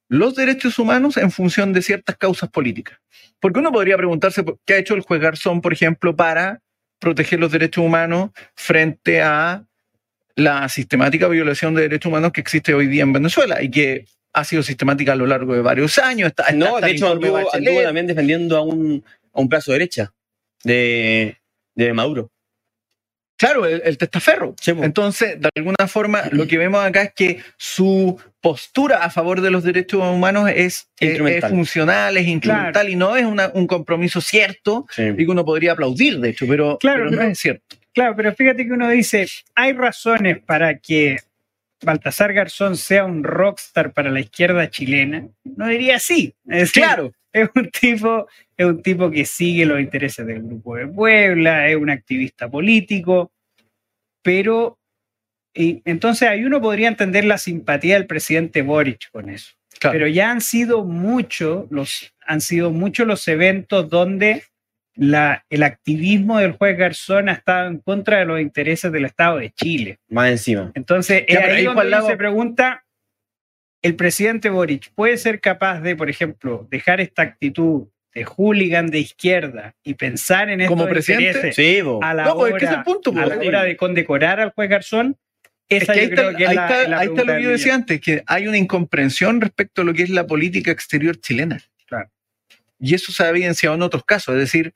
los 0.08 0.36
derechos 0.36 0.78
humanos 0.78 1.16
en 1.16 1.30
función 1.30 1.72
de 1.72 1.82
ciertas 1.82 2.16
causas 2.16 2.48
políticas. 2.50 2.98
Porque 3.40 3.58
uno 3.58 3.72
podría 3.72 3.96
preguntarse 3.96 4.44
qué 4.64 4.74
ha 4.74 4.78
hecho 4.78 4.94
el 4.94 5.00
juez 5.00 5.20
Garzón, 5.20 5.60
por 5.60 5.72
ejemplo, 5.72 6.14
para 6.14 6.60
proteger 6.98 7.40
los 7.40 7.52
derechos 7.52 7.84
humanos 7.84 8.30
frente 8.54 9.20
a 9.20 9.64
la 10.34 10.68
sistemática 10.68 11.28
violación 11.28 11.74
de 11.74 11.82
derechos 11.82 12.10
humanos 12.10 12.32
que 12.32 12.40
existe 12.40 12.74
hoy 12.74 12.86
día 12.86 13.02
en 13.02 13.12
Venezuela 13.12 13.62
y 13.62 13.70
que 13.70 14.06
ha 14.36 14.44
sido 14.44 14.62
sistemática 14.62 15.12
a 15.12 15.16
lo 15.16 15.26
largo 15.26 15.54
de 15.54 15.62
varios 15.62 15.98
años. 15.98 16.28
Está- 16.28 16.44
está 16.44 16.54
No, 16.56 16.80
de 16.80 16.90
hecho 16.90 17.10
anduvo, 17.12 17.40
también 17.82 18.06
defendiendo 18.06 18.56
a 18.56 18.60
un, 18.62 19.02
a 19.32 19.40
un 19.40 19.48
plazo 19.48 19.72
derecha 19.72 20.12
de, 20.62 21.36
de 21.74 21.92
Maduro. 21.92 22.30
Claro, 23.38 23.66
el, 23.66 23.82
el 23.84 23.98
testaferro. 23.98 24.54
Sí. 24.60 24.70
Entonces, 24.70 25.38
de 25.38 25.50
alguna 25.56 25.86
forma, 25.88 26.22
lo 26.32 26.46
que 26.46 26.56
vemos 26.56 26.82
acá 26.84 27.02
es 27.02 27.12
que 27.14 27.42
su 27.58 28.18
postura 28.40 29.04
a 29.04 29.10
favor 29.10 29.42
de 29.42 29.50
los 29.50 29.62
derechos 29.62 30.00
humanos 30.02 30.48
es, 30.54 30.88
es 30.98 31.44
funcional, 31.44 32.16
es 32.16 32.26
instrumental 32.26 32.88
y 32.88 32.96
no 32.96 33.14
es 33.14 33.26
una- 33.26 33.50
un 33.52 33.66
compromiso 33.66 34.20
cierto 34.22 34.86
Sí. 34.90 35.02
y 35.18 35.24
que 35.26 35.30
uno 35.30 35.44
podría 35.44 35.72
aplaudir, 35.72 36.18
de 36.20 36.30
hecho, 36.30 36.46
pero, 36.48 36.78
Claro, 36.78 37.00
pero 37.04 37.10
no 37.10 37.16
pero- 37.18 37.30
es 37.30 37.38
cierto. 37.38 37.76
Claro, 37.92 38.14
pero 38.16 38.34
fíjate 38.34 38.66
que 38.66 38.72
uno 38.72 38.88
dice, 38.90 39.26
hay 39.54 39.72
razones 39.72 40.38
para 40.44 40.78
que 40.78 41.16
Baltasar 41.82 42.32
Garzón 42.32 42.76
sea 42.76 43.04
un 43.04 43.22
rockstar 43.22 43.92
para 43.92 44.10
la 44.10 44.20
izquierda 44.20 44.70
chilena. 44.70 45.28
No 45.44 45.66
diría 45.68 45.98
sí. 45.98 46.34
Es 46.46 46.60
decir, 46.60 46.82
Claro, 46.82 47.12
es 47.32 47.48
un 47.54 47.70
tipo, 47.70 48.26
es 48.56 48.66
un 48.66 48.82
tipo 48.82 49.10
que 49.10 49.24
sigue 49.24 49.66
los 49.66 49.80
intereses 49.80 50.26
del 50.26 50.42
grupo 50.42 50.76
de 50.76 50.86
Puebla, 50.86 51.68
es 51.68 51.76
un 51.76 51.90
activista 51.90 52.50
político, 52.50 53.32
pero 54.22 54.78
y 55.56 55.80
entonces 55.86 56.28
ahí 56.28 56.44
uno 56.44 56.60
podría 56.60 56.88
entender 56.88 57.24
la 57.24 57.38
simpatía 57.38 57.94
del 57.94 58.06
presidente 58.06 58.60
Boric 58.60 59.10
con 59.10 59.30
eso. 59.30 59.52
claro. 59.78 59.94
Pero 59.94 60.06
ya 60.06 60.30
han 60.30 60.42
sido 60.42 60.84
los, 61.70 62.14
han 62.26 62.40
sido 62.42 62.70
muchos 62.70 63.06
los 63.06 63.26
eventos 63.26 63.88
donde 63.88 64.44
la, 64.96 65.44
el 65.50 65.62
activismo 65.62 66.38
del 66.38 66.52
juez 66.52 66.76
Garzón 66.78 67.28
ha 67.28 67.32
estado 67.32 67.68
en 67.68 67.78
contra 67.78 68.18
de 68.18 68.24
los 68.24 68.40
intereses 68.40 68.90
del 68.90 69.04
Estado 69.04 69.38
de 69.38 69.50
Chile. 69.52 69.98
Más 70.08 70.30
encima. 70.30 70.72
Entonces, 70.74 71.24
Ya, 71.28 71.40
es 71.40 71.44
ahí 71.44 71.56
ahí, 71.58 71.66
uno 71.66 71.82
Lago- 71.84 72.08
se 72.08 72.16
pregunta, 72.16 72.84
¿el 73.82 73.94
presidente 73.94 74.48
Boric 74.50 74.90
puede 74.94 75.16
ser 75.18 75.40
capaz 75.40 75.80
de, 75.80 75.96
por 75.96 76.08
ejemplo, 76.10 76.66
dejar 76.70 77.00
esta 77.00 77.22
actitud 77.22 77.88
de 78.14 78.24
hooligan 78.24 78.86
de 78.86 79.00
izquierda 79.00 79.74
y 79.84 79.94
pensar 79.94 80.48
en 80.48 80.62
estos 80.62 80.74
Como 80.76 80.88
presidente, 80.88 81.52
Sí, 81.52 81.80
a 82.00 82.14
la, 82.14 82.24
No, 82.24 82.36
pues, 82.36 82.48
es 82.48 82.52
hora, 82.54 82.58
que 82.58 82.64
es 82.64 82.70
el 82.72 82.82
punto, 82.82 83.12
a 83.14 83.26
la 83.26 83.36
hora 83.36 83.62
de 83.64 83.76
condecorar 83.76 84.40
al 84.40 84.50
juez 84.52 84.70
Garzón? 84.70 85.16
Es 85.68 85.84
que 85.84 85.92
ahí 85.92 85.98
está, 86.04 86.34
que 86.34 86.44
es 86.44 86.48
ahí 86.48 86.56
la- 86.56 86.66
está- 86.66 86.82
es 86.82 86.88
la 86.88 86.98
ahí 87.00 87.08
está 87.08 87.24
lo 87.24 87.34
que 87.36 87.42
yo 87.42 87.50
decía 87.50 87.74
antes, 87.74 88.00
que 88.00 88.22
hay 88.26 88.46
una 88.48 88.56
incomprensión 88.56 89.40
respecto 89.42 89.82
a 89.82 89.84
lo 89.84 89.92
que 89.92 90.04
es 90.04 90.10
la 90.10 90.26
política 90.26 90.70
exterior 90.70 91.20
chilena. 91.20 91.60
Claro. 91.86 92.08
Y 92.78 92.94
eso 92.94 93.12
se 93.12 93.22
ha 93.24 93.28
evidenciado 93.28 93.74
en 93.74 93.82
otros 93.82 94.04
casos. 94.04 94.34
Es 94.36 94.40
decir, 94.40 94.72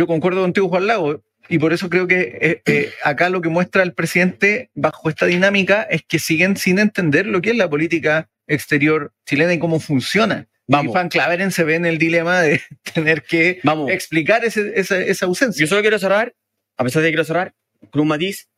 yo 0.00 0.06
concuerdo 0.06 0.40
contigo, 0.40 0.68
Juan 0.70 0.86
Lago, 0.86 1.22
y 1.50 1.58
por 1.58 1.74
eso 1.74 1.90
creo 1.90 2.06
que 2.06 2.38
eh, 2.40 2.62
eh, 2.64 2.90
acá 3.04 3.28
lo 3.28 3.42
que 3.42 3.50
muestra 3.50 3.82
el 3.82 3.92
presidente 3.92 4.70
bajo 4.74 5.10
esta 5.10 5.26
dinámica 5.26 5.82
es 5.82 6.02
que 6.08 6.18
siguen 6.18 6.56
sin 6.56 6.78
entender 6.78 7.26
lo 7.26 7.42
que 7.42 7.50
es 7.50 7.56
la 7.56 7.68
política 7.68 8.30
exterior 8.46 9.12
chilena 9.26 9.52
y 9.52 9.58
cómo 9.58 9.78
funciona. 9.78 10.46
Vamos. 10.66 10.92
Y 10.92 10.94
Van 10.94 11.08
Claveren 11.10 11.50
se 11.50 11.64
ve 11.64 11.74
en 11.74 11.84
el 11.84 11.98
dilema 11.98 12.40
de 12.40 12.62
tener 12.94 13.24
que 13.24 13.60
Vamos. 13.62 13.90
explicar 13.90 14.42
ese- 14.44 14.72
esa, 14.80 14.98
esa 14.98 15.26
ausencia. 15.26 15.60
Yo 15.60 15.66
solo 15.66 15.82
quiero 15.82 15.98
cerrar, 15.98 16.32
a 16.78 16.84
pesar 16.84 17.02
de 17.02 17.08
que 17.08 17.12
quiero 17.12 17.24
cerrar, 17.24 17.52
con 17.90 18.00
un 18.02 18.08
matiz 18.08 18.48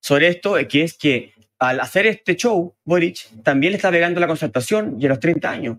sobre 0.00 0.26
esto, 0.28 0.56
que 0.68 0.82
es 0.82 0.94
que 0.98 1.34
al 1.60 1.78
hacer 1.78 2.06
este 2.06 2.34
show, 2.34 2.74
Boric 2.84 3.28
también 3.44 3.70
le 3.72 3.76
está 3.76 3.90
pegando 3.92 4.18
a 4.18 4.22
la 4.22 4.26
concertación 4.26 4.96
y 4.98 5.06
a 5.06 5.10
los 5.10 5.20
30 5.20 5.48
años. 5.48 5.76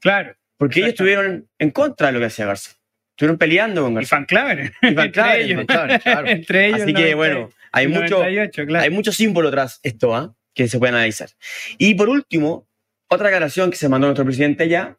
Claro, 0.00 0.34
Porque 0.56 0.78
ellos 0.78 0.90
estuvieron 0.90 1.46
en 1.58 1.70
contra 1.72 2.06
de 2.06 2.12
lo 2.14 2.20
que 2.20 2.26
hacía 2.26 2.46
Garza. 2.46 2.75
Estuvieron 3.16 3.38
peleando 3.38 3.82
con 3.82 3.94
y. 3.94 4.06
Van 4.10 4.26
Claveren. 4.26 4.72
Y 4.82 4.92
Van 4.92 5.06
entre 5.06 5.12
Claveren, 5.12 5.46
ellos. 5.46 5.66
Claro. 6.02 6.28
Entre 6.28 6.66
ellos. 6.66 6.82
Así 6.82 6.92
que 6.92 7.14
bueno, 7.14 7.50
hay 7.72 7.88
mucho, 7.88 8.18
98, 8.18 8.66
claro. 8.66 8.84
hay 8.84 8.90
mucho 8.90 9.10
símbolo 9.10 9.50
tras 9.50 9.80
esto 9.82 10.14
¿ah? 10.14 10.36
que 10.52 10.68
se 10.68 10.78
pueden 10.78 10.96
analizar. 10.96 11.30
Y 11.78 11.94
por 11.94 12.10
último, 12.10 12.68
otra 13.08 13.28
aclaración 13.28 13.70
que 13.70 13.78
se 13.78 13.88
mandó 13.88 14.06
nuestro 14.06 14.26
presidente 14.26 14.68
ya 14.68 14.98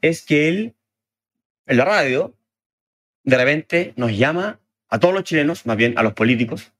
es 0.00 0.24
que 0.24 0.48
él, 0.48 0.74
en 1.66 1.76
la 1.76 1.84
radio, 1.84 2.36
de 3.22 3.36
repente 3.36 3.92
nos 3.94 4.16
llama 4.16 4.58
a 4.88 4.98
todos 4.98 5.14
los 5.14 5.22
chilenos, 5.22 5.64
más 5.64 5.76
bien 5.76 5.96
a 5.96 6.02
los 6.02 6.14
políticos, 6.14 6.72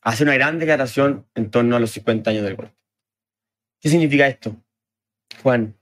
a 0.00 0.10
hacer 0.10 0.26
una 0.26 0.36
gran 0.36 0.58
declaración 0.58 1.26
en 1.34 1.50
torno 1.50 1.76
a 1.76 1.80
los 1.80 1.90
50 1.90 2.30
años 2.30 2.44
del 2.44 2.56
golpe. 2.56 2.74
¿Qué 3.78 3.90
significa 3.90 4.26
esto? 4.26 4.56
Juan, 5.42 5.76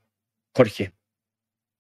Jorge. 0.53 0.98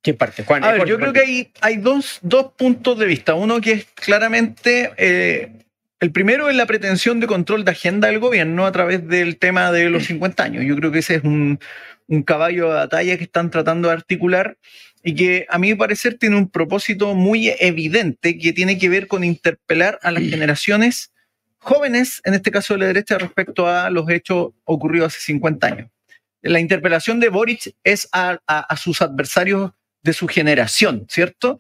¿Qué 0.02 0.14
parte? 0.14 0.44
Juan, 0.44 0.62
A 0.64 0.72
ver, 0.72 0.86
yo 0.86 0.96
creo 0.98 1.12
que 1.12 1.20
hay, 1.20 1.52
hay 1.60 1.76
dos, 1.78 2.18
dos 2.22 2.52
puntos 2.56 2.98
de 2.98 3.06
vista. 3.06 3.34
Uno 3.34 3.60
que 3.60 3.72
es 3.72 3.84
claramente, 3.94 4.92
eh, 4.96 5.52
el 6.00 6.12
primero 6.12 6.48
es 6.48 6.56
la 6.56 6.66
pretensión 6.66 7.18
de 7.20 7.26
control 7.26 7.64
de 7.64 7.72
agenda 7.72 8.08
del 8.08 8.20
gobierno 8.20 8.64
a 8.66 8.72
través 8.72 9.06
del 9.08 9.38
tema 9.38 9.72
de 9.72 9.90
los 9.90 10.04
50 10.06 10.42
años. 10.42 10.64
Yo 10.64 10.76
creo 10.76 10.92
que 10.92 11.00
ese 11.00 11.16
es 11.16 11.24
un, 11.24 11.58
un 12.06 12.22
caballo 12.22 12.68
de 12.68 12.74
batalla 12.74 13.16
que 13.18 13.24
están 13.24 13.50
tratando 13.50 13.88
de 13.88 13.94
articular 13.94 14.56
y 15.02 15.14
que 15.14 15.46
a 15.48 15.58
mi 15.58 15.74
parecer 15.74 16.16
tiene 16.18 16.36
un 16.36 16.48
propósito 16.48 17.14
muy 17.14 17.52
evidente 17.60 18.38
que 18.38 18.52
tiene 18.52 18.78
que 18.78 18.88
ver 18.88 19.08
con 19.08 19.24
interpelar 19.24 19.98
a 20.02 20.10
las 20.12 20.22
generaciones 20.30 21.12
jóvenes, 21.58 22.20
en 22.24 22.34
este 22.34 22.52
caso 22.52 22.74
de 22.74 22.80
la 22.80 22.86
derecha, 22.86 23.18
respecto 23.18 23.66
a 23.66 23.90
los 23.90 24.08
hechos 24.10 24.52
ocurridos 24.64 25.08
hace 25.16 25.20
50 25.26 25.66
años. 25.66 25.90
La 26.40 26.60
interpelación 26.60 27.18
de 27.18 27.30
Boric 27.30 27.74
es 27.82 28.08
a, 28.12 28.38
a- 28.46 28.60
a 28.60 28.76
sus 28.76 29.02
adversarios 29.02 29.72
de 30.02 30.12
su 30.12 30.28
generación, 30.28 31.06
¿cierto? 31.08 31.58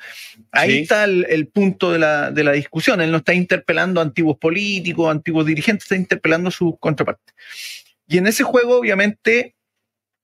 Ahí 0.52 0.70
Sí. 0.70 0.78
está 0.82 1.04
el, 1.04 1.26
el 1.28 1.48
punto 1.48 1.92
de 1.92 1.98
la, 1.98 2.30
de 2.30 2.44
la 2.44 2.52
discusión. 2.52 3.00
Él 3.00 3.10
no 3.10 3.18
está 3.18 3.34
interpelando 3.34 4.00
a 4.00 4.04
antiguos 4.04 4.38
políticos, 4.38 5.10
antiguos 5.10 5.44
dirigentes, 5.46 5.84
está 5.84 5.96
interpelando 5.96 6.48
a 6.48 6.52
sus 6.52 6.74
contrapartes. 6.78 7.34
Y 8.06 8.18
en 8.18 8.26
ese 8.26 8.44
juego, 8.44 8.76
obviamente, 8.78 9.56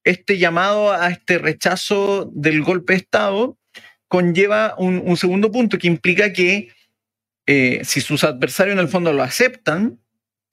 este 0.05 0.39
llamado 0.39 0.93
a 0.93 1.11
este 1.11 1.39
rechazo 1.39 2.31
del 2.35 2.63
golpe 2.63 2.93
de 2.93 2.99
Estado 2.99 3.59
conlleva 4.09 4.75
un, 4.79 5.03
un 5.05 5.17
segundo 5.17 5.51
punto 5.51 5.77
que 5.79 5.89
implica 5.89 6.33
que 6.33 6.69
eh, 7.47 7.81
si 7.85 8.01
sus 8.01 8.23
adversarios 8.25 8.75
en 8.75 8.81
el 8.81 8.89
fondo 8.89 9.13
lo 9.13 9.23
aceptan, 9.23 9.99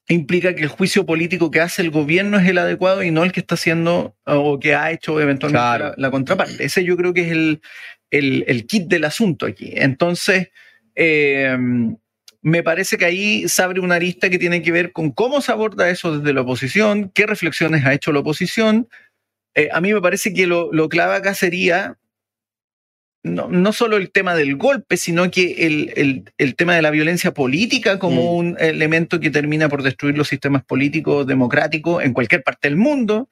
implica 0.08 0.54
que 0.56 0.64
el 0.64 0.68
juicio 0.68 1.06
político 1.06 1.52
que 1.52 1.62
hace 1.62 1.82
el 1.82 1.92
gobierno 1.92 2.38
es 2.40 2.48
el 2.48 2.58
adecuado 2.58 3.04
y 3.04 3.12
no 3.12 3.24
el 3.24 3.32
que 3.32 3.40
está 3.40 3.56
haciendo 3.56 4.16
o 4.26 4.60
que 4.60 4.76
ha 4.76 4.92
hecho 4.92 5.20
eventualmente 5.22 5.60
Claro. 5.62 5.86
la, 5.90 5.94
la 5.98 6.12
contraparte. 6.12 6.64
Ese 6.66 6.84
yo 6.84 6.98
creo 6.98 7.14
que 7.14 7.22
es 7.22 7.32
el, 7.32 7.62
el- 8.10 8.44
el 8.48 8.66
kit 8.68 8.88
del 8.88 9.06
asunto 9.06 9.46
aquí. 9.46 9.72
Entonces, 9.76 10.50
eh, 10.96 11.58
me 12.42 12.64
parece 12.64 12.98
que 12.98 13.06
ahí 13.06 13.48
se 13.48 13.62
abre 13.62 13.80
una 13.80 13.96
arista 13.96 14.30
que 14.30 14.40
tiene 14.40 14.62
que 14.62 14.72
ver 14.72 14.92
con 14.92 15.12
cómo 15.12 15.40
se 15.42 15.52
aborda 15.52 15.90
eso 15.90 16.18
desde 16.18 16.34
la 16.34 16.42
oposición, 16.42 17.10
qué 17.14 17.26
reflexiones 17.28 17.86
ha 17.86 17.94
hecho 17.94 18.12
la 18.12 18.20
oposición. 18.20 18.90
Eh, 19.54 19.70
a 19.72 19.80
mí 19.80 19.94
me 19.94 20.02
parece 20.02 20.34
que 20.34 20.48
lo, 20.48 20.74
lo 20.74 20.90
clave 20.90 21.16
acá 21.16 21.34
sería 21.36 21.98
no, 23.24 23.48
no 23.50 23.72
solo 23.74 23.98
el 23.98 24.12
tema 24.12 24.34
del 24.36 24.56
golpe, 24.56 24.98
sino 24.98 25.30
que 25.30 25.66
el, 25.68 25.94
el- 25.96 26.24
el 26.38 26.56
tema 26.56 26.76
de 26.76 26.82
la 26.82 26.90
violencia 26.92 27.34
política 27.34 28.00
como 28.00 28.34
Mm. 28.34 28.36
un 28.38 28.58
elemento 28.60 29.20
que 29.20 29.30
termina 29.30 29.70
por 29.70 29.84
destruir 29.84 30.18
los 30.18 30.28
sistemas 30.28 30.64
políticos 30.64 31.28
democráticos 31.28 32.04
en 32.04 32.14
cualquier 32.14 32.42
parte 32.44 32.68
del 32.68 32.78
mundo. 32.78 33.30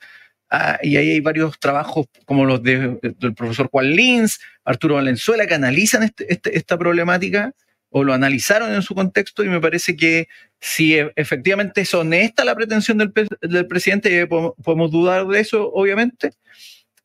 Ah, 0.51 0.79
y 0.81 0.97
ahí 0.97 1.11
hay 1.11 1.19
varios 1.19 1.59
trabajos 1.59 2.07
como 2.25 2.45
los 2.45 2.61
de- 2.63 2.97
del 3.19 3.33
profesor 3.35 3.67
Juan 3.71 3.91
Lins, 3.91 4.39
Arturo 4.63 4.95
Valenzuela, 4.95 5.45
que 5.47 5.53
analizan 5.55 6.03
este- 6.03 6.31
este- 6.33 6.57
esta 6.57 6.77
problemática 6.77 7.53
o 7.91 8.03
lo 8.03 8.13
analizaron 8.13 8.71
en 8.73 8.81
su 8.83 8.93
contexto 8.95 9.43
y 9.43 9.49
me 9.49 9.59
parece 9.59 9.95
que 9.95 10.27
si 10.59 10.95
e- 10.99 11.11
efectivamente 11.15 11.81
es 11.81 11.93
honesta 11.95 12.45
la 12.45 12.53
pretensión 12.55 12.97
del, 12.99 13.11
del 13.41 13.65
presidente, 13.67 14.27
podemos 14.27 14.91
dudar 14.91 15.25
de 15.27 15.39
eso, 15.39 15.71
obviamente, 15.71 16.31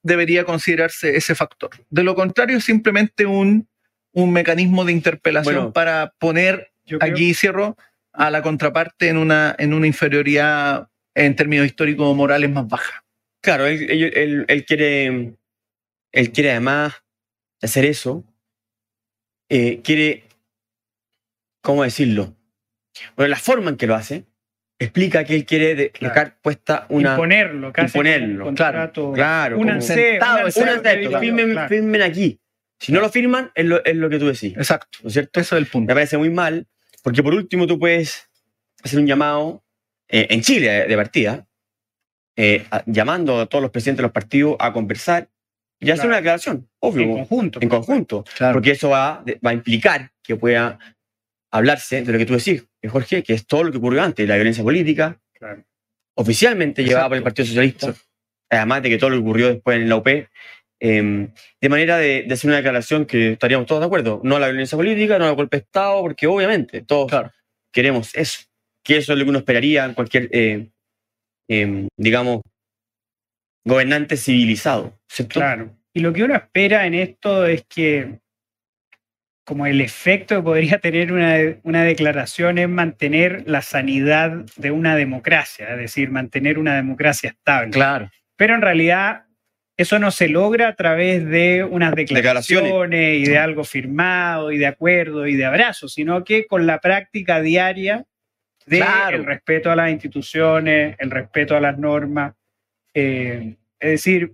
debería 0.05 0.45
considerarse 0.45 1.17
ese 1.17 1.35
factor. 1.35 1.71
De 1.91 2.05
lo 2.05 2.15
contrario, 2.15 2.59
es 2.59 2.65
simplemente 2.65 3.27
un, 3.27 3.69
un 4.13 4.33
mecanismo 4.33 4.85
de 4.85 4.93
interpelación 4.93 5.55
Bueno. 5.57 5.73
para 5.73 6.15
poner, 6.19 6.71
creo- 6.87 7.01
aquí 7.03 7.35
cierro, 7.35 7.77
a 8.13 8.31
la 8.31 8.43
contraparte 8.43 9.09
en 9.09 9.17
una, 9.17 9.57
en 9.59 9.75
una 9.75 9.89
inferioridad 9.89 10.89
en 11.17 11.35
términos 11.35 11.67
históricos 11.67 12.07
o 12.07 12.15
morales 12.15 12.51
más 12.51 12.69
baja. 12.69 13.05
Claro, 13.43 13.67
él, 13.67 14.45
él- 14.47 14.65
quiere, 14.67 15.35
él 16.13 16.33
quiere 16.33 16.51
además 16.53 16.93
de 17.61 17.67
hacer 17.67 17.85
eso, 17.87 18.25
eh, 19.49 19.81
quiere, 19.83 20.25
¿cómo 21.63 21.83
decirlo? 21.83 22.37
Bueno, 23.17 23.31
la 23.31 23.37
forma 23.37 23.71
en 23.71 23.77
que 23.77 23.87
lo 23.87 23.95
hace 23.95 24.25
explica 24.85 25.25
que 25.25 25.35
él 25.35 25.45
quiere 25.45 25.91
Claro. 25.91 26.15
dejar 26.15 26.37
puesta 26.41 26.87
una... 26.89 27.11
imponerlo, 27.13 27.73
casi 27.73 27.87
imponerlo, 27.99 28.49
un 28.49 28.55
claro, 28.55 28.79
contrato. 28.79 29.13
claro, 29.13 29.57
como 29.59 29.81
sentado, 29.81 30.49
yo, 30.49 31.19
firmen, 31.21 31.53
claro. 31.53 31.69
firmen 31.69 32.03
aquí. 32.03 32.41
Si 32.81 32.93
no 32.93 33.01
lo 33.01 33.09
firman, 33.09 33.51
es 33.55 33.65
lo, 33.65 33.85
es 33.85 33.97
lo 33.97 34.09
que 34.11 34.19
tú 34.19 34.27
decís, 34.27 34.55
Exacto. 34.57 34.99
¿no 35.03 35.09
es 35.09 35.13
cierto? 35.15 35.41
Eso 35.41 35.57
es 35.57 35.63
el 35.63 35.69
punto. 35.69 35.89
Me 35.89 35.95
parece 35.95 36.19
muy 36.19 36.31
mal, 36.31 36.67
porque 37.03 37.23
por 37.23 37.35
último 37.35 37.67
tú 37.67 37.79
puedes 37.79 38.29
hacer 38.83 38.99
un 38.99 39.07
llamado 39.07 39.65
eh, 40.09 40.27
en 40.31 40.41
Chile 40.43 40.87
de, 40.87 40.97
partida, 40.97 41.47
eh, 42.37 42.67
a- 42.71 42.83
llamando 42.87 43.41
a 43.41 43.47
todos 43.47 43.63
los 43.63 43.71
presidentes 43.71 43.99
de 43.99 44.03
los 44.05 44.13
partidos 44.13 44.57
a 44.59 44.73
conversar 44.73 45.31
y 45.81 45.91
hacer 45.91 46.07
una 46.07 46.17
declaración, 46.17 46.69
obvio, 46.81 47.05
En 47.05 47.13
conjunto. 47.13 47.59
en 47.63 47.69
conjunto, 47.69 48.25
porque 48.53 48.73
eso 48.73 48.91
va, 48.91 49.25
va 49.45 49.51
a 49.51 49.55
implicar 49.55 50.13
que 50.23 50.37
pueda 50.37 50.79
hablarse 51.51 52.03
de 52.03 52.13
lo 52.13 52.19
que 52.19 52.27
tú 52.27 52.35
decís, 52.35 52.67
Jorge, 52.89 53.23
que 53.23 53.35
es 53.35 53.47
todo 53.47 53.65
lo 53.65 53.73
que 53.73 53.79
ocurrió 53.79 54.03
antes, 54.03 54.27
la 54.29 54.35
violencia 54.37 54.63
política, 54.65 55.21
Claro. 55.33 55.65
oficialmente 56.17 56.85
llevada 56.85 57.09
por 57.09 57.17
el. 57.17 57.23
Partido 57.23 57.47
Socialista, 57.47 57.89
Exacto. 57.89 58.09
además 58.51 58.83
de 58.83 58.89
que 58.91 58.99
todo 58.99 59.11
lo 59.11 59.17
que 59.17 59.23
ocurrió 59.23 59.49
después 59.49 59.77
en 59.79 59.89
la 59.89 59.97
UP, 59.97 60.07
eh, 60.81 61.29
de 61.61 61.69
manera 61.69 61.97
de, 61.99 62.25
de 62.27 62.35
hacer 62.35 62.49
una 62.49 62.57
declaración 62.59 63.07
que 63.07 63.33
estaríamos 63.33 63.67
todos 63.67 63.81
de 63.81 63.87
acuerdo, 63.87 64.21
no 64.25 64.37
a 64.37 64.41
la 64.41 64.49
violencia 64.49 64.77
política, 64.77 65.19
no 65.19 65.27
al 65.27 65.35
golpe 65.35 65.57
de 65.59 65.63
Estado, 65.63 66.01
porque 66.03 66.27
obviamente 66.27 66.83
todos 66.83 67.09
Claro. 67.11 67.33
queremos 67.73 68.15
eso. 68.15 68.41
que 68.87 68.99
eso 68.99 69.13
es 69.15 69.19
lo 69.19 69.25
que 69.25 69.31
uno 69.31 69.39
esperaría 69.39 69.87
en 69.87 69.95
cualquier, 69.95 70.29
eh, 70.31 70.69
em, 71.49 71.89
digamos, 71.97 72.43
gobernante 73.65 74.17
civilizado, 74.19 74.99
¿cierto? 75.09 75.41
Claro. 75.41 75.75
Y 75.95 76.01
lo 76.01 76.13
que 76.13 76.23
uno 76.25 76.35
espera 76.35 76.87
en 76.87 76.95
esto 76.95 77.47
es 77.47 77.65
que, 77.65 78.19
como 79.45 79.67
el 79.67 79.81
efecto 79.81 80.37
que 80.37 80.43
podría 80.43 80.79
tener 80.79 81.13
una, 81.13 81.37
una 81.63 81.85
declaración 81.85 82.59
es 82.59 82.69
mantener 82.69 83.45
la 83.47 83.61
sanidad 83.63 84.45
de 84.57 84.71
una 84.71 84.97
democracia, 84.97 85.71
es 85.73 85.79
decir, 85.79 86.11
mantener 86.11 86.59
una 86.59 86.77
democracia 86.77 87.31
estable. 87.31 87.71
Claro. 87.71 88.11
Pero 88.37 88.55
en 88.55 88.63
realidad 88.63 89.25
eso 89.77 89.99
no 89.99 90.11
se 90.11 90.29
logra 90.29 90.69
a 90.69 90.75
través 90.77 91.27
de 91.27 91.65
unas 91.65 91.95
declaraciones, 91.95 92.71
Declaraciones. 92.73 93.19
y 93.21 93.31
de 93.31 93.39
algo 93.39 93.65
firmado 93.65 94.53
y 94.53 94.59
de 94.59 94.67
acuerdo 94.67 95.27
y 95.27 95.35
de 95.37 95.45
abrazo, 95.45 95.89
sino 95.89 96.25
que 96.25 96.47
con 96.47 96.67
la 96.67 96.81
práctica 96.81 97.41
diaria 97.41 98.05
de 98.67 98.79
Claro. 98.79 99.17
el 99.19 99.27
respeto 99.27 99.71
a 99.71 99.77
las 99.77 99.91
instituciones, 99.91 100.97
el 100.99 101.11
respeto 101.11 101.57
a 101.57 101.61
las 101.61 101.77
normas. 101.79 102.35
eh, 102.95 103.57
es 103.81 103.91
decir, 103.91 104.33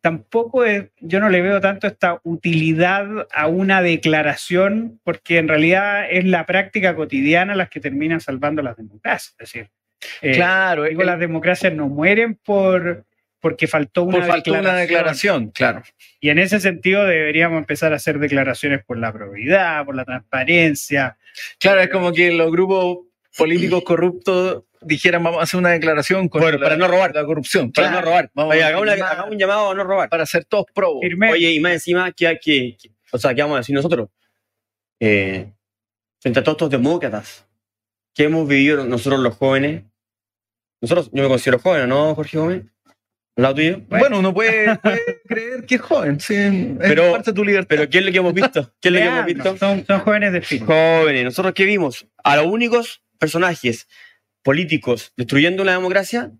tampoco 0.00 0.64
es- 0.64 0.86
yo 1.00 1.20
no 1.20 1.28
le 1.28 1.42
veo 1.42 1.60
tanto 1.60 1.86
esta 1.86 2.20
utilidad 2.24 3.26
a 3.32 3.46
una 3.48 3.82
declaración, 3.82 5.00
porque 5.04 5.38
en 5.38 5.48
realidad 5.48 6.06
es 6.10 6.24
la 6.24 6.46
práctica 6.46 6.94
cotidiana 6.94 7.54
las 7.54 7.68
que 7.68 7.80
termina 7.80 8.20
salvando 8.20 8.62
las 8.62 8.76
democracias. 8.76 9.34
Es 9.38 9.52
decir, 9.52 9.70
eh, 10.22 10.32
claro. 10.32 10.84
digo, 10.84 11.00
el- 11.02 11.06
las 11.06 11.18
democracias 11.18 11.72
no 11.72 11.88
mueren 11.88 12.34
por 12.36 13.04
porque 13.40 13.68
faltó 13.68 14.02
una, 14.02 14.18
por 14.18 14.26
falta 14.26 14.50
una 14.50 14.74
declaración, 14.74 15.50
claro. 15.52 15.82
Y 16.18 16.30
en 16.30 16.40
ese 16.40 16.58
sentido 16.58 17.06
deberíamos 17.06 17.58
empezar 17.58 17.92
a 17.92 17.96
hacer 17.96 18.18
declaraciones 18.18 18.84
por 18.84 18.98
la 18.98 19.12
probidad, 19.12 19.84
por 19.84 19.94
la 19.94 20.04
transparencia. 20.04 21.16
Claro, 21.60 21.80
es 21.80 21.88
como 21.88 22.12
que 22.12 22.32
los 22.32 22.50
grupos 22.50 23.07
políticos 23.38 23.82
corruptos 23.84 24.64
dijeran 24.80 25.22
vamos 25.24 25.40
a 25.40 25.42
hacer 25.44 25.58
una 25.58 25.70
declaración 25.70 26.28
contra 26.28 26.50
Bueno, 26.50 26.62
para 26.62 26.76
la- 26.76 26.86
no 26.86 26.88
robar. 26.92 27.14
la 27.14 27.24
corrupción. 27.24 27.72
Para 27.72 27.88
Claro, 27.88 28.00
no 28.04 28.10
robar. 28.10 28.30
Vamos 28.34 28.54
Oye, 28.54 28.62
a 28.62 28.66
hagamos, 28.68 28.82
una- 28.82 28.92
firmar 28.92 29.12
hagamos 29.12 29.30
un 29.32 29.38
llamado 29.38 29.70
a 29.70 29.74
no 29.74 29.84
robar. 29.84 30.08
para 30.08 30.26
ser 30.26 30.44
todos 30.44 30.66
probos. 30.74 31.00
Firme. 31.02 31.32
Oye, 31.32 31.50
y 31.50 31.60
más 31.60 31.72
encima, 31.72 32.12
¿qué, 32.12 32.38
qué- 32.42 32.76
o 33.12 33.18
sea, 33.18 33.34
¿qué 33.34 33.42
vamos 33.42 33.56
a 33.56 33.58
decir 33.60 33.74
nosotros? 33.74 34.08
Eh, 35.00 35.52
frente 36.20 36.40
a 36.40 36.42
todos 36.42 36.56
estos 36.56 36.70
demócratas 36.70 37.46
que 38.14 38.24
hemos 38.24 38.48
vivido 38.48 38.84
nosotros 38.84 39.20
los 39.20 39.34
jóvenes. 39.36 39.84
Nosotros, 40.80 41.10
yo 41.12 41.22
me 41.22 41.28
considero 41.28 41.58
joven, 41.58 41.88
¿no, 41.88 42.14
Jorge 42.14 42.38
Gómez? 42.38 42.62
¿Al 43.36 43.42
lado 43.42 43.54
tuyo? 43.56 43.80
Bueno, 43.88 44.18
uno 44.18 44.34
puede, 44.34 44.76
puede 44.78 45.20
creer 45.28 45.64
que 45.66 45.76
es 45.76 45.80
joven, 45.80 46.18
sí, 46.20 46.34
es 46.34 46.76
Pero- 46.80 47.12
parte 47.12 47.30
de 47.30 47.34
tu 47.36 47.44
libertad. 47.44 47.68
Pero 47.68 47.88
¿qué 47.88 47.98
es 47.98 48.04
lo 48.06 48.12
que 48.12 48.18
hemos 48.18 48.34
visto? 48.34 48.72
¿Qué 48.80 48.88
es 48.88 48.94
lo 48.94 49.00
que 49.00 49.06
hemos 49.06 49.24
visto? 49.24 49.56
Son, 49.56 49.84
son 49.86 50.00
jóvenes 50.00 50.32
de 50.32 50.40
fin. 50.42 50.64
Jóvenes, 50.66 51.24
nosotros 51.24 51.54
qué 51.54 51.64
vimos? 51.64 52.06
A 52.24 52.36
los 52.36 52.46
únicos 52.46 53.00
personajes 53.18 53.88
políticos 54.42 55.12
destruyendo 55.16 55.64
la 55.64 55.72
democracia, 55.72 56.32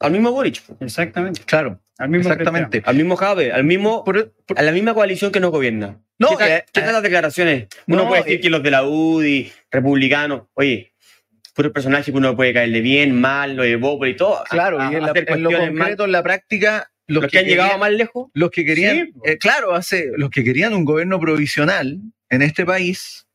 al 0.00 0.12
mismo 0.12 0.32
Boric, 0.32 0.62
Exactamente. 0.80 1.42
claro, 1.44 1.80
Al 1.98 2.08
mismo 2.08 2.28
exactamente. 2.30 2.82
al 2.84 2.96
mismo 2.96 3.16
Jave, 3.16 3.52
al 3.52 3.64
mismo, 3.64 4.02
Por- 4.04 4.32
por- 4.46 4.58
a 4.58 4.62
la 4.62 4.72
misma 4.72 4.94
coalición 4.94 5.30
que 5.30 5.38
nos 5.40 5.52
gobierna. 5.52 6.00
No, 6.18 6.30
¿Qué, 6.30 6.36
tal- 6.36 6.50
eh, 6.50 6.64
qué 6.72 6.80
tal 6.80 6.92
las 6.94 7.02
declaraciones? 7.02 7.68
Uno 7.86 8.02
no, 8.02 8.08
puede 8.08 8.22
decir 8.22 8.38
eh, 8.38 8.40
que 8.40 8.50
los 8.50 8.62
de 8.62 8.70
la 8.72 8.84
UDI, 8.84 9.52
republicanos, 9.70 10.42
oye, 10.54 10.92
puros 11.54 11.70
personajes 11.72 12.06
que 12.06 12.12
uno 12.12 12.34
puede 12.34 12.52
caerle 12.52 12.80
bien, 12.80 13.20
mal, 13.20 13.54
lo 13.56 13.62
de 13.62 13.76
Bópoli 13.76 14.12
y 14.12 14.16
todo. 14.16 14.42
claro, 14.50 14.80
a- 14.80 14.90
y 14.92 14.96
en, 14.96 15.02
la- 15.02 15.12
en 15.14 15.42
lo 15.42 15.50
mal. 15.50 15.68
concreto, 15.68 16.04
en 16.06 16.12
la 16.12 16.22
práctica, 16.22 16.90
los, 17.06 17.22
los 17.22 17.30
que 17.30 17.38
han 17.38 17.44
llegado 17.44 17.68
querían- 17.70 17.80
más 17.80 17.92
lejos, 17.92 18.30
los 18.34 18.50
que 18.50 18.64
querían, 18.64 18.96
Sí, 18.96 19.12
eh, 19.24 19.38
claro, 19.38 19.74
hace, 19.74 20.10
los 20.16 20.30
que 20.30 20.42
querían 20.42 20.74
un 20.74 20.84
gobierno 20.84 21.20
provisional 21.20 21.98
en 22.30 22.42
este 22.42 22.64
país, 22.64 23.26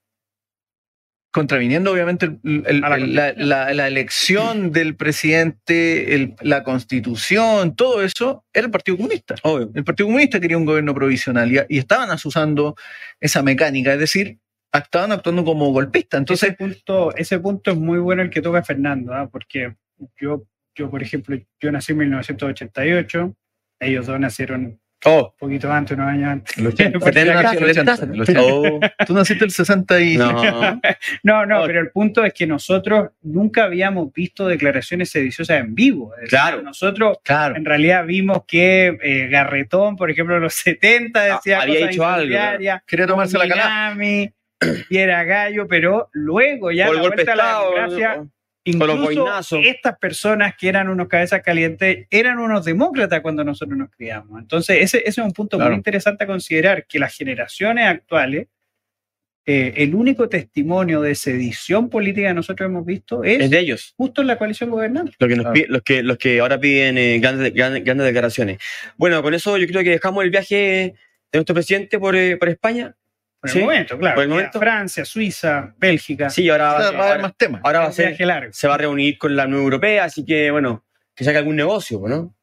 contraviniendo 1.31 1.91
obviamente 1.91 2.25
el- 2.43 2.63
el- 2.65 2.83
A 2.83 2.89
la 2.89 2.95
el- 2.95 3.15
la, 3.15 3.33
la- 3.33 3.73
la 3.73 3.87
elección 3.87 4.71
del 4.71 4.95
presidente, 4.95 6.15
el- 6.15 6.35
la 6.41 6.63
constitución, 6.63 7.75
todo 7.75 8.01
eso, 8.01 8.45
era 8.53 8.65
el 8.65 8.71
Partido 8.71 8.97
Comunista. 8.97 9.35
obvio. 9.43 9.71
El 9.75 9.83
Partido 9.83 10.07
Comunista 10.07 10.39
quería 10.39 10.57
un 10.57 10.65
gobierno 10.65 10.93
provisional 10.95 11.51
y, 11.51 11.59
y 11.69 11.77
estaban 11.77 12.09
asusando 12.11 12.75
esa 13.19 13.43
mecánica, 13.43 13.93
es 13.93 13.99
decir, 13.99 14.37
estaban 14.73 15.11
actuando 15.11 15.43
como 15.43 15.71
golpistas. 15.71 16.19
Entonces, 16.19 16.49
Entonces, 16.49 16.75
ese 16.77 16.83
punto, 16.85 17.15
ese 17.15 17.39
punto 17.39 17.71
es 17.71 17.77
muy 17.77 17.99
bueno 17.99 18.21
el 18.21 18.29
que 18.29 18.41
toca 18.41 18.63
Fernando, 18.63 19.13
¿ah? 19.13 19.27
porque 19.31 19.75
yo, 20.19 20.43
yo, 20.75 20.89
por 20.89 21.01
ejemplo, 21.01 21.37
yo 21.59 21.71
nací 21.71 21.91
en 21.93 21.97
1988, 21.99 23.35
ellos 23.79 24.05
dos 24.07 24.19
nacieron 24.19 24.79
un 25.05 25.11
Oh, 25.11 25.33
poquito 25.37 25.71
antes, 25.71 25.95
unos 25.97 26.07
años 26.09 26.29
antes. 26.31 26.57
El 26.57 26.67
80, 26.67 26.99
Por 26.99 27.13
si 27.13 27.19
setenta, 27.19 27.39
acaso. 27.39 27.59
el 27.59 27.69
80, 27.69 28.03
el 28.13 28.21
80. 28.21 28.41
oh, 28.43 28.79
tú 29.05 29.13
naciste 29.13 29.45
el 29.45 29.51
60 29.51 29.99
y... 30.01 30.17
no. 30.17 30.41
No, 31.23 31.45
no, 31.45 31.61
Oh. 31.61 31.65
pero 31.67 31.79
el 31.81 31.91
punto 31.91 32.25
es 32.25 32.33
que 32.33 32.47
nosotros 32.47 33.09
nunca 33.21 33.65
habíamos 33.65 34.11
visto 34.11 34.47
declaraciones 34.47 35.09
sediciosas 35.11 35.59
en 35.59 35.75
vivo. 35.75 36.11
Decir, 36.15 36.29
Claro. 36.29 36.61
Nosotros 36.63 37.17
Claro. 37.23 37.55
en 37.55 37.65
realidad 37.65 38.05
vimos 38.05 38.43
que 38.47 38.97
eh, 39.01 39.27
Garretón, 39.29 39.95
por 39.95 40.09
ejemplo, 40.09 40.35
en 40.37 40.41
los 40.43 40.53
70 40.55 41.23
decía 41.35 41.59
Ah, 41.59 41.61
había 41.63 41.87
dicho 41.87 42.05
algo, 42.05 42.35
Quería 42.87 43.07
tomarse 43.07 43.37
la. 43.37 43.45
Minami, 43.45 44.33
y 44.89 44.97
era 44.97 45.23
gallo, 45.23 45.67
pero 45.67 46.09
luego 46.13 46.71
ya 46.71 46.87
Por 46.87 46.95
la 46.95 47.01
el 47.01 47.07
golpe 47.07 47.23
de 47.23 47.31
a 47.31 47.35
la 47.35 47.43
Estado. 47.43 47.69
democracia, 47.75 48.13
o 48.13 48.17
los 48.23 48.27
incluso 48.71 49.57
estas 49.57 49.97
personas 49.97 50.55
que 50.57 50.67
eran 50.69 50.89
unos 50.89 51.07
cabezas 51.07 51.41
calientes 51.41 52.07
eran 52.09 52.39
unos 52.39 52.65
demócratas 52.65 53.21
cuando 53.21 53.43
nosotros 53.43 53.77
nos 53.77 53.89
criamos. 53.89 54.39
Entonces, 54.39 54.77
ese, 54.81 54.97
ese 54.99 55.09
es 55.09 55.17
un 55.25 55.31
punto 55.33 55.57
Claro. 55.57 55.71
muy 55.71 55.77
interesante 55.77 56.23
a 56.23 56.27
considerar, 56.27 56.85
que 56.85 56.99
las 56.99 57.15
generaciones 57.15 57.85
actuales, 57.87 58.47
eh, 59.45 59.73
el 59.77 59.95
único 59.95 60.27
testimonio 60.27 60.99
de 61.01 61.15
sedición 61.15 61.89
política 61.89 62.27
que 62.27 62.33
nosotros 62.33 62.67
hemos 62.67 62.85
visto 62.85 63.23
es, 63.23 63.39
Es 63.41 63.49
de 63.49 63.59
ellos. 63.59 63.93
justo 63.95 64.19
en 64.21 64.27
la 64.27 64.37
coalición 64.37 64.69
gobernante. 64.69 65.13
Lo 65.19 65.27
que 65.27 65.35
nos 65.37 65.43
Claro. 65.45 65.53
pi- 65.53 65.65
los, 65.69 65.81
que, 65.83 66.03
los 66.03 66.17
que 66.17 66.39
ahora 66.41 66.59
piden 66.59 66.97
eh, 66.97 67.19
grandes, 67.19 67.53
grandes, 67.53 67.83
grandes 67.85 68.05
declaraciones. 68.07 68.57
Bueno, 68.97 69.23
con 69.23 69.33
eso 69.33 69.57
yo 69.57 69.65
creo 69.67 69.83
que 69.83 69.91
dejamos 69.91 70.23
el 70.25 70.31
viaje 70.31 70.55
de 71.31 71.39
nuestro 71.39 71.53
presidente 71.55 71.97
por, 71.97 72.15
eh, 72.17 72.35
por 72.35 72.49
España. 72.49 72.93
Por 73.39 73.49
Sí, 73.51 73.59
el 73.59 73.65
momento, 73.65 73.97
claro. 73.99 74.15
por 74.15 74.23
el 74.23 74.29
momento. 74.29 74.59
Francia, 74.59 75.05
Suiza, 75.05 75.73
Bélgica. 75.77 76.29
Sí, 76.29 76.49
ahora, 76.49 76.75
O 76.75 76.81
sea, 76.81 76.91
va 76.91 76.97
a 76.97 77.01
haber 77.01 77.11
ahora, 77.11 77.21
más 77.21 77.37
temas. 77.37 77.61
ahora 77.63 77.79
va 77.81 77.85
a 77.85 77.91
ser, 77.91 78.19
largo. 78.21 78.51
se 78.53 78.67
va 78.67 78.73
a 78.75 78.77
reunir 78.77 79.17
con 79.17 79.35
la 79.35 79.45
Unión 79.45 79.61
Europea, 79.61 80.05
así 80.05 80.25
que 80.25 80.49
bueno, 80.51 80.85
que 81.15 81.23
saque 81.23 81.37
algún 81.37 81.55
negocio, 81.55 82.01
¿no? 82.07 82.35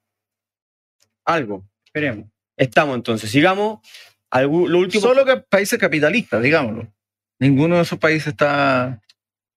Algo. 1.24 1.64
Esperemos. 1.84 2.26
Estamos 2.56 2.96
entonces, 2.96 3.30
sigamos. 3.30 3.78
Algún- 4.30 4.70
lo 4.70 4.78
último. 4.78 5.00
Solo 5.02 5.24
que 5.24 5.36
países 5.38 5.78
capitalistas, 5.78 6.42
digámoslo. 6.42 6.92
Ninguno 7.40 7.76
de 7.76 7.82
esos 7.82 7.98
países 7.98 8.28
está 8.28 9.00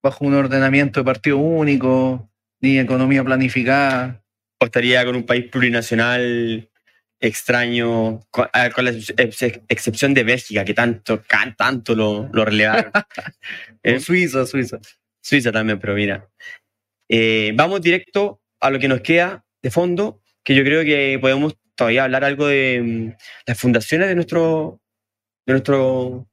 bajo 0.03 0.25
un 0.25 0.33
ordenamiento 0.33 0.99
de 0.99 1.03
partido 1.05 1.37
único, 1.37 2.29
ni 2.61 2.79
economía 2.79 3.23
planificada. 3.23 4.23
o 4.59 4.65
estaría 4.65 5.05
con 5.05 5.15
un 5.15 5.23
país 5.23 5.45
plurinacional 5.51 6.67
extraño, 7.19 8.21
con, 8.31 8.47
a 8.53 8.63
ver, 8.63 8.73
con 8.73 8.85
la 8.85 8.91
ex- 8.91 9.13
ex- 9.17 9.59
excepción 9.67 10.13
de 10.13 10.23
Bélgica, 10.23 10.63
que 10.65 10.73
tanto, 10.73 11.23
can- 11.27 11.55
tanto 11.55 11.95
lo, 11.95 12.29
lo 12.31 12.45
relevaron. 12.45 12.91
Eh, 13.83 13.99
Suiza, 13.99 14.45
Suiza. 14.45 14.79
Suiza 15.21 15.51
también, 15.51 15.79
pero 15.79 15.93
mira. 15.95 16.27
Eh, 17.09 17.51
vamos 17.55 17.81
directo 17.81 18.41
a 18.59 18.69
lo 18.69 18.79
que 18.79 18.87
nos 18.87 19.01
queda 19.01 19.45
de 19.61 19.71
fondo, 19.71 20.21
que 20.43 20.55
yo 20.55 20.63
creo 20.63 20.83
que 20.83 21.17
podemos 21.21 21.55
todavía 21.75 22.03
hablar 22.03 22.23
algo 22.25 22.47
de 22.47 22.81
mm, 22.83 23.11
las 23.45 23.59
fundaciones 23.59 24.07
de 24.09 24.15
nuestro 24.15 24.81
de 25.45 25.53
nuestros 25.53 26.25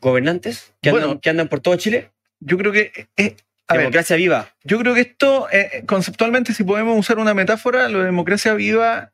gobernantes 0.00 0.74
que, 0.82 0.90
Bueno. 0.90 1.06
andan, 1.06 1.20
que 1.20 1.30
andan 1.30 1.48
por 1.48 1.60
todo 1.60 1.76
Chile. 1.76 2.10
Yo 2.40 2.58
creo 2.58 2.72
que 2.72 3.08
eh, 3.16 3.36
a 3.68 3.74
ver, 3.74 3.82
Democracia 3.84 4.16
viva. 4.16 4.54
yo 4.64 4.78
creo 4.78 4.94
que 4.94 5.00
esto, 5.00 5.48
eh, 5.50 5.82
conceptualmente, 5.86 6.52
si 6.52 6.62
podemos 6.64 6.98
usar 6.98 7.18
una 7.18 7.34
metáfora, 7.34 7.88
lo 7.88 8.00
de 8.00 8.04
democracia 8.06 8.54
viva 8.54 9.12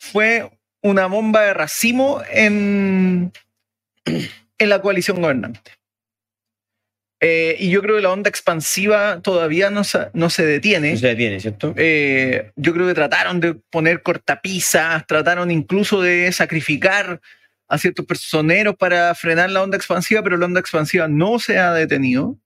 fue 0.00 0.50
una 0.82 1.06
bomba 1.06 1.42
de 1.42 1.54
racimo 1.54 2.22
en, 2.30 3.32
en 4.06 4.68
la 4.68 4.80
coalición 4.80 5.20
gobernante. 5.20 5.72
Eh, 7.22 7.56
y 7.58 7.68
yo 7.68 7.82
creo 7.82 7.96
que 7.96 8.02
la 8.02 8.10
onda 8.10 8.30
expansiva 8.30 9.20
todavía 9.20 9.68
no 9.68 9.84
se, 9.84 10.08
no 10.14 10.30
se 10.30 10.46
detiene. 10.46 10.92
No 10.92 10.98
se 10.98 11.08
detiene, 11.08 11.38
¿cierto? 11.38 11.74
Eh, 11.76 12.50
yo 12.56 12.72
creo 12.72 12.86
que 12.86 12.94
trataron 12.94 13.40
de 13.40 13.54
poner 13.54 14.02
cortapisas, 14.02 15.06
trataron 15.06 15.50
incluso 15.50 16.00
de 16.00 16.32
sacrificar 16.32 17.20
a 17.68 17.76
ciertos 17.76 18.06
personeros 18.06 18.76
para 18.76 19.14
frenar 19.14 19.50
la 19.50 19.62
onda 19.62 19.76
expansiva, 19.76 20.22
pero 20.22 20.38
la 20.38 20.46
onda 20.46 20.60
expansiva 20.60 21.08
no 21.08 21.38
se 21.38 21.58
ha 21.58 21.74
detenido. 21.74 22.38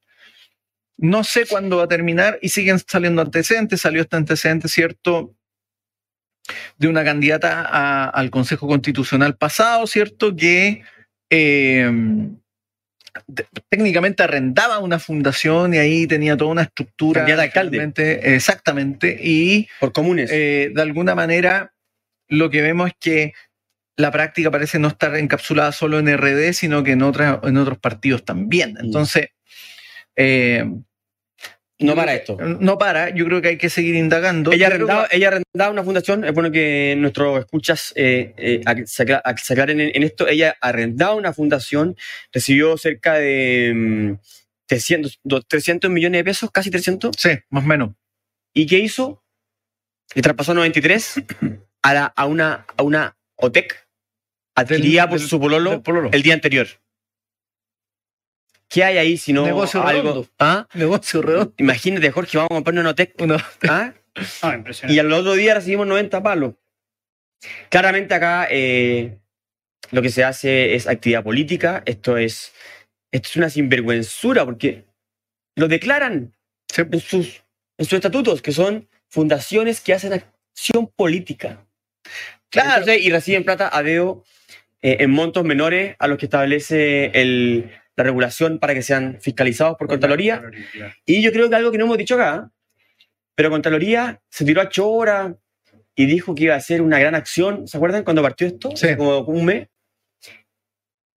No 0.97 1.23
sé 1.23 1.47
cuándo 1.47 1.77
va 1.77 1.85
a 1.85 1.89
terminar 1.89 2.41
y 2.43 2.49
siguen 2.49 2.81
saliendo 2.81 3.23
antecedentes. 3.23 3.81
Salió 3.81 4.03
este 4.03 4.17
antecedente, 4.17 4.67
¿cierto? 4.67 5.37
De 6.79 6.89
una 6.89 7.05
candidata 7.05 7.63
a- 7.63 8.09
al 8.11 8.31
Consejo 8.31 8.67
Constitucional 8.67 9.37
pasado, 9.37 9.87
¿cierto? 9.87 10.35
Que 10.35 10.83
eh, 11.31 11.91
te- 13.35 13.47
técnicamente 13.69 14.23
arrendaba 14.23 14.79
una 14.81 14.99
fundación 14.99 15.75
y 15.75 15.79
ahí 15.79 16.07
tenía 16.07 16.37
toda 16.37 16.51
una 16.51 16.63
estructura. 16.63 17.21
Candidata 17.21 17.43
alcalde. 17.45 17.77
Exactamente. 18.35 19.19
Y 19.23 19.69
Por 19.81 19.93
comunes. 19.93 20.31
eh, 20.33 20.71
de 20.75 20.83
alguna 20.83 21.15
manera 21.15 21.73
lo 22.29 22.51
que 22.51 22.61
vemos 22.63 22.89
es 22.89 22.95
que 22.99 23.33
la 23.97 24.11
práctica 24.11 24.51
parece 24.51 24.79
no 24.81 24.89
estar 24.89 25.15
encapsulada 25.17 25.71
solo 25.71 25.99
en 26.01 26.09
RD, 26.09 26.53
sino 26.53 26.83
que 26.83 26.93
en, 26.93 27.03
otras 27.03 27.39
en 27.45 27.57
otros 27.57 27.79
partidos 27.79 28.25
también. 28.25 28.77
Entonces, 28.81 29.29
eh, 30.17 30.65
No 31.81 31.95
para 31.97 32.15
esto. 32.15 32.37
No 32.39 32.79
para, 32.79 33.11
yo 33.11 33.25
creo 33.27 33.43
que 33.43 33.49
hay 33.49 33.59
que 33.59 33.69
seguir 33.69 33.97
indagando. 33.97 34.53
Ella 34.53 34.69
arrendaba, 34.69 35.09
que- 35.09 35.17
ella 35.17 35.29
arrendaba 35.29 35.71
una 35.73 35.83
fundación, 35.83 36.25
es 36.25 36.33
bueno 36.33 36.51
que 36.53 36.95
nuestros 36.99 37.41
escuchas 37.41 37.93
eh, 37.97 38.33
eh, 38.37 38.63
se 38.87 39.03
aclaren 39.03 39.81
en, 39.81 39.91
en 39.95 40.03
esto. 40.05 40.29
Ella 40.29 40.57
arrendaba 40.61 41.15
una 41.15 41.33
fundación, 41.33 41.97
recibió 42.33 42.77
cerca 42.79 43.15
de 43.15 43.73
mm, 43.75 44.13
300, 44.67 45.21
do- 45.25 45.43
300 45.43 45.91
millones 45.91 46.21
de 46.21 46.25
pesos, 46.25 46.51
casi 46.53 46.71
300. 46.71 47.11
Sí, 47.19 47.31
más 47.51 47.65
o 47.65 47.67
menos. 47.67 47.91
¿Y 48.55 48.67
qué 48.67 48.79
hizo? 48.79 49.25
Le 50.15 50.23
traspasó 50.23 50.55
93 50.55 51.23
a, 51.83 51.95
la- 51.95 52.07
a, 52.07 52.27
una, 52.27 52.67
a 52.77 52.83
una 52.85 53.17
OTEC 53.37 53.85
adquirida 54.55 55.09
por 55.09 55.19
su 55.29 55.41
pololo. 55.41 55.71
el 56.13 56.23
día 56.23 56.35
anterior. 56.35 56.69
¿Qué 58.75 58.83
hay 58.83 58.99
ahí 58.99 59.17
si 59.17 59.33
no 59.33 59.45
Negocio 59.47 59.81
algo? 59.87 60.03
redondo. 60.03 60.29
¿Ah? 60.41 60.67
Negocio 60.75 61.23
redondo. 61.23 61.55
Imagínate, 61.59 62.11
Jorge, 62.11 62.37
vamos 62.39 62.51
a 62.51 62.55
comprar 62.57 62.77
una 62.77 62.91
OTEC. 62.91 63.15
Uno- 63.21 63.37
¿Ah? 63.69 63.95
Ah, 64.43 64.55
impresionante. 64.57 64.95
Y 64.95 64.99
al 64.99 65.13
otro 65.13 65.35
día 65.35 65.55
recibimos 65.55 65.87
90 65.87 66.21
palos. 66.25 66.55
Claramente 67.69 68.15
acá 68.15 68.49
eh, 68.51 69.19
lo 69.93 70.03
que 70.03 70.09
se 70.11 70.25
hace 70.25 70.75
es 70.75 70.89
actividad 70.89 71.23
política. 71.23 71.83
Esto 71.87 72.17
es, 72.17 72.53
esto 73.13 73.29
es 73.29 73.37
una 73.37 73.49
sinvergüenzura 73.51 74.45
porque 74.45 74.85
lo 75.57 75.69
declaran 75.69 76.33
Sí. 76.73 76.83
en 76.91 76.99
sus, 77.01 77.45
en 77.79 77.85
sus 77.87 77.93
estatutos, 77.95 78.43
que 78.43 78.51
son 78.51 78.89
fundaciones 79.09 79.81
que 79.81 79.95
hacen 79.95 80.13
acción 80.15 80.89
política. 80.97 81.65
Claro. 82.51 82.81
Entonces, 82.81 83.03
y 83.03 83.11
reciben 83.11 83.45
plata 83.45 83.71
a 83.73 83.83
dedo 83.85 84.25
eh, 84.83 84.97
en 85.01 85.11
montos 85.13 85.45
menores 85.45 85.95
a 86.01 86.09
los 86.09 86.19
que 86.19 86.27
establece 86.27 87.07
el- 87.15 87.71
la 87.97 88.05
regulación 88.05 88.59
para 88.59 88.75
que 88.75 88.83
sean 88.83 89.19
fiscalizados 89.21 89.77
por 89.77 89.89
Contraloría. 89.89 90.43
Y 91.07 91.23
yo 91.23 91.33
creo 91.33 91.49
que 91.49 91.57
algo 91.57 91.71
que 91.71 91.79
no 91.79 91.85
hemos 91.85 91.99
dicho 91.99 92.15
acá, 92.15 92.51
pero 93.35 93.51
Contraloría 93.51 94.21
se 94.31 94.45
tiró 94.45 94.61
a 94.61 94.69
Chora 94.69 95.37
y 95.95 96.07
dijo 96.07 96.35
que 96.35 96.45
iba 96.45 96.55
a 96.55 96.59
hacer 96.59 96.83
una 96.83 96.99
gran 96.99 97.15
acción. 97.15 97.69
¿Se 97.69 97.77
acuerdan 97.77 98.05
cuando 98.05 98.23
partió 98.23 98.47
esto? 98.47 98.77
Sí. 98.77 98.97
Como 98.97 99.21
un 99.21 99.45
mes. 99.45 99.69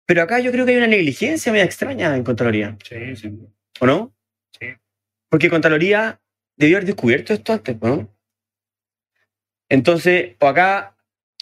Pero 0.05 0.21
acá 0.21 0.39
yo 0.39 0.51
creo 0.51 0.65
que 0.65 0.71
hay 0.71 0.77
una 0.77 0.87
negligencia 0.87 1.51
media 1.51 1.65
extraña 1.65 2.15
en 2.15 2.23
Contraloría, 2.23 2.77
Sí, 2.83 3.15
sí. 3.15 3.33
¿o 3.79 3.85
no? 3.85 4.15
Sí. 4.59 4.67
Porque 5.29 5.49
Contraloría 5.49 6.21
debió 6.55 6.77
haber 6.77 6.85
descubierto 6.87 7.33
esto 7.33 7.53
antes, 7.53 7.79
¿no? 7.81 8.13
Entonces, 9.69 10.35
o 10.39 10.47
acá, 10.47 10.95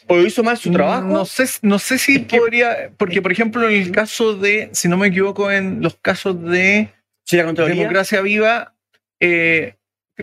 o 0.07 0.19
hizo 0.19 0.43
mal 0.43 0.57
su 0.57 0.71
trabajo. 0.71 1.07
No 1.07 1.25
sé, 1.25 1.45
no 1.61 1.79
sé 1.79 1.97
si 1.97 2.15
Es 2.17 2.25
que- 2.27 2.37
podría, 2.37 2.91
porque 2.97 3.21
por 3.21 3.31
ejemplo 3.31 3.67
en 3.69 3.81
el 3.81 3.91
caso 3.91 4.35
de, 4.35 4.69
si 4.73 4.87
no 4.87 4.97
me 4.97 5.07
equivoco, 5.07 5.51
en 5.51 5.81
los 5.81 5.95
casos 5.95 6.41
de 6.43 6.89
si 7.23 7.37
la. 7.37 7.51
Democracia 7.53 8.21
Viva, 8.21 8.75
eh, 9.19 9.75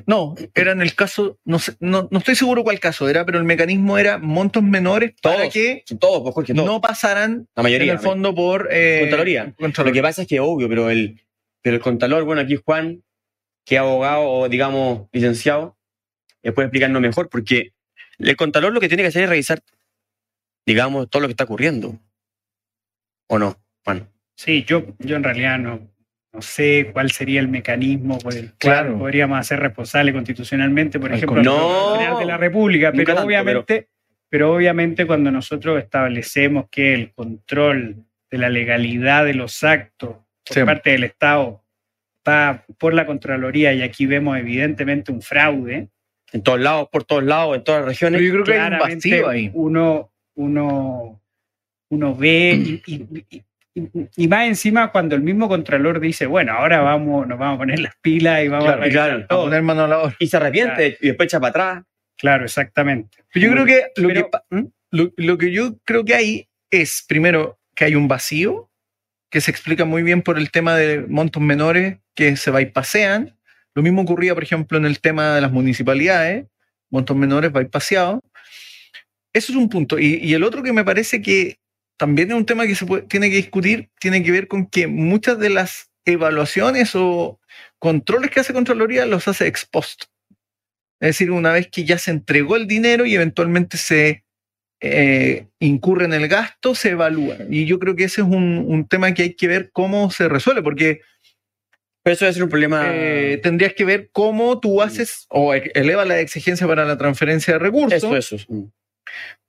no, 0.06 0.34
era 0.54 0.72
en 0.72 0.80
el 0.80 0.94
caso, 0.94 1.38
no, 1.44 1.58
sé, 1.58 1.74
no, 1.80 2.08
no 2.10 2.18
estoy 2.18 2.34
seguro 2.34 2.62
cuál 2.64 2.80
caso 2.80 3.08
era, 3.08 3.26
pero 3.26 3.38
el 3.38 3.44
mecanismo 3.44 3.98
era 3.98 4.16
montos 4.18 4.62
menores 4.62 5.12
para 5.20 5.48
que 5.50 5.84
Todos, 5.98 6.22
pues, 6.22 6.34
Jorge, 6.34 6.54
todos. 6.54 6.66
no 6.66 6.80
pasaran 6.80 7.46
la 7.54 7.62
mayoría. 7.62 7.92
en 7.92 7.98
el 7.98 8.02
fondo 8.02 8.34
por 8.34 8.68
eh, 8.70 9.00
Contraloría. 9.00 9.54
Lo 9.58 9.92
que 9.92 10.02
pasa 10.02 10.22
es 10.22 10.28
que 10.28 10.40
obvio, 10.40 10.68
pero 10.68 10.88
el, 10.88 11.20
pero 11.60 11.76
el 11.76 11.82
contador, 11.82 12.24
bueno, 12.24 12.40
aquí 12.40 12.56
Juan, 12.64 13.02
que 13.66 13.74
es 13.74 13.80
abogado 13.80 14.22
o 14.24 14.48
digamos 14.48 15.08
licenciado, 15.12 15.76
eh, 16.42 16.52
puede 16.52 16.66
explicarnos 16.66 17.02
mejor, 17.02 17.28
porque 17.28 17.72
el 18.22 18.36
contador 18.36 18.72
lo 18.72 18.80
que 18.80 18.88
tiene 18.88 19.02
que 19.02 19.08
hacer 19.08 19.24
es 19.24 19.28
revisar, 19.28 19.62
digamos, 20.66 21.08
todo 21.10 21.22
lo 21.22 21.28
que 21.28 21.32
está 21.32 21.44
ocurriendo. 21.44 21.98
¿O 23.28 23.38
no, 23.38 23.56
Juan? 23.84 24.08
Sí, 24.36 24.64
yo, 24.64 24.84
yo 24.98 25.16
en 25.16 25.24
realidad 25.24 25.58
no, 25.58 25.80
no 26.32 26.42
sé 26.42 26.90
cuál 26.92 27.10
sería 27.10 27.40
el 27.40 27.48
mecanismo 27.48 28.18
por 28.18 28.34
el 28.34 28.48
cual 28.50 28.56
Claro. 28.58 28.98
podríamos 28.98 29.38
hacer 29.38 29.60
responsable 29.60 30.12
constitucionalmente, 30.12 30.98
por 30.98 31.10
Al 31.10 31.16
ejemplo, 31.18 31.40
el 31.40 31.44
No. 31.46 32.18
De 32.18 32.24
la 32.24 32.36
República, 32.36 32.92
pero 32.92 33.04
tanto, 33.04 33.24
obviamente, 33.24 33.88
pero... 34.28 34.54
obviamente 34.54 35.06
cuando 35.06 35.30
nosotros 35.30 35.78
establecemos 35.82 36.66
que 36.70 36.94
el 36.94 37.12
control 37.12 38.04
de 38.30 38.38
la 38.38 38.48
legalidad 38.48 39.24
de 39.24 39.34
los 39.34 39.62
actos 39.62 40.16
por 40.44 40.54
Sí. 40.54 40.64
parte 40.64 40.90
del 40.90 41.04
Estado 41.04 41.62
va 42.28 42.64
por 42.78 42.94
la 42.94 43.06
Contraloría 43.06 43.72
y 43.72 43.82
aquí 43.82 44.06
vemos 44.06 44.36
evidentemente 44.38 45.12
un 45.12 45.22
fraude, 45.22 45.88
En 46.32 46.42
todos 46.42 46.60
lados, 46.60 46.88
por 46.90 47.04
todos 47.04 47.22
lados, 47.24 47.56
en 47.56 47.64
todas 47.64 47.80
las 47.82 47.88
regiones. 47.88 48.20
Pero 48.20 48.28
yo 48.38 48.42
creo 48.42 48.54
que 48.56 48.60
hay 48.60 48.72
un 48.72 48.78
vacío 48.78 49.28
ahí. 49.28 49.50
uno, 49.54 50.10
uno, 50.34 51.20
uno 51.90 52.14
ve 52.16 52.54
y, 52.54 52.82
y- 52.86 53.26
y- 53.30 53.42
y- 54.16 54.28
más 54.28 54.46
encima 54.46 54.90
cuando 54.92 55.14
el 55.14 55.22
mismo 55.22 55.48
Contralor 55.48 56.00
dice, 56.00 56.26
bueno, 56.26 56.52
ahora 56.52 56.80
vamos, 56.80 57.26
nos 57.26 57.38
vamos 57.38 57.56
a 57.56 57.58
poner 57.58 57.78
las 57.80 57.94
pilas 58.00 58.44
y 58.44 58.48
vamos 58.48 58.66
Claro, 58.66 58.82
a 58.84 58.88
claro. 58.88 59.16
A 59.18 59.26
todo. 59.26 59.44
poner 59.44 59.62
mano 59.62 59.84
a 59.84 59.88
la 59.88 59.98
obra. 60.00 60.16
Y 60.18 60.26
se 60.26 60.36
arrepiente 60.36 60.98
y 61.00 61.08
después 61.08 61.26
echa 61.26 61.40
para 61.40 61.50
atrás. 61.50 61.84
Claro, 62.18 62.44
exactamente. 62.44 63.18
Pero 63.32 63.46
yo 63.46 63.52
creo 63.52 63.64
que 63.66 63.82
lo, 64.00 64.08
Pero- 64.08 64.24
que 64.24 64.30
pa- 64.30 64.44
¿Mm? 64.50 64.64
lo, 64.90 65.12
lo 65.16 65.38
que 65.38 65.50
yo 65.52 65.76
creo 65.84 66.04
que 66.04 66.14
hay 66.14 66.48
es, 66.70 67.04
primero, 67.08 67.58
que 67.74 67.84
hay 67.86 67.94
un 67.94 68.08
vacío 68.08 68.70
que 69.30 69.40
se 69.40 69.50
explica 69.50 69.84
muy 69.86 70.02
bien 70.02 70.20
por 70.22 70.38
el 70.38 70.50
tema 70.50 70.76
de 70.76 71.00
montos 71.08 71.42
menores 71.42 71.98
que 72.14 72.36
se 72.36 72.50
bypasean. 72.50 73.34
Lo 73.74 73.82
mismo 73.82 74.02
ocurría, 74.02 74.34
por 74.34 74.42
ejemplo, 74.42 74.78
en 74.78 74.84
el 74.84 75.00
tema 75.00 75.34
de 75.34 75.40
las 75.40 75.52
municipalidades, 75.52 76.46
montos 76.90 77.16
menores 77.16 77.52
bypaseados. 77.52 78.20
Eso 79.32 79.52
es 79.52 79.56
un 79.56 79.68
punto. 79.68 79.98
Y, 79.98 80.34
el 80.34 80.44
otro 80.44 80.62
que 80.62 80.72
me 80.72 80.84
parece 80.84 81.22
que 81.22 81.56
también 81.98 82.30
es 82.30 82.36
un 82.36 82.46
tema 82.46 82.66
que 82.66 82.74
se 82.74 82.84
puede- 82.84 83.02
tiene 83.04 83.30
que 83.30 83.36
discutir, 83.36 83.88
tiene 83.98 84.22
que 84.22 84.30
ver 84.30 84.46
con 84.46 84.66
que 84.66 84.86
muchas 84.86 85.38
de 85.38 85.50
las 85.50 85.90
evaluaciones 86.04 86.90
o 86.94 87.40
controles 87.78 88.30
que 88.30 88.40
hace 88.40 88.52
Contraloría 88.52 89.06
los 89.06 89.28
hace 89.28 89.46
ex 89.46 89.64
post. 89.64 90.04
Es 91.00 91.10
decir, 91.10 91.30
una 91.30 91.52
vez 91.52 91.68
que 91.68 91.84
ya 91.84 91.98
se 91.98 92.10
entregó 92.10 92.56
el 92.56 92.66
dinero 92.66 93.06
y 93.06 93.14
eventualmente 93.14 93.76
se 93.76 94.24
eh, 94.80 95.46
incurre 95.60 96.04
en 96.06 96.12
el 96.12 96.28
gasto, 96.28 96.74
se 96.74 96.90
evalúa. 96.90 97.36
Y 97.48 97.66
yo 97.66 97.78
creo 97.78 97.94
que 97.94 98.04
ese 98.04 98.20
es 98.20 98.26
un 98.26 98.86
tema 98.88 99.14
que 99.14 99.22
hay 99.22 99.34
que 99.34 99.46
ver 99.46 99.70
cómo 99.72 100.10
se 100.10 100.28
resuelve, 100.28 100.62
porque 100.62 101.00
Pero 102.02 102.14
eso 102.14 102.32
ser 102.32 102.42
un 102.42 102.48
problema. 102.48 102.82
eh, 102.92 103.38
tendrías 103.42 103.74
que 103.74 103.84
ver 103.84 104.08
cómo 104.12 104.58
tú 104.60 104.82
haces 104.82 105.26
o 105.28 105.54
e- 105.54 105.70
eleva 105.74 106.04
la 106.04 106.18
exigencia 106.20 106.66
para 106.66 106.84
la 106.84 106.98
transferencia 106.98 107.54
de 107.54 107.58
recursos 107.60 107.92
eso, 108.02 108.16
eso. 108.16 108.36
Mm, 108.48 108.64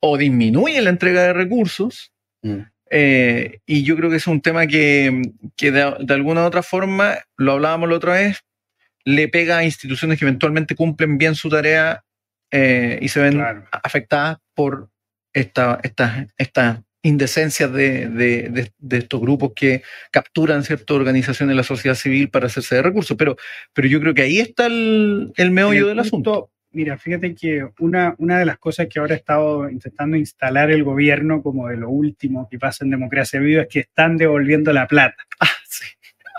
o 0.02 0.18
disminuye 0.18 0.82
la 0.82 0.90
entrega 0.92 1.24
de 1.24 1.34
recursos. 1.34 2.12
mm. 2.44 2.60
Eh, 2.96 3.60
y 3.66 3.82
yo 3.84 3.96
creo 3.96 4.12
que 4.12 4.18
es 4.18 4.28
un 4.28 4.40
tema 4.40 4.68
que, 4.68 5.24
que 5.58 5.72
de, 5.72 5.96
de 6.00 6.14
alguna 6.14 6.44
u 6.44 6.46
otra 6.46 6.62
forma, 6.62 7.18
lo 7.38 7.54
hablábamos 7.54 7.90
la 7.90 7.96
otra 7.96 8.14
vez, 8.14 8.44
le 9.04 9.28
pega 9.30 9.58
a 9.58 9.64
instituciones 9.64 10.20
que 10.20 10.26
eventualmente 10.26 10.76
cumplen 10.76 11.18
bien 11.18 11.34
su 11.34 11.50
tarea 11.50 12.04
eh, 12.52 13.00
y 13.02 13.08
se 13.08 13.20
ven 13.20 13.34
Claro. 13.34 13.66
afectadas 13.72 14.38
por 14.54 14.90
esta- 15.34 15.80
estas 15.82 16.28
estas 16.38 16.82
indecencias 17.04 17.72
de, 17.72 18.10
de- 18.10 18.50
de- 18.50 18.72
de 18.80 18.98
estos 18.98 19.22
grupos 19.22 19.52
que 19.56 19.84
capturan 20.12 20.64
ciertas 20.64 20.96
organizaciones 20.96 21.52
de 21.52 21.58
la 21.58 21.64
sociedad 21.64 21.96
civil 21.96 22.30
para 22.30 22.48
hacerse 22.48 22.76
de 22.76 22.82
recursos. 22.82 23.16
Pero, 23.18 23.36
pero 23.74 23.88
yo 23.88 24.00
creo 24.00 24.14
que 24.14 24.24
ahí 24.24 24.40
está 24.40 24.66
el, 24.66 25.32
el 25.36 25.52
meollo 25.52 25.88
del 25.88 26.00
el 26.00 26.10
punto- 26.10 26.32
asunto. 26.32 26.50
Mira, 26.76 26.98
fíjate 26.98 27.36
que 27.36 27.68
una, 27.80 28.16
una 28.18 28.40
de 28.40 28.46
las 28.46 28.58
cosas 28.58 28.88
que 28.90 28.98
ahora 29.00 29.14
ha 29.14 29.18
estado 29.18 29.70
intentando 29.70 30.18
instalar 30.18 30.72
el 30.72 30.84
gobierno 30.84 31.44
como 31.44 31.68
de 31.68 31.78
lo 31.78 31.90
último 31.92 32.48
que 32.50 32.58
pasa 32.58 32.84
en 32.84 32.90
Democracia 32.90 33.40
Viva 33.40 33.62
es 33.62 33.68
que 33.68 33.82
están 33.82 34.18
devolviendo 34.18 34.74
la 34.74 34.88
plata. 34.88 35.18
Ah, 35.40 35.48
sí. 35.70 35.86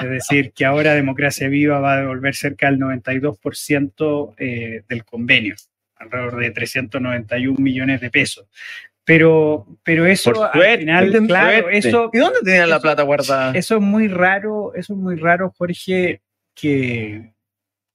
Es 0.00 0.10
decir, 0.10 0.52
que 0.52 0.64
ahora 0.64 0.94
Democracia 0.94 1.46
Viva 1.48 1.78
va 1.78 1.92
a 1.94 1.96
devolver 1.98 2.34
cerca 2.34 2.68
del 2.68 2.80
92% 2.80 4.34
eh, 4.38 4.82
del 4.88 5.04
convenio, 5.04 5.54
alrededor 5.96 6.36
de 6.40 6.50
391 6.50 7.56
millones 7.60 8.00
de 8.00 8.10
pesos. 8.10 8.46
Pero, 9.06 9.66
pero 9.82 10.06
eso 10.06 10.32
Por 10.32 10.44
al 10.52 10.78
final, 10.78 11.12
claro, 11.26 11.60
suerte. 11.62 11.78
eso, 11.78 12.10
¿Y 12.12 12.18
dónde 12.18 12.38
tenían 12.42 12.70
la 12.70 12.80
plata 12.80 13.02
guardada? 13.02 13.52
eso 13.54 13.74
es 13.76 13.80
muy 13.82 14.08
raro, 14.08 14.72
eso 14.74 14.94
es 14.94 14.98
muy 14.98 15.16
raro, 15.16 15.52
Jorge, 15.58 16.22
que, 16.54 17.34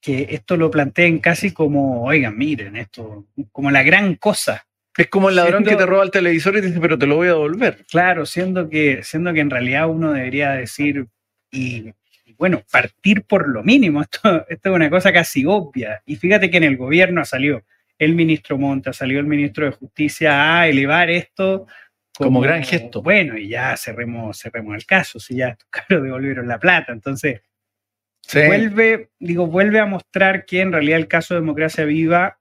que 0.01 0.27
esto 0.29 0.55
lo 0.55 0.69
planteen 0.69 1.17
casi 1.19 1.51
como, 1.51 2.03
oigan, 2.03 2.37
miren, 2.37 2.75
esto, 2.75 3.25
como 3.51 3.71
la 3.71 3.81
gran 3.83 4.15
cosa. 4.15 4.65
Es 4.95 5.07
como 5.07 5.29
el 5.29 5.35
ladrón 5.37 5.63
Siendo- 5.63 5.69
que 5.71 5.75
te 5.77 5.85
roba 5.89 6.03
el 6.03 6.11
televisor 6.11 6.57
y 6.57 6.61
te 6.61 6.67
dice, 6.67 6.79
pero 6.79 6.97
te 6.99 7.07
lo 7.07 7.15
voy 7.15 7.27
a 7.27 7.31
devolver. 7.31 7.85
Claro, 7.89 8.25
siendo 8.27 8.69
que, 8.69 9.01
siendo 9.01 9.33
que 9.33 9.39
en 9.39 9.49
realidad 9.49 9.89
uno 9.89 10.11
debería 10.11 10.51
decir, 10.51 11.07
y, 11.49 11.91
y 12.25 12.33
bueno, 12.37 12.61
partir 12.71 13.23
por 13.23 13.47
lo 13.49 13.63
mínimo. 13.63 14.01
Esto, 14.01 14.45
esto 14.49 14.69
es 14.69 14.75
una 14.75 14.89
cosa 14.91 15.11
casi 15.11 15.43
obvia. 15.45 16.01
Y 16.05 16.17
fíjate 16.17 16.51
que 16.51 16.57
en 16.57 16.65
el 16.65 16.77
gobierno 16.77 17.23
salió 17.25 17.63
el 17.99 18.15
ministro 18.15 18.57
Monta, 18.57 18.93
salió 18.93 19.19
el 19.19 19.27
ministro 19.27 19.65
de 19.65 19.71
Justicia 19.73 20.59
a 20.59 20.67
elevar 20.67 21.09
esto 21.11 21.67
Como 22.17 22.39
gran 22.41 22.63
gesto. 22.63 23.01
Bueno, 23.03 23.37
y 23.37 23.49
ya 23.49 23.75
cerremos, 23.77 24.39
cerremos 24.39 24.75
el 24.75 24.85
caso, 24.85 25.19
si 25.19 25.35
ya 25.35 25.49
estos 25.49 25.67
cabros 25.71 26.03
devolvieron 26.03 26.47
la 26.47 26.59
plata. 26.59 26.91
Entonces, 26.93 27.41
Sí. 28.21 28.45
vuelve, 28.45 29.09
digo, 29.19 29.47
vuelve 29.47 29.79
a 29.79 29.87
mostrar 29.87 30.45
que 30.45 30.61
en 30.61 30.71
realidad 30.71 30.99
el 30.99 31.07
caso 31.07 31.33
de 31.33 31.39
Democracia 31.39 31.83
Viva 31.85 32.39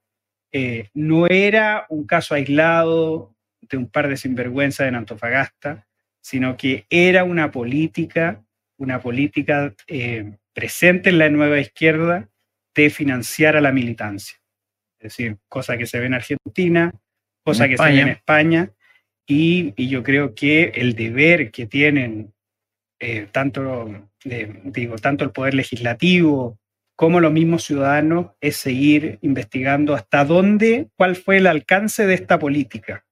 eh, 0.52 0.90
no 0.92 1.26
era 1.26 1.86
un 1.88 2.06
caso 2.06 2.34
aislado 2.34 3.34
de 3.62 3.76
un 3.78 3.88
par 3.88 4.08
de 4.08 4.18
sinvergüenzas 4.18 4.86
en 4.86 4.96
Antofagasta, 4.96 5.86
sino 6.20 6.56
que 6.58 6.86
era 6.90 7.24
una 7.24 7.50
política, 7.50 8.44
una 8.76 9.00
política 9.00 9.74
eh, 9.86 10.36
presente 10.52 11.08
en 11.08 11.18
la 11.18 11.30
nueva 11.30 11.58
izquierda 11.58 12.28
de 12.74 12.90
financiar 12.90 13.56
a 13.56 13.62
la 13.62 13.72
militancia. 13.72 14.37
Es 14.98 15.12
decir, 15.12 15.36
cosa 15.48 15.76
que 15.76 15.86
se 15.86 15.98
ve 15.98 16.06
en 16.06 16.14
Argentina, 16.14 16.92
cosa 17.44 17.64
En 17.64 17.70
que 17.70 17.76
se 17.76 17.84
ve 17.84 18.00
en 18.00 18.08
España. 18.08 18.70
Y, 19.26 19.74
y 19.76 19.88
yo 19.88 20.02
creo 20.02 20.34
que 20.34 20.72
el 20.74 20.94
deber 20.94 21.50
que 21.50 21.66
tienen 21.66 22.32
eh, 23.00 23.28
tanto, 23.30 24.08
digo, 24.24 24.96
tanto 24.96 25.24
el 25.24 25.30
poder 25.30 25.54
legislativo 25.54 26.58
como 26.96 27.20
los 27.20 27.32
mismos 27.32 27.62
ciudadanos 27.62 28.32
es 28.40 28.56
seguir 28.56 29.18
investigando 29.22 29.94
hasta 29.94 30.24
dónde, 30.24 30.88
cuál 30.96 31.14
fue 31.14 31.36
el 31.36 31.46
alcance 31.46 32.06
de 32.06 32.14
esta 32.14 32.40
política. 32.40 33.04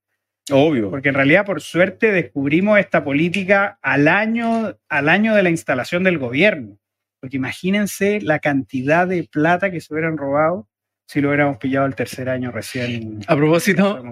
Obvio. 0.50 0.90
Porque 0.90 1.10
en 1.10 1.14
realidad, 1.14 1.44
por 1.44 1.60
suerte, 1.60 2.10
descubrimos 2.10 2.80
esta 2.80 3.04
política 3.04 3.78
al 3.82 4.08
año, 4.08 4.76
al 4.88 5.08
año 5.08 5.36
de 5.36 5.44
la 5.44 5.50
instalación 5.50 6.02
del 6.02 6.18
gobierno. 6.18 6.78
Porque 7.20 7.36
imagínense 7.36 8.20
la 8.20 8.40
cantidad 8.40 9.06
de 9.06 9.22
plata 9.22 9.70
que 9.70 9.80
se 9.80 9.94
hubieran 9.94 10.16
robado 10.16 10.68
si 11.06 11.20
lo 11.20 11.28
hubiéramos 11.28 11.58
pillado 11.58 11.86
el 11.86 11.94
tercer 11.94 12.28
año 12.28 12.50
recién. 12.50 13.20
A 13.26 13.36
propósito, 13.36 14.02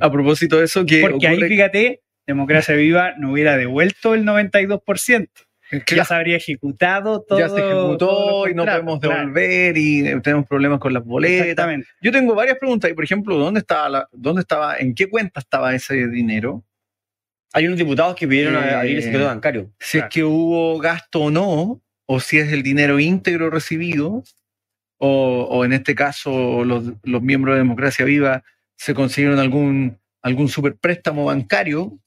a 0.00 0.12
propósito 0.12 0.58
de 0.58 0.64
eso, 0.66 0.84
que 0.86 1.00
Porque 1.00 1.26
ahí, 1.26 1.40
fíjate, 1.42 2.02
Democracia 2.26 2.74
Viva 2.74 3.14
no 3.18 3.32
hubiera 3.32 3.56
devuelto 3.56 4.14
el 4.14 4.24
92%. 4.24 5.28
Ya 5.72 5.80
Claro, 5.80 6.04
se 6.04 6.14
habría 6.14 6.36
ejecutado 6.36 7.22
todo. 7.22 7.38
ya 7.38 7.48
se 7.48 7.58
ejecutó 7.58 8.46
y 8.48 8.54
no 8.54 8.64
podemos 8.64 9.00
claro. 9.00 9.18
devolver 9.20 9.76
y 9.76 10.20
tenemos 10.20 10.46
problemas 10.46 10.78
con 10.78 10.92
las 10.92 11.04
boletas. 11.04 11.68
Yo 12.00 12.12
tengo 12.12 12.34
varias 12.34 12.58
preguntas. 12.58 12.90
Y, 12.90 12.94
por 12.94 13.02
ejemplo, 13.02 13.36
¿dónde 13.38 13.60
estaba, 13.60 13.88
la- 13.88 14.08
dónde 14.12 14.42
estaba, 14.42 14.76
en 14.78 14.94
qué 14.94 15.08
cuenta 15.08 15.40
estaba 15.40 15.74
ese 15.74 16.06
dinero? 16.08 16.62
Hay 17.54 17.66
unos 17.66 17.78
diputados 17.78 18.14
que 18.14 18.28
pidieron 18.28 18.62
Eh, 18.62 18.70
abrir 18.70 18.96
el 18.98 19.02
secreto 19.02 19.26
bancario. 19.26 19.70
Si 19.80 19.98
Claro. 19.98 20.08
es 20.08 20.14
que 20.14 20.24
hubo 20.24 20.78
gasto 20.78 21.20
o 21.22 21.30
no, 21.30 21.80
o 22.06 22.20
si 22.20 22.38
es 22.38 22.52
el 22.52 22.62
dinero 22.62 23.00
íntegro 23.00 23.48
recibido, 23.50 24.22
o, 24.98 25.46
o 25.50 25.64
en 25.64 25.72
este 25.72 25.94
caso 25.94 26.64
los, 26.64 26.84
los 27.02 27.22
miembros 27.22 27.54
de 27.54 27.58
Democracia 27.58 28.04
Viva 28.04 28.42
se 28.76 28.94
consiguieron 28.94 29.38
algún, 29.38 29.98
algún 30.22 30.48
superpréstamo 30.48 31.24
bancario, 31.26 31.98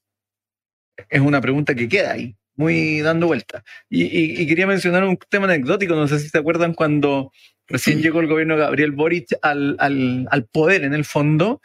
es 1.09 1.21
una 1.21 1.41
pregunta 1.41 1.75
que 1.75 1.87
queda 1.87 2.11
ahí, 2.13 2.35
muy 2.55 3.01
dando 3.01 3.27
vuelta. 3.27 3.63
Y, 3.89 4.03
y- 4.05 4.41
y 4.41 4.47
quería 4.47 4.67
mencionar 4.67 5.03
un 5.03 5.17
tema 5.29 5.45
anecdótico, 5.45 5.95
no 5.95 6.07
sé 6.07 6.19
si 6.19 6.29
se 6.29 6.37
acuerdan 6.37 6.73
cuando 6.73 7.31
recién 7.67 8.01
llegó 8.01 8.19
el 8.21 8.27
gobierno 8.27 8.55
de 8.55 8.61
Gabriel 8.61 8.91
Boric 8.91 9.27
al, 9.41 9.75
al- 9.79 10.27
al 10.31 10.45
poder 10.45 10.83
en 10.83 10.93
el 10.93 11.05
fondo, 11.05 11.61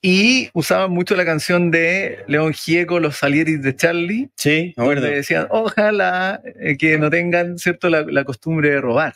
y 0.00 0.48
usaban 0.52 0.90
mucho 0.92 1.16
la 1.16 1.24
canción 1.24 1.70
de 1.72 2.18
León 2.28 2.52
Gieco, 2.52 3.00
Los 3.00 3.16
Salieris 3.16 3.62
de 3.62 3.74
Charlie, 3.74 4.30
Sí, 4.36 4.72
donde 4.76 5.16
decían, 5.16 5.46
ojalá 5.50 6.40
eh, 6.60 6.76
que 6.76 6.98
no 6.98 7.10
tengan 7.10 7.58
cierto 7.58 7.88
la, 7.88 8.02
la 8.02 8.24
costumbre 8.24 8.70
de 8.70 8.80
robar. 8.80 9.14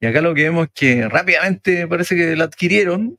Y 0.00 0.06
acá 0.06 0.20
lo 0.20 0.34
que 0.34 0.44
vemos 0.44 0.66
es 0.68 0.72
que 0.74 1.08
rápidamente 1.08 1.86
parece 1.88 2.14
que 2.16 2.36
la 2.36 2.44
adquirieron 2.44 3.18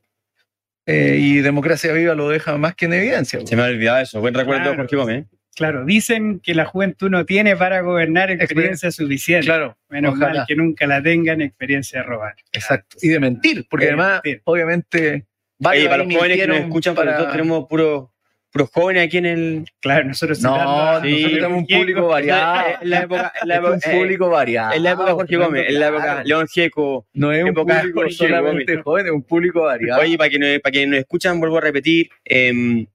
eh, 0.86 1.16
y 1.20 1.38
Democracia 1.40 1.92
Viva 1.92 2.14
lo 2.14 2.28
deja 2.28 2.56
más 2.56 2.74
que 2.74 2.86
en 2.86 2.94
evidencia. 2.94 3.40
Se 3.44 3.54
me 3.56 3.62
ha 3.62 3.66
olvidado 3.66 4.00
eso. 4.00 4.20
Buen 4.20 4.34
recuerdo, 4.34 4.62
Claro. 4.64 4.76
Jorge 4.78 4.96
Gómez. 4.96 5.26
Claro, 5.54 5.84
dicen 5.84 6.40
que 6.40 6.54
la 6.54 6.64
juventud 6.64 7.10
no 7.10 7.26
tiene 7.26 7.54
para 7.56 7.80
gobernar 7.82 8.30
experiencia 8.30 8.90
suficiente. 8.90 9.44
Claro, 9.46 9.76
Menos 9.90 10.14
ojalá. 10.14 10.34
mal 10.38 10.44
que 10.46 10.56
nunca 10.56 10.86
la 10.86 11.02
tengan 11.02 11.42
experiencia 11.42 12.00
de 12.00 12.06
robar. 12.06 12.34
exacto. 12.52 12.96
Y 13.02 13.08
de 13.08 13.20
mentir, 13.20 13.66
porque 13.68 13.86
De 13.86 13.90
además, 13.92 14.20
mentir. 14.24 14.40
obviamente, 14.44 15.26
Oye, 15.62 15.84
para 15.88 16.04
los 16.04 16.14
jóvenes 16.14 16.38
que 16.38 16.46
nos 16.46 16.56
escuchan, 16.60 16.94
porque 16.94 17.06
para- 17.08 17.18
nosotros 17.18 17.36
tenemos 17.36 17.66
puros 17.68 18.08
puros 18.50 18.70
jóvenes 18.72 19.06
aquí 19.06 19.18
en 19.18 19.26
el. 19.26 19.64
Claro, 19.80 20.06
nosotros 20.06 20.40
No, 20.40 20.52
citando 20.54 20.72
a- 20.72 20.92
nosotros 21.00 21.12
Sí. 21.18 21.34
tenemos 21.34 21.58
un 21.58 21.66
público 21.66 22.06
variado. 22.08 22.64
En 22.82 22.90
la 22.90 22.98
época, 23.00 23.32
en 23.42 23.48
la 23.48 23.54
es 23.54 23.60
época, 23.60 23.74
un 23.74 23.98
público 23.98 24.28
variado. 24.30 24.72
en 24.74 24.82
la 24.82 24.90
época 24.90 25.12
Jorge 25.12 25.36
Gómez, 25.36 25.68
en 25.68 25.80
la 25.80 25.88
época. 25.88 26.22
León 26.24 26.46
Gieco. 26.48 27.06
No 27.12 27.32
es 27.32 27.42
un 27.42 27.48
época 27.50 27.80
público 27.80 28.10
solamente 28.10 28.82
joven, 28.82 29.06
es 29.06 29.12
un 29.12 29.22
público 29.22 29.62
variado. 29.62 30.00
Oye, 30.02 30.16
para 30.18 30.30
que, 30.30 30.38
nos, 30.38 30.58
para 30.60 30.72
que 30.72 30.86
nos 30.86 30.98
escuchan, 30.98 31.38
vuelvo 31.40 31.58
a 31.58 31.60
repetir, 31.60 32.08
em, 32.24 32.86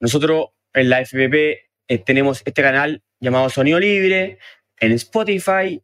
nosotros 0.00 0.46
en 0.74 0.88
la 0.90 1.00
FPP 1.00 1.34
eh, 1.88 1.98
tenemos 1.98 2.42
este 2.44 2.62
canal 2.62 3.02
llamado 3.20 3.48
Sonido 3.50 3.80
Libre 3.80 4.38
en 4.78 4.92
Spotify 4.92 5.82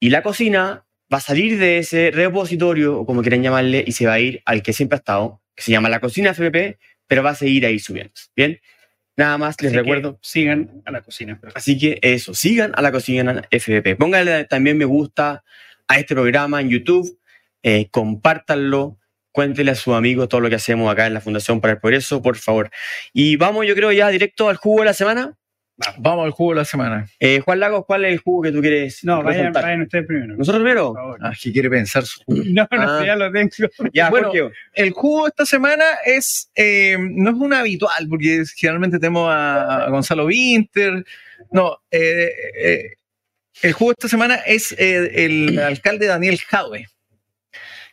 y 0.00 0.10
la 0.10 0.22
cocina 0.22 0.84
va 1.12 1.18
a 1.18 1.20
salir 1.20 1.58
de 1.58 1.78
ese 1.78 2.10
repositorio, 2.12 2.98
o 3.00 3.06
como 3.06 3.22
quieran 3.22 3.42
llamarle, 3.42 3.82
y 3.86 3.92
se 3.92 4.06
va 4.06 4.14
a 4.14 4.20
ir 4.20 4.42
al 4.44 4.62
que 4.62 4.74
siempre 4.74 4.96
ha 4.96 4.98
estado, 4.98 5.40
que 5.54 5.62
se 5.62 5.70
llama 5.72 5.88
La 5.88 6.00
Cocina 6.00 6.34
FPP, 6.34 6.78
pero 7.08 7.24
va 7.24 7.30
a 7.30 7.34
seguir 7.34 7.66
ahí 7.66 7.80
subiendo. 7.80 8.12
Bien, 8.36 8.60
nada 9.16 9.36
más 9.38 9.60
les 9.60 9.72
Así 9.72 9.78
recuerdo. 9.78 10.18
Sigan 10.22 10.82
a 10.84 10.92
la 10.92 11.00
cocina. 11.00 11.40
Así 11.54 11.76
que 11.76 11.98
eso, 12.02 12.34
sigan 12.34 12.72
a 12.76 12.82
la 12.82 12.92
cocina 12.92 13.42
FBP. 13.50 13.96
Pónganle 13.98 14.44
también 14.44 14.78
me 14.78 14.84
gusta 14.84 15.42
a 15.88 15.98
este 15.98 16.14
programa 16.14 16.60
en 16.60 16.68
YouTube, 16.68 17.18
eh, 17.62 17.88
compártanlo, 17.90 18.98
cuéntenle 19.32 19.72
a 19.72 19.74
sus 19.74 19.94
amigos 19.94 20.28
todo 20.28 20.40
lo 20.42 20.48
que 20.48 20.56
hacemos 20.56 20.90
acá 20.92 21.06
en 21.06 21.14
la 21.14 21.20
Fundación 21.20 21.60
para 21.60 21.74
el 21.74 21.80
Progreso, 21.80 22.22
por 22.22 22.36
favor. 22.36 22.70
Y 23.12 23.36
vamos, 23.36 23.66
yo 23.66 23.74
creo, 23.74 23.90
ya 23.90 24.08
directo 24.10 24.48
al 24.48 24.56
jugo 24.56 24.80
de 24.80 24.86
la 24.86 24.94
semana. 24.94 25.36
Vamos 25.98 26.24
al 26.24 26.32
juego 26.32 26.52
de 26.54 26.56
la 26.58 26.64
semana. 26.64 27.06
Eh, 27.20 27.38
Juan 27.40 27.60
Lagos, 27.60 27.84
¿cuál 27.86 28.04
es 28.04 28.12
el 28.12 28.18
jugo 28.18 28.42
que 28.42 28.50
tú 28.52 28.60
quieres 28.60 29.04
No, 29.04 29.22
vayan, 29.22 29.52
vayan 29.52 29.82
ustedes 29.82 30.06
primero. 30.06 30.36
¿Nosotros 30.36 30.62
primero? 30.64 30.94
Ah, 31.20 31.32
que 31.40 31.52
quiere 31.52 31.70
pensar 31.70 32.04
su 32.04 32.20
No, 32.26 32.66
no, 32.70 32.82
Ah. 32.98 33.02
ya 33.06 33.14
lo 33.14 33.30
tengo. 33.30 33.50
Ya, 33.92 34.10
Bueno, 34.10 34.28
Jorge. 34.28 34.50
el 34.74 34.90
jugo 34.90 35.28
esta 35.28 35.46
semana 35.46 35.84
es 36.04 36.50
eh, 36.56 36.96
no 36.98 37.30
es 37.30 37.36
un 37.36 37.52
habitual, 37.54 38.08
porque 38.08 38.42
generalmente 38.56 38.98
tenemos 38.98 39.30
a, 39.30 39.84
a 39.84 39.90
Gonzalo 39.90 40.26
Winter. 40.26 41.04
No, 41.52 41.76
eh, 41.92 42.28
eh, 42.60 42.92
el 43.62 43.72
jugo 43.72 43.92
esta 43.92 44.08
semana 44.08 44.34
es 44.46 44.72
eh, 44.78 45.24
el 45.24 45.60
alcalde 45.60 46.06
Daniel 46.06 46.40
Jadwe. 46.40 46.86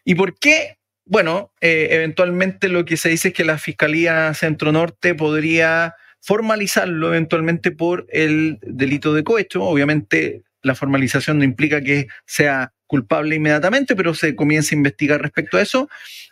¿Y 0.03 0.15
por 0.15 0.38
qué? 0.39 0.77
Bueno, 1.05 1.51
eh, 1.61 1.89
eventualmente 1.91 2.67
lo 2.67 2.83
que 2.83 2.97
se 2.97 3.09
dice 3.09 3.27
es 3.27 3.33
que 3.36 3.45
la 3.45 3.59
Fiscalía 3.59 4.33
Centro 4.33 4.71
Norte 4.71 5.13
podría 5.13 5.93
formalizarlo 6.26 7.09
eventualmente 7.09 7.69
por 7.69 8.07
el 8.09 8.57
delito 8.63 9.13
de 9.13 9.23
cohecho. 9.23 9.63
Obviamente 9.63 10.41
la 10.63 10.73
formalización 10.73 11.38
no 11.38 11.43
implica 11.43 11.82
que 11.82 12.07
sea 12.26 12.73
culpable 12.88 13.36
inmediatamente, 13.36 13.95
pero 13.95 14.15
se 14.15 14.36
comienza 14.36 14.73
a 14.73 14.78
investigar 14.78 15.21
respecto 15.21 15.57
a 15.57 15.61
eso 15.61 15.88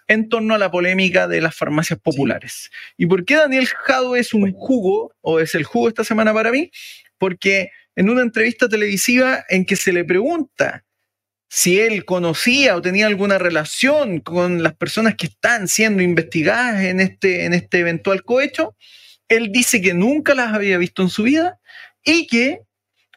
en 0.08 0.30
torno 0.30 0.56
a 0.56 0.58
la 0.58 0.72
polémica 0.72 1.28
de 1.28 1.42
las 1.42 1.56
farmacias 1.56 2.00
populares. 2.00 2.72
¿Y 2.98 3.06
por 3.06 3.24
qué 3.24 3.36
Daniel 3.36 3.68
Jadwe 3.68 4.20
es 4.20 4.34
un 4.34 4.52
jugo, 4.54 5.14
o 5.22 5.40
es 5.40 5.54
el 5.54 5.64
jugo 5.64 5.90
esta 5.90 6.04
semana 6.04 6.34
para 6.34 6.52
mí? 6.52 6.72
Porque 7.20 7.70
en 7.96 8.10
una 8.10 8.24
entrevista 8.24 8.68
televisiva 8.68 9.46
en 9.48 9.64
que 9.64 9.76
se 9.76 9.94
le 9.94 10.04
pregunta 10.04 10.86
si 11.50 11.80
él 11.80 12.04
conocía 12.04 12.76
o 12.76 12.82
tenía 12.82 13.06
alguna 13.06 13.38
relación 13.38 14.22
con 14.22 14.64
las 14.64 14.74
personas 14.74 15.14
que 15.14 15.28
están 15.28 15.68
siendo 15.68 16.02
investigadas 16.02 16.82
en 16.82 17.00
este, 17.00 17.46
en 17.46 17.54
este 17.54 17.78
eventual 17.80 18.24
cohecho, 18.24 18.76
él 19.36 19.52
dice 19.52 19.82
que 19.82 19.94
nunca 19.94 20.34
las 20.36 20.54
había 20.54 20.78
visto 20.78 21.02
en 21.02 21.10
su 21.10 21.24
vida 21.24 21.60
y 22.04 22.28
que 22.28 22.62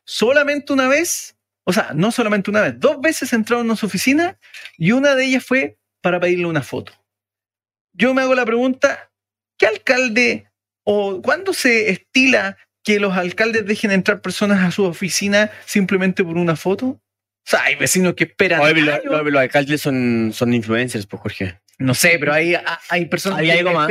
solamente 0.04 0.72
una 0.72 0.88
vez, 0.88 1.36
o 1.64 1.72
sea, 1.72 1.90
no 1.94 2.10
solamente 2.12 2.50
una 2.50 2.60
vez, 2.60 2.74
dos 2.78 3.00
veces 3.00 3.32
entraron 3.32 3.70
a 3.70 3.76
su 3.76 3.86
oficina 3.86 4.38
y 4.76 4.92
una 4.92 5.14
de 5.14 5.24
ellas 5.24 5.44
fue 5.44 5.78
para 6.00 6.20
pedirle 6.20 6.46
una 6.46 6.62
foto. 6.62 6.92
Yo 7.92 8.14
me 8.14 8.22
hago 8.22 8.34
la 8.34 8.44
pregunta, 8.44 9.10
¿qué 9.58 9.66
alcalde 9.66 10.50
o 10.84 11.20
cuándo 11.22 11.52
se 11.52 11.90
estila 11.90 12.56
que 12.84 13.00
los 13.00 13.16
alcaldes 13.16 13.66
dejen 13.66 13.90
entrar 13.90 14.20
personas 14.20 14.62
a 14.62 14.70
su 14.70 14.84
oficina 14.84 15.50
simplemente 15.64 16.22
por 16.22 16.36
una 16.36 16.54
foto? 16.56 16.86
O 16.86 17.00
sea, 17.48 17.62
hay 17.64 17.76
vecinos 17.76 18.14
que 18.14 18.24
esperan. 18.24 18.60
Oye, 18.60 18.82
lo- 18.82 18.92
años. 18.92 19.04
lo- 19.06 19.22
los 19.24 19.40
alcaldes 19.40 19.80
son, 19.80 20.30
son 20.34 20.52
influencers, 20.52 21.06
pues, 21.06 21.22
Jorge. 21.22 21.60
No 21.78 21.94
sé, 21.94 22.16
pero 22.18 22.32
hay, 22.32 22.56
hay 22.88 23.06
personas 23.06 23.38
Hay 23.40 23.46
que 23.46 23.52
algo 23.52 23.72
más. 23.72 23.86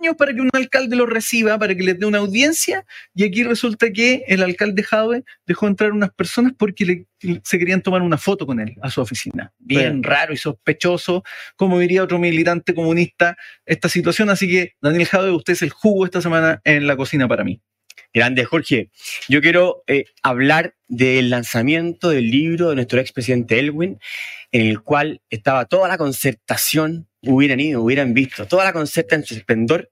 Años 0.00 0.16
para 0.16 0.32
que 0.32 0.40
un 0.40 0.50
alcalde 0.52 0.96
los 0.96 1.08
reciba, 1.08 1.58
para 1.58 1.74
que 1.74 1.82
les 1.82 1.98
dé 1.98 2.06
una 2.06 2.18
audiencia, 2.18 2.84
y 3.14 3.24
aquí 3.24 3.42
resulta 3.44 3.90
que 3.92 4.24
el 4.26 4.42
alcalde 4.42 4.82
Jadwe 4.82 5.24
dejó 5.46 5.66
entrar 5.66 5.92
unas 5.92 6.10
personas 6.10 6.52
porque 6.56 6.84
le- 6.84 7.06
se 7.44 7.58
querían 7.58 7.82
tomar 7.82 8.02
una 8.02 8.16
foto 8.18 8.46
con 8.46 8.60
él 8.60 8.74
a 8.82 8.90
su 8.90 9.00
oficina. 9.00 9.52
Bien 9.58 10.02
raro 10.02 10.32
y 10.32 10.36
sospechoso, 10.36 11.22
como 11.56 11.78
diría 11.78 12.02
otro 12.02 12.18
militante 12.18 12.74
comunista, 12.74 13.36
esta 13.66 13.88
situación. 13.88 14.30
Así 14.30 14.48
que, 14.48 14.72
Daniel 14.80 15.06
Jadwe, 15.06 15.30
usted 15.32 15.52
es 15.52 15.62
el 15.62 15.70
jugo 15.70 16.04
esta 16.06 16.20
semana 16.22 16.60
en 16.64 16.86
la 16.86 16.96
cocina 16.96 17.28
para 17.28 17.44
mí. 17.44 17.60
Grande, 18.12 18.44
Jorge. 18.44 18.90
Yo 19.28 19.40
quiero 19.40 19.84
eh, 19.86 20.06
hablar 20.22 20.74
del 20.88 21.30
lanzamiento 21.30 22.08
del 22.10 22.28
libro 22.28 22.70
de 22.70 22.74
nuestro 22.74 22.98
expresidente 23.00 23.58
Elwin, 23.60 24.00
en 24.50 24.66
el 24.66 24.80
cual 24.82 25.20
estaba 25.30 25.66
toda 25.66 25.86
la 25.88 25.96
concertación, 25.96 27.06
hubieran 27.22 27.60
ido, 27.60 27.82
hubieran 27.82 28.14
visto, 28.14 28.46
toda 28.46 28.64
la 28.64 28.72
concerta 28.72 29.16
en 29.16 29.24
su 29.24 29.34
esplendor, 29.34 29.90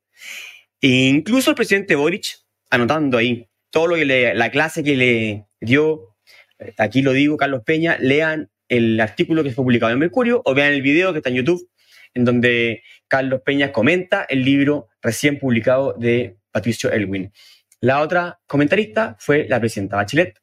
e 0.81 0.89
incluso 1.09 1.51
el 1.51 1.57
presidente 1.57 1.97
Boric 1.97 2.39
anotando 2.71 3.19
ahí 3.19 3.49
todo 3.71 3.87
lo 3.89 3.97
que 3.97 4.05
le, 4.05 4.35
la 4.35 4.51
clase 4.51 4.83
que 4.83 4.97
le 4.97 5.47
dio, 5.61 6.17
eh, 6.59 6.75
aquí 6.79 7.03
lo 7.03 7.13
digo, 7.13 7.37
Carlos 7.37 7.63
Peña, 7.65 7.99
lean 7.99 8.51
el 8.69 9.01
artículo 9.01 9.43
que 9.43 9.51
fue 9.51 9.65
publicado 9.65 9.93
en 9.93 9.99
Mercurio 9.99 10.43
o 10.45 10.55
vean 10.55 10.73
el 10.73 10.83
video 10.83 11.13
que 11.13 11.19
está 11.19 11.31
en 11.31 11.37
YouTube, 11.37 11.69
en 12.15 12.25
donde 12.25 12.83
Carlos 13.07 13.43
Peña 13.45 13.73
comenta 13.73 14.27
el 14.29 14.45
libro 14.45 14.89
recién 15.03 15.39
publicado 15.39 15.95
de 15.99 16.37
Patricio 16.51 16.91
Elwin. 16.91 17.33
La 17.81 18.01
otra 18.01 18.41
comentarista 18.47 19.17
fue 19.21 19.47
la 19.49 19.61
presidenta 19.61 19.97
Bachelet 19.97 20.41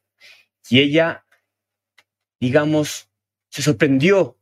y 0.70 0.80
ella, 0.80 1.24
digamos, 2.40 3.10
se 3.50 3.62
sorprendió 3.62 4.38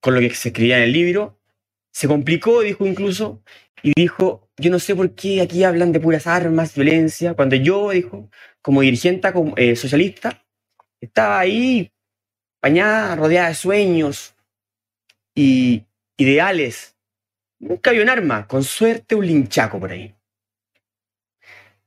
con 0.00 0.14
lo 0.14 0.20
que 0.20 0.34
se 0.34 0.48
escribía 0.48 0.76
en 0.76 0.84
el 0.84 0.92
libro. 0.92 1.40
Se 1.94 2.08
complicó, 2.08 2.60
dijo 2.62 2.84
incluso, 2.86 3.40
y 3.80 3.92
dijo, 3.94 4.48
yo 4.56 4.68
no 4.72 4.80
sé 4.80 4.96
por 4.96 5.14
qué 5.14 5.40
aquí 5.40 5.62
hablan 5.62 5.92
de 5.92 6.00
puras 6.00 6.26
armas, 6.26 6.74
violencia, 6.74 7.34
cuando 7.34 7.54
yo, 7.54 7.90
dijo, 7.90 8.28
como 8.60 8.80
dirigente 8.80 9.32
como, 9.32 9.54
eh, 9.56 9.76
socialista, 9.76 10.44
estaba 11.00 11.38
ahí 11.38 11.92
bañada, 12.60 13.14
rodeada 13.14 13.48
de 13.48 13.54
sueños 13.54 14.34
y 15.36 15.84
ideales. 16.16 16.96
Nunca 17.60 17.90
había 17.90 18.02
un 18.02 18.08
arma, 18.08 18.48
con 18.48 18.64
suerte 18.64 19.14
un 19.14 19.26
linchaco 19.26 19.78
por 19.78 19.92
ahí. 19.92 20.12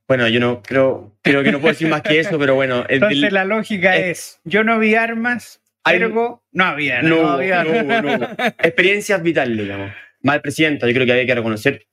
Bueno, 0.06 0.26
yo 0.28 0.40
no 0.40 0.62
creo, 0.62 1.12
creo 1.20 1.42
que 1.42 1.52
no 1.52 1.60
puedo 1.60 1.72
decir 1.74 1.86
más 1.88 2.00
que 2.00 2.18
eso, 2.18 2.38
pero 2.38 2.54
bueno. 2.54 2.86
Entonces 2.88 3.24
el- 3.24 3.34
la 3.34 3.44
lógica 3.44 3.98
es, 3.98 4.40
yo 4.44 4.64
no 4.64 4.78
vi 4.78 4.94
armas, 4.94 5.60
ergo 5.86 6.44
no 6.52 6.64
había. 6.64 7.02
no, 7.02 7.22
No, 7.22 7.28
había. 7.30 7.64
no, 7.64 8.02
no. 8.18 8.24
Experiencias 8.58 9.22
vitales, 9.22 9.56
digamos. 9.58 9.92
Mal 10.22 10.40
presidenta, 10.40 10.86
yo 10.86 10.92
creo 10.94 11.06
que 11.06 11.12
había 11.12 11.26
que 11.26 11.34
reconocer 11.34 11.86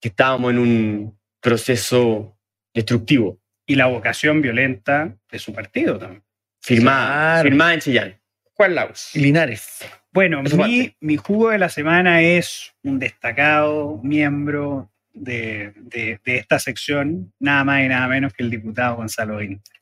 que 0.00 0.08
estábamos 0.08 0.52
en 0.52 0.58
un 0.58 1.18
proceso 1.40 2.38
destructivo, 2.74 3.38
Y 3.66 3.74
la 3.76 3.86
vocación 3.86 4.40
violenta 4.42 5.16
de 5.30 5.38
su 5.38 5.52
partido 5.52 5.98
también. 5.98 6.22
firmada, 6.60 7.34
Claro. 7.34 7.48
firmada 7.48 7.74
en 7.74 7.80
Chillán. 7.80 8.20
Juan 8.54 8.74
Laus. 8.74 9.10
Linares. 9.14 9.84
Bueno, 10.12 10.42
mi, 10.42 10.94
mi 11.00 11.16
jugo 11.16 11.50
de 11.50 11.58
la 11.58 11.68
semana 11.68 12.22
es 12.22 12.72
un 12.82 12.98
destacado 12.98 13.98
miembro 14.02 14.90
de, 15.12 15.72
de- 15.76 16.20
de 16.24 16.36
esta 16.36 16.58
sección, 16.58 17.32
nada 17.40 17.64
más 17.64 17.82
y 17.84 17.88
nada 17.88 18.06
menos 18.08 18.32
que 18.34 18.42
el 18.42 18.50
diputado 18.50 18.96
Gonzalo 18.96 19.36
Winter. 19.38 19.74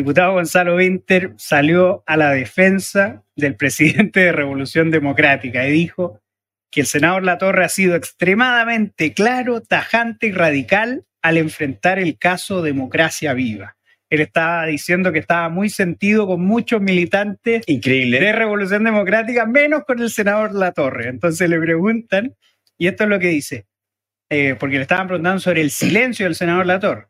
Diputado 0.00 0.32
Gonzalo 0.32 0.76
Winter 0.76 1.34
salió 1.36 2.02
a 2.06 2.16
la 2.16 2.30
defensa 2.30 3.22
del 3.36 3.54
presidente 3.54 4.20
de 4.20 4.32
Revolución 4.32 4.90
Democrática 4.90 5.68
y 5.68 5.72
dijo 5.72 6.22
que 6.70 6.80
el 6.80 6.86
senador 6.86 7.22
Latorre 7.22 7.66
ha 7.66 7.68
sido 7.68 7.96
extremadamente 7.96 9.12
claro, 9.12 9.60
tajante 9.60 10.28
y 10.28 10.32
radical 10.32 11.04
al 11.20 11.36
enfrentar 11.36 11.98
el 11.98 12.16
caso 12.16 12.62
Democracia 12.62 13.34
Viva. 13.34 13.76
Él 14.08 14.22
estaba 14.22 14.64
diciendo 14.64 15.12
que 15.12 15.18
estaba 15.18 15.50
muy 15.50 15.68
sentido 15.68 16.26
con 16.26 16.40
muchos 16.40 16.80
militantes 16.80 17.62
Increíble. 17.66 18.20
de 18.20 18.32
Revolución 18.32 18.84
Democrática, 18.84 19.44
menos 19.44 19.82
con 19.86 20.00
el 20.00 20.08
senador 20.08 20.54
Latorre. 20.54 21.10
Entonces 21.10 21.50
le 21.50 21.60
preguntan, 21.60 22.34
y 22.78 22.86
esto 22.86 23.04
es 23.04 23.10
lo 23.10 23.18
que 23.18 23.28
dice, 23.28 23.66
eh, 24.30 24.56
porque 24.58 24.76
le 24.76 24.82
estaban 24.82 25.08
preguntando 25.08 25.40
sobre 25.40 25.60
el 25.60 25.70
silencio 25.70 26.24
del 26.24 26.36
senador 26.36 26.64
Latorre. 26.64 27.08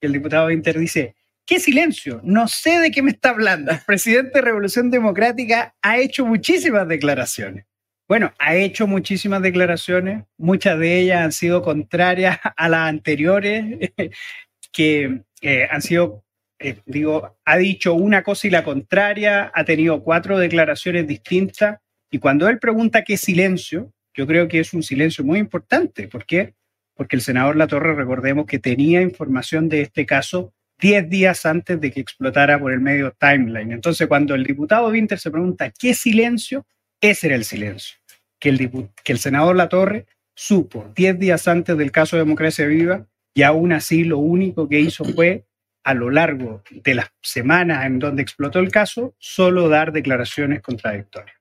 Y 0.00 0.06
el 0.06 0.12
diputado 0.12 0.50
Inter 0.50 0.76
dice, 0.76 1.14
¿qué 1.46 1.60
silencio? 1.60 2.20
No 2.24 2.48
sé 2.48 2.78
de 2.78 2.90
qué 2.90 3.02
me 3.02 3.10
está 3.10 3.30
hablando. 3.30 3.72
El 3.72 3.80
presidente 3.86 4.32
de 4.34 4.42
Revolución 4.42 4.90
Democrática 4.90 5.74
ha 5.82 5.98
hecho 5.98 6.26
muchísimas 6.26 6.88
declaraciones. 6.88 7.66
Bueno, 8.08 8.32
ha 8.38 8.56
hecho 8.56 8.86
muchísimas 8.86 9.42
declaraciones, 9.42 10.24
muchas 10.36 10.78
de 10.78 11.00
ellas 11.00 11.22
han 11.22 11.32
sido 11.32 11.62
contrarias 11.62 12.38
a 12.56 12.68
las 12.68 12.88
anteriores, 12.88 13.90
que 14.72 15.22
eh, 15.40 15.68
han 15.70 15.80
sido 15.82 16.24
eh, 16.64 16.76
digo, 16.86 17.36
ha 17.44 17.56
dicho 17.56 17.92
una 17.94 18.22
cosa 18.22 18.46
y 18.46 18.50
la 18.50 18.62
contraria, 18.62 19.50
ha 19.52 19.64
tenido 19.64 20.02
cuatro 20.04 20.38
declaraciones 20.38 21.08
distintas, 21.08 21.80
y 22.08 22.18
cuando 22.18 22.48
él 22.48 22.60
pregunta 22.60 23.02
qué 23.02 23.16
silencio, 23.16 23.92
yo 24.14 24.26
creo 24.28 24.46
que 24.46 24.60
es 24.60 24.72
un 24.72 24.82
silencio 24.82 25.24
muy 25.24 25.40
importante. 25.40 26.06
¿Por 26.06 26.24
qué? 26.24 26.54
Porque 26.94 27.16
el 27.16 27.22
senador 27.22 27.56
Latorre, 27.56 27.94
recordemos 27.94 28.46
que 28.46 28.60
tenía 28.60 29.02
información 29.02 29.68
de 29.68 29.80
este 29.80 30.06
caso 30.06 30.52
10 30.82 31.08
días 31.08 31.46
antes 31.46 31.80
de 31.80 31.92
que 31.92 32.00
explotara 32.00 32.58
por 32.58 32.72
el 32.72 32.80
medio 32.80 33.12
timeline. 33.12 33.70
Entonces, 33.70 34.08
cuando 34.08 34.34
el 34.34 34.42
diputado 34.42 34.88
Winter 34.88 35.18
se 35.18 35.30
pregunta 35.30 35.70
qué 35.70 35.94
silencio, 35.94 36.66
ese 37.00 37.28
era 37.28 37.36
el 37.36 37.44
silencio. 37.44 37.96
Que 38.40 38.48
el, 38.48 38.88
que 39.04 39.12
el 39.12 39.18
senador 39.20 39.54
Latorre 39.54 40.06
supo 40.34 40.92
10 40.96 41.20
días 41.20 41.46
antes 41.46 41.78
del 41.78 41.92
caso 41.92 42.16
de 42.16 42.24
Democracia 42.24 42.66
Viva 42.66 43.06
y 43.32 43.42
aún 43.42 43.72
así 43.72 44.02
lo 44.02 44.18
único 44.18 44.68
que 44.68 44.80
hizo 44.80 45.04
fue 45.04 45.44
a 45.84 45.94
lo 45.94 46.10
largo 46.10 46.64
de 46.70 46.94
las 46.94 47.12
semanas 47.22 47.86
en 47.86 48.00
donde 48.00 48.22
explotó 48.22 48.58
el 48.58 48.72
caso, 48.72 49.14
solo 49.18 49.68
dar 49.68 49.92
declaraciones 49.92 50.62
contradictorias. 50.62 51.36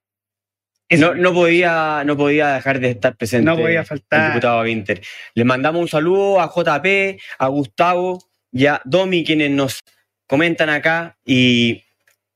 No, 1.00 1.16
no, 1.16 1.34
podía, 1.34 2.04
no 2.06 2.16
podía 2.18 2.54
dejar 2.56 2.80
de 2.80 2.92
estar 2.92 3.16
presente 3.16 3.46
no 3.46 3.56
podía 3.56 3.80
el 3.80 3.86
faltar. 3.86 4.34
diputado 4.34 4.62
Winter. 4.62 5.02
Le 5.34 5.46
mandamos 5.46 5.82
un 5.82 5.88
saludo 5.88 6.42
a 6.42 6.52
JP, 6.54 7.20
a 7.40 7.48
Gustavo 7.48 8.31
y 8.52 8.66
a 8.66 8.82
Domi, 8.86 9.24
quienes 9.24 9.52
nos 9.52 9.80
comentan 10.28 10.70
acá 10.70 11.18
y 11.26 11.84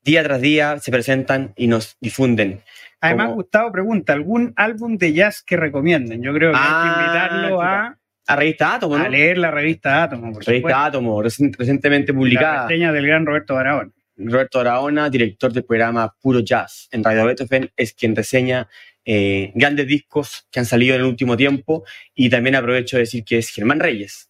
día 0.02 0.22
tras 0.22 0.40
día 0.40 0.78
se 0.80 0.90
presentan 0.90 1.52
y 1.56 1.66
nos 1.66 1.96
difunden. 2.00 2.60
Además, 3.00 3.26
como- 3.26 3.36
Gustavo 3.36 3.72
pregunta, 3.72 4.12
¿algún 4.12 4.52
álbum 4.56 4.96
de 4.96 5.12
jazz 5.12 5.42
que 5.42 5.56
recomienden? 5.56 6.22
Yo 6.22 6.32
creo 6.32 6.52
que 6.52 6.58
hay 6.58 6.64
Ah, 6.66 6.82
que 6.96 7.02
invitarlo 7.02 7.60
a, 7.62 7.98
A 8.28 8.36
Revista 8.36 8.74
Átomo, 8.74 8.98
¿no? 8.98 9.04
a 9.04 9.08
leer 9.08 9.38
la 9.38 9.50
revista 9.50 10.02
Átomo, 10.02 10.32
por 10.32 10.44
Revista 10.44 10.54
supuesto. 10.56 10.78
Átomo, 10.78 11.22
recien- 11.22 11.54
recientemente 11.56 12.12
La 12.12 12.18
publicada. 12.18 12.66
reseña 12.68 12.92
del 12.92 13.06
gran 13.06 13.24
Roberto 13.26 13.54
Barahona. 13.54 13.90
Roberto 14.18 14.60
Araona, 14.60 15.10
director 15.10 15.52
del 15.52 15.64
programa 15.64 16.14
Puro 16.20 16.40
Jazz 16.40 16.88
en 16.90 17.04
Radio 17.04 17.26
Beethoven, 17.26 17.70
es 17.76 17.92
quien 17.92 18.16
reseña 18.16 18.66
eh, 19.04 19.52
grandes 19.54 19.86
discos 19.86 20.48
que 20.50 20.58
han 20.58 20.66
salido 20.66 20.94
en 20.96 21.02
el 21.02 21.06
último 21.06 21.36
tiempo 21.36 21.84
y 22.14 22.28
también 22.30 22.56
aprovecho 22.56 22.96
de 22.96 23.02
decir 23.02 23.22
que 23.24 23.38
es 23.38 23.50
Germán 23.50 23.78
Reyes, 23.78 24.28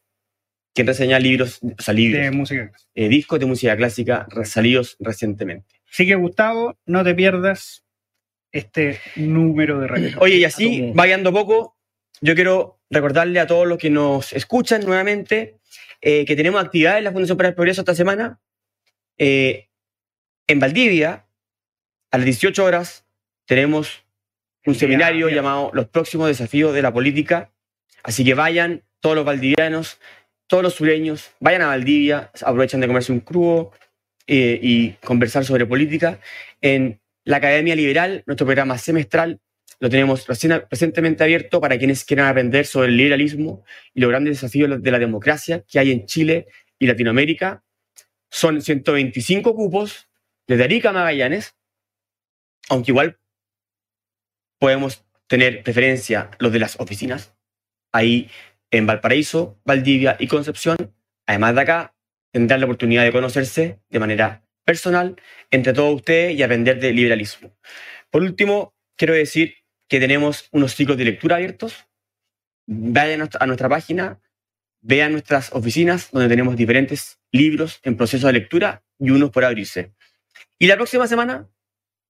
quien 0.76 0.86
reseña 0.86 1.18
libros, 1.18 1.58
o 1.62 1.82
sea, 1.82 1.94
libros, 1.94 2.22
de 2.22 2.30
música. 2.30 2.72
eh, 2.94 3.08
discos 3.08 3.40
de 3.40 3.46
música 3.46 3.74
clásica 3.76 4.28
salidos 4.44 4.96
recientemente. 5.00 5.74
Así 5.90 6.06
que, 6.06 6.14
Gustavo, 6.14 6.78
no 6.84 7.02
te 7.02 7.14
pierdas 7.14 7.82
este 8.52 9.00
número 9.16 9.80
de 9.80 9.86
radio. 9.88 10.10
Oye, 10.20 10.36
y 10.36 10.44
así, 10.44 10.92
variando 10.94 11.32
poco, 11.32 11.78
yo 12.20 12.34
quiero 12.34 12.78
recordarle 12.90 13.40
a 13.40 13.46
todos 13.46 13.66
los 13.66 13.78
que 13.78 13.88
nos 13.88 14.34
escuchan 14.34 14.84
nuevamente 14.84 15.56
eh, 16.02 16.26
que 16.26 16.36
tenemos 16.36 16.62
actividades 16.62 16.98
en 16.98 17.04
la 17.04 17.12
Fundación 17.12 17.38
para 17.38 17.48
el 17.48 17.54
Progreso 17.54 17.80
esta 17.80 17.94
semana. 17.94 18.38
Eh, 19.16 19.70
en 20.46 20.60
Valdivia, 20.60 21.26
a 22.10 22.18
las 22.18 22.26
18 22.26 22.62
horas, 22.62 23.06
tenemos 23.46 24.04
un 24.66 24.74
seminario 24.74 25.30
llamado 25.30 25.70
Los 25.72 25.88
próximos 25.88 26.28
desafíos 26.28 26.74
de 26.74 26.82
la 26.82 26.92
política. 26.92 27.50
Así 28.02 28.24
que 28.24 28.34
vayan, 28.34 28.84
todos 29.00 29.16
los 29.16 29.24
valdivianos, 29.24 29.98
todos 30.46 30.62
los 30.62 30.74
sureños, 30.74 31.30
vayan 31.40 31.62
a 31.62 31.66
Valdivia, 31.68 32.30
aprovechan 32.42 32.80
de 32.80 32.86
comerse 32.86 33.12
un 33.12 33.20
crudo 33.20 33.72
eh, 34.26 34.58
y 34.62 34.90
conversar 35.04 35.44
sobre 35.44 35.66
política. 35.66 36.20
En 36.60 37.00
la 37.24 37.38
Academia 37.38 37.74
Liberal, 37.74 38.22
nuestro 38.26 38.46
programa 38.46 38.78
semestral, 38.78 39.40
lo 39.80 39.90
tenemos 39.90 40.26
recién- 40.26 40.64
recientemente 40.70 41.22
abierto 41.24 41.60
para 41.60 41.76
quienes 41.78 42.04
quieran 42.04 42.28
aprender 42.28 42.64
sobre 42.66 42.88
el 42.88 42.96
liberalismo 42.96 43.64
y 43.92 44.00
los 44.00 44.08
grandes 44.10 44.36
desafíos 44.40 44.82
de 44.82 44.90
la 44.90 44.98
democracia 44.98 45.64
que 45.68 45.78
hay 45.78 45.90
en 45.90 46.06
Chile 46.06 46.46
y 46.78 46.86
Latinoamérica. 46.86 47.62
Son 48.30 48.62
125 48.62 49.54
cupos 49.54 50.08
desde 50.46 50.64
Arica 50.64 50.90
a 50.90 50.92
Magallanes, 50.92 51.54
aunque 52.68 52.90
igual 52.92 53.18
podemos 54.58 55.04
tener 55.26 55.62
preferencia 55.62 56.30
los 56.38 56.52
de 56.52 56.58
las 56.60 56.78
oficinas. 56.80 57.34
Ahí 57.92 58.30
en 58.70 58.86
Valparaíso, 58.86 59.60
Valdivia 59.64 60.16
y 60.18 60.26
Concepción, 60.26 60.76
además 61.26 61.54
de 61.54 61.60
acá, 61.60 61.94
tendrán 62.32 62.60
la 62.60 62.66
oportunidad 62.66 63.04
de 63.04 63.12
conocerse 63.12 63.80
de 63.88 63.98
manera 63.98 64.44
personal 64.64 65.16
entre 65.50 65.72
todos 65.72 65.94
ustedes 65.94 66.36
y 66.36 66.42
aprender 66.42 66.80
de 66.80 66.92
liberalismo. 66.92 67.56
Por 68.10 68.22
último, 68.22 68.74
quiero 68.96 69.14
decir 69.14 69.54
que 69.88 70.00
tenemos 70.00 70.48
unos 70.50 70.74
ciclos 70.74 70.98
de 70.98 71.04
lectura 71.04 71.36
abiertos. 71.36 71.86
Vayan 72.66 73.28
a 73.38 73.46
nuestra, 73.46 73.68
página, 73.68 74.20
vean 74.80 75.12
nuestras 75.12 75.52
oficinas 75.52 76.10
donde 76.10 76.28
tenemos 76.28 76.56
diferentes 76.56 77.20
libros 77.30 77.80
en 77.84 77.96
proceso 77.96 78.26
de 78.26 78.32
lectura 78.32 78.82
y 78.98 79.10
unos 79.10 79.30
por 79.30 79.44
abrirse. 79.44 79.92
Y 80.58 80.66
la 80.66 80.74
próxima 80.76 81.06
semana 81.06 81.48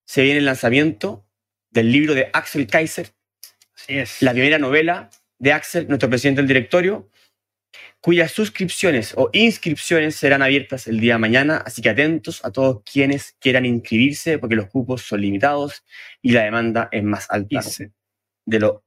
se 0.07 0.23
viene 0.23 0.39
el 0.39 0.47
lanzamiento 0.47 1.27
del 1.71 1.93
libro 1.93 2.15
de 2.15 2.31
Axel 2.33 2.67
Kaiser, 2.67 3.13
Así 3.75 3.99
es. 3.99 4.23
la 4.23 4.33
primera 4.33 4.59
novela 4.59 5.11
de 5.39 5.53
Axel, 5.53 5.89
nuestro 5.89 6.09
presidente 6.09 6.41
del 6.41 6.49
directorio, 6.49 7.11
cuyas 8.01 8.33
suscripciones 8.33 9.15
o 9.17 9.31
inscripciones 9.33 10.17
serán 10.17 10.43
abiertas 10.43 10.87
el 10.87 11.01
día 11.01 11.15
de 11.15 11.19
mañana, 11.19 11.59
así 11.59 11.83
que 11.83 11.91
atentos 11.91 12.45
a 12.45 12.51
todos 12.51 12.83
quienes 12.91 13.37
quieran 13.41 13.67
inscribirse 13.67 14.39
porque 14.39 14.55
los 14.55 14.69
cupos 14.69 15.03
son 15.03 15.21
limitados 15.21 15.85
y 16.23 16.33
la 16.33 16.45
demanda 16.45 16.89
es 16.93 17.03
más 17.03 17.27
alta 17.31 17.61
de 18.47 18.61
lo 18.61 18.85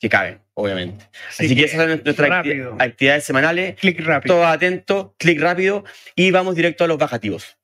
que 0.00 0.08
caben, 0.08 0.42
obviamente. 0.54 1.08
Así, 1.28 1.54
que, 1.54 1.64
esas 1.64 1.80
son 1.80 2.02
nuestras 2.04 2.30
acti- 2.30 2.76
actividades 2.78 3.24
semanales. 3.24 3.76
Clic 3.80 4.00
rápido. 4.00 4.34
Todos 4.34 4.46
atentos, 4.46 5.12
clic 5.18 5.40
rápido 5.40 5.84
y 6.14 6.30
vamos 6.30 6.54
directo 6.54 6.84
a 6.84 6.86
los 6.86 6.98
bajativos. 6.98 7.56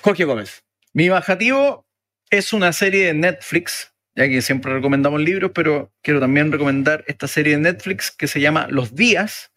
Jorge 0.00 0.24
Gómez. 0.24 0.64
Mi 0.92 1.08
bajativo 1.08 1.86
es 2.30 2.52
una 2.52 2.72
serie 2.72 3.06
de 3.06 3.14
Netflix, 3.14 3.89
ya 4.14 4.28
que 4.28 4.42
siempre 4.42 4.72
recomendamos 4.72 5.20
libros, 5.20 5.52
pero 5.54 5.92
quiero 6.02 6.20
también 6.20 6.52
recomendar 6.52 7.04
esta 7.06 7.28
serie 7.28 7.56
de 7.56 7.62
Netflix 7.62 8.10
que 8.10 8.26
se 8.26 8.40
llama 8.40 8.66
Los 8.68 8.94
Días, 8.94 9.52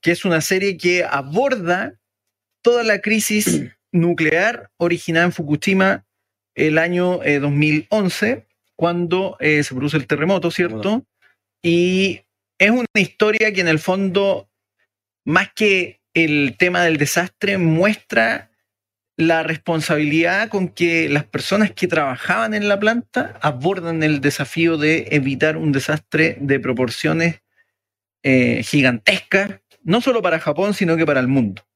que 0.00 0.12
es 0.12 0.24
una 0.24 0.40
serie 0.40 0.76
que 0.76 1.04
aborda 1.04 1.98
toda 2.62 2.84
la 2.84 3.00
crisis 3.00 3.64
nuclear 3.92 4.70
originada 4.76 5.26
en 5.26 5.32
Fukushima 5.32 6.06
el 6.54 6.78
año 6.78 7.22
eh, 7.22 7.38
2011 7.38 8.46
cuando 8.76 9.36
eh, 9.40 9.62
se 9.64 9.74
produce 9.74 9.96
el 9.96 10.06
terremoto, 10.06 10.50
¿cierto? 10.50 11.04
Y 11.62 12.22
es 12.58 12.70
una 12.70 12.86
historia 12.94 13.52
que 13.52 13.60
en 13.60 13.68
el 13.68 13.80
fondo, 13.80 14.48
más 15.24 15.50
que 15.52 16.00
el 16.14 16.56
tema 16.58 16.84
del 16.84 16.96
desastre, 16.96 17.58
muestra 17.58 18.50
la 19.18 19.42
responsabilidad 19.42 20.48
con 20.48 20.68
que 20.68 21.08
las 21.08 21.24
personas 21.24 21.72
que 21.72 21.88
trabajaban 21.88 22.54
en 22.54 22.68
la 22.68 22.78
planta 22.78 23.36
abordan 23.42 24.04
el 24.04 24.20
desafío 24.20 24.78
de 24.78 25.08
evitar 25.10 25.56
un 25.56 25.72
desastre 25.72 26.38
de 26.40 26.60
proporciones 26.60 27.42
eh, 28.22 28.62
gigantescas, 28.62 29.60
no 29.82 30.00
solo 30.00 30.22
para 30.22 30.38
Japón, 30.38 30.72
sino 30.72 30.96
que 30.96 31.04
para 31.04 31.18
el 31.18 31.26
mundo. 31.26 31.66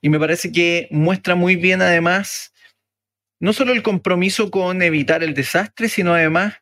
Y 0.00 0.08
me 0.08 0.18
parece 0.18 0.50
que 0.50 0.88
muestra 0.90 1.36
muy 1.36 1.54
bien 1.54 1.82
además 1.82 2.52
no 3.38 3.52
solo 3.52 3.72
el 3.72 3.84
compromiso 3.84 4.50
con 4.50 4.82
evitar 4.82 5.22
el 5.22 5.34
desastre, 5.34 5.88
sino 5.88 6.14
además 6.14 6.54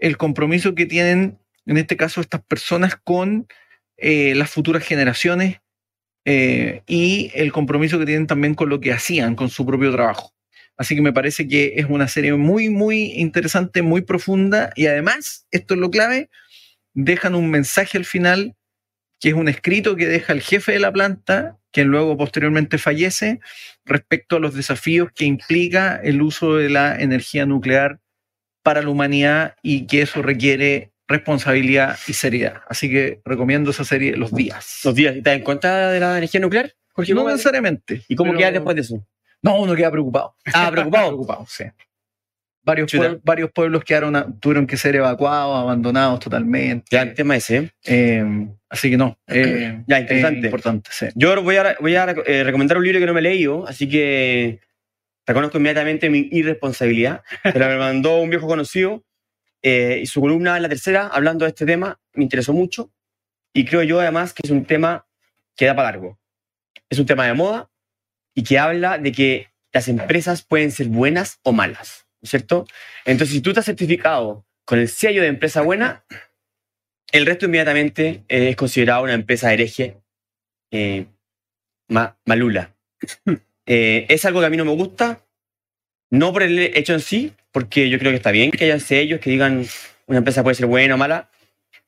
el 0.00 0.16
compromiso 0.16 0.74
que 0.74 0.86
tienen, 0.86 1.38
en 1.66 1.76
este 1.76 1.96
caso, 1.96 2.20
estas 2.20 2.42
personas 2.42 2.96
con 2.96 3.46
eh, 3.98 4.34
las 4.34 4.50
futuras 4.50 4.84
generaciones 4.84 5.60
eh, 6.24 6.82
y 6.86 7.30
el 7.34 7.52
compromiso 7.52 7.98
que 7.98 8.06
tienen 8.06 8.26
también 8.26 8.54
con 8.54 8.68
lo 8.68 8.80
que 8.80 8.92
hacían, 8.92 9.34
con 9.34 9.48
su 9.48 9.64
propio 9.64 9.92
trabajo. 9.92 10.32
Así 10.76 10.94
que 10.94 11.02
me 11.02 11.12
parece 11.12 11.46
que 11.46 11.74
es 11.76 11.86
una 11.88 12.08
serie 12.08 12.34
muy, 12.34 12.70
muy 12.70 13.12
interesante, 13.16 13.82
muy 13.82 14.02
profunda 14.02 14.72
y 14.76 14.86
además, 14.86 15.46
esto 15.50 15.74
es 15.74 15.80
lo 15.80 15.90
clave, 15.90 16.30
dejan 16.94 17.34
un 17.34 17.50
mensaje 17.50 17.98
al 17.98 18.04
final, 18.04 18.56
que 19.20 19.28
es 19.28 19.34
un 19.34 19.48
escrito 19.48 19.96
que 19.96 20.06
deja 20.06 20.32
el 20.32 20.40
jefe 20.40 20.72
de 20.72 20.78
la 20.78 20.92
planta, 20.92 21.58
quien 21.72 21.88
luego 21.88 22.16
posteriormente 22.16 22.78
fallece, 22.78 23.40
respecto 23.84 24.36
a 24.36 24.40
los 24.40 24.54
desafíos 24.54 25.10
que 25.14 25.26
implica 25.26 26.00
el 26.02 26.22
uso 26.22 26.56
de 26.56 26.70
la 26.70 26.98
energía 26.98 27.46
nuclear 27.46 28.00
para 28.62 28.82
la 28.82 28.88
humanidad 28.88 29.56
y 29.62 29.86
que 29.86 30.02
eso 30.02 30.22
requiere 30.22 30.92
responsabilidad 31.10 31.98
y 32.06 32.12
seriedad. 32.14 32.62
Así 32.68 32.88
que 32.90 33.20
recomiendo 33.24 33.70
esa 33.70 33.84
serie 33.84 34.16
Los 34.16 34.32
Días. 34.34 34.80
Los 34.84 34.94
días. 34.94 35.16
¿Y 35.16 35.22
¿Te 35.22 35.30
das 35.30 35.38
en 35.38 35.44
cuenta 35.44 35.90
de 35.90 36.00
la 36.00 36.16
energía 36.16 36.40
nuclear? 36.40 36.72
Jorge, 36.92 37.12
No 37.12 37.20
¿cómo- 37.22 37.30
necesariamente. 37.30 38.02
¿Y 38.08 38.14
cómo 38.16 38.30
pero- 38.30 38.38
quedas 38.38 38.52
después 38.54 38.74
de 38.76 38.82
eso? 38.82 39.06
No, 39.42 39.60
uno 39.60 39.74
queda 39.74 39.90
preocupado. 39.90 40.34
Ah, 40.52 40.70
preocupado. 40.72 41.08
preocupado, 41.08 41.46
sí. 41.48 41.64
Varios, 42.62 42.92
varios 43.24 43.50
pueblos 43.52 43.82
quedaron 43.84 44.14
a- 44.16 44.26
tuvieron 44.38 44.66
que 44.66 44.76
ser 44.76 44.94
evacuados, 44.94 45.62
abandonados 45.62 46.20
totalmente. 46.20 46.86
ya, 46.90 47.02
el 47.02 47.14
tema 47.14 47.34
ese. 47.36 47.56
¿eh? 47.56 47.70
Eh, 47.86 48.48
así 48.68 48.90
que 48.90 48.96
no. 48.98 49.18
eh, 49.28 49.82
Ya, 49.86 50.00
interesante. 50.00 50.38
es 50.40 50.44
importante, 50.44 50.90
sí. 50.92 51.06
Yo 51.14 51.42
voy 51.42 51.56
a, 51.56 51.76
voy 51.80 51.94
a 51.96 52.14
eh, 52.26 52.44
recomendar 52.44 52.76
un 52.76 52.84
libro 52.84 53.00
que 53.00 53.06
no 53.06 53.14
me 53.14 53.20
he 53.20 53.22
leído, 53.22 53.66
así 53.66 53.88
que 53.88 54.60
reconozco 55.26 55.56
inmediatamente 55.58 56.10
mi 56.10 56.28
irresponsabilidad. 56.32 57.22
Pero 57.42 57.66
me 57.66 57.78
mandó 57.78 58.18
un 58.20 58.28
viejo 58.28 58.46
conocido 58.46 59.02
eh, 59.62 60.00
y 60.02 60.06
su 60.06 60.20
columna 60.20 60.56
en 60.56 60.62
la 60.62 60.68
tercera, 60.68 61.08
hablando 61.08 61.44
de 61.44 61.50
este 61.50 61.66
tema, 61.66 62.00
me 62.14 62.22
interesó 62.24 62.52
mucho. 62.52 62.90
Y 63.52 63.64
creo 63.64 63.82
yo 63.82 64.00
además 64.00 64.32
que 64.32 64.42
es 64.44 64.50
un 64.50 64.64
tema 64.64 65.06
que 65.56 65.66
da 65.66 65.74
para 65.74 65.90
largo. 65.92 66.18
Es 66.88 66.98
un 66.98 67.06
tema 67.06 67.26
de 67.26 67.34
moda 67.34 67.70
y 68.34 68.44
que 68.44 68.58
habla 68.58 68.98
de 68.98 69.12
que 69.12 69.48
las 69.72 69.88
empresas 69.88 70.42
pueden 70.42 70.70
ser 70.72 70.88
buenas 70.88 71.38
o 71.42 71.52
malas, 71.52 72.06
¿no 72.20 72.26
es 72.26 72.30
¿cierto? 72.30 72.66
Entonces, 73.04 73.34
si 73.34 73.40
tú 73.40 73.50
estás 73.50 73.64
certificado 73.66 74.46
con 74.64 74.78
el 74.78 74.88
sello 74.88 75.22
de 75.22 75.28
empresa 75.28 75.62
buena, 75.62 76.04
el 77.12 77.26
resto 77.26 77.46
inmediatamente 77.46 78.24
eh, 78.28 78.50
es 78.50 78.56
considerado 78.56 79.02
una 79.04 79.14
empresa 79.14 79.52
hereje 79.52 80.00
eh, 80.70 81.06
ma- 81.88 82.18
malula. 82.26 82.74
Eh, 83.66 84.06
es 84.08 84.24
algo 84.24 84.40
que 84.40 84.46
a 84.46 84.50
mí 84.50 84.56
no 84.56 84.64
me 84.64 84.74
gusta, 84.74 85.24
no 86.10 86.32
por 86.32 86.42
el 86.42 86.58
hecho 86.58 86.92
en 86.92 87.00
sí, 87.00 87.32
porque 87.52 87.88
yo 87.88 87.98
creo 87.98 88.12
que 88.12 88.16
está 88.16 88.30
bien 88.30 88.50
que 88.50 88.64
haya 88.64 88.78
sellos 88.80 89.20
que 89.20 89.30
digan 89.30 89.64
una 90.06 90.18
empresa 90.18 90.42
puede 90.42 90.54
ser 90.54 90.66
buena 90.66 90.94
o 90.94 90.98
mala, 90.98 91.30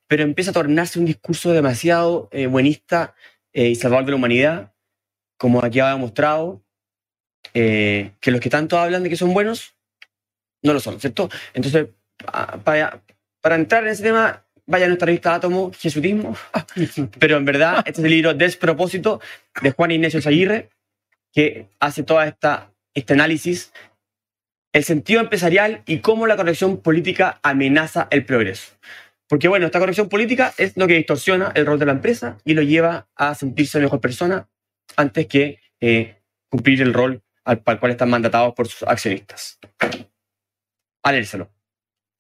pero 0.07 0.23
empieza 0.23 0.51
a 0.51 0.55
tornarse 0.55 0.99
un 0.99 1.07
discurso 1.07 1.53
demasiado 1.53 2.29
eh, 2.33 2.47
buenista 2.47 3.15
eh, 3.53 3.69
y 3.69 3.75
salvador 3.75 4.05
de 4.07 4.13
la 4.13 4.17
humanidad, 4.17 4.73
como 5.39 5.65
aquí 5.65 5.81
ha 5.81 5.91
demostrado, 5.91 6.63
eh, 7.55 8.13
que 8.21 8.31
los 8.31 8.41
que 8.41 8.51
tanto 8.51 8.79
hablan 8.79 9.03
de 9.03 9.11
que 9.11 9.17
son 9.17 9.35
buenos, 9.35 9.75
no 10.63 10.73
lo 10.73 10.81
son, 10.81 11.01
¿cierto? 11.01 11.29
Entonces, 11.55 11.89
pa- 12.25 12.59
para, 12.63 13.57
entrar 13.57 13.85
en 13.85 13.91
ese 13.91 14.05
tema, 14.05 14.45
vaya 14.67 14.85
a 14.85 14.89
nuestra 14.89 15.07
revista 15.07 15.35
Átomo, 15.35 15.73
Jesutismo, 15.73 16.37
pero 17.19 17.37
en 17.37 17.45
verdad, 17.45 17.79
este 17.87 18.01
es 18.01 18.05
el 18.05 18.11
libro 18.11 18.35
Despropósito 18.35 19.21
de 19.61 19.73
Juan 19.73 19.91
Ignacio 19.91 20.21
Aguirre, 20.25 20.71
que 21.33 21.67
hace 21.81 22.03
toda 22.03 22.27
esta 22.27 22.71
este 22.95 23.15
análisis, 23.15 23.73
el 24.73 24.85
sentido 24.85 25.21
empresarial 25.21 25.83
y 25.87 25.99
cómo 25.99 26.27
la 26.27 26.37
corrección 26.37 26.79
política 26.79 27.39
amenaza 27.43 28.09
el 28.11 28.25
progreso. 28.25 28.73
Porque 29.29 29.49
bueno, 29.49 29.67
esta 29.67 29.79
corrección 29.79 30.09
política 30.09 30.53
es 30.59 30.77
lo 30.77 30.87
que 30.87 30.95
distorsiona 30.95 31.53
el 31.55 31.67
rol 31.67 31.79
de 31.79 31.87
la 31.87 31.93
empresa 31.93 32.39
y 32.45 32.55
lo 32.55 32.63
lleva 32.63 33.09
a 33.17 33.35
sentirse 33.35 33.81
mejor 33.81 34.01
persona 34.01 34.49
antes 34.97 35.27
que 35.27 35.59
eh, 35.81 36.17
cumplir 36.49 36.83
el 36.83 36.93
rol 36.93 37.23
al, 37.45 37.63
cual 37.63 37.91
están 37.93 38.11
mandatados 38.11 38.55
por 38.55 38.69
sus 38.69 38.83
accionistas. 38.87 39.59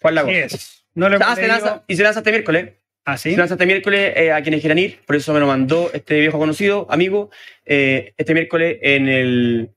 A 0.02 0.10
Lago. 0.10 0.28
Así 0.28 0.38
es. 0.38 0.84
No 0.94 1.08
lo 1.08 1.16
hemos 1.16 1.28
Ah, 1.28 1.36
se 1.36 1.46
lanza- 1.46 1.84
y 1.86 1.96
se 1.96 2.02
lanza 2.02 2.20
este 2.20 2.30
miércoles. 2.32 2.74
¿Ah, 3.04 3.16
sí? 3.16 3.32
Se 3.32 3.36
lanza 3.36 3.54
este 3.54 3.66
miércoles 3.66 4.12
eh, 4.16 4.32
a 4.32 4.42
quienes 4.42 4.60
quieran 4.60 4.78
ir, 4.78 5.00
por 5.06 5.16
eso 5.16 5.32
me 5.32 5.40
lo 5.40 5.46
mandó 5.46 5.90
este 5.92 6.20
viejo 6.20 6.38
conocido, 6.38 6.86
amigo, 6.90 7.30
eh, 7.64 8.14
este 8.16 8.34
miércoles 8.34 8.78
en 8.82 9.08
el. 9.08 9.70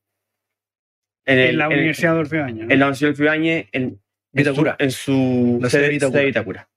En, 1.26 1.39
el- 1.39 1.49
En 1.51 1.57
la 1.57 1.67
Universidad 1.69 2.09
de 2.11 2.15
Adolfo 2.15 2.36
en 2.36 2.57
la 2.67 2.76
Universidad 2.76 3.09
del 3.09 3.15
Fibañez, 3.17 3.67
en, 3.71 3.84
en 3.84 3.89
su, 3.91 3.99
Vitacura. 4.32 4.76
en 4.80 4.91
su 4.91 5.65
sede 5.69 5.84
de 5.84 5.89
Vitacura. 5.89 6.19
de 6.19 6.26
Vitacura. 6.26 6.69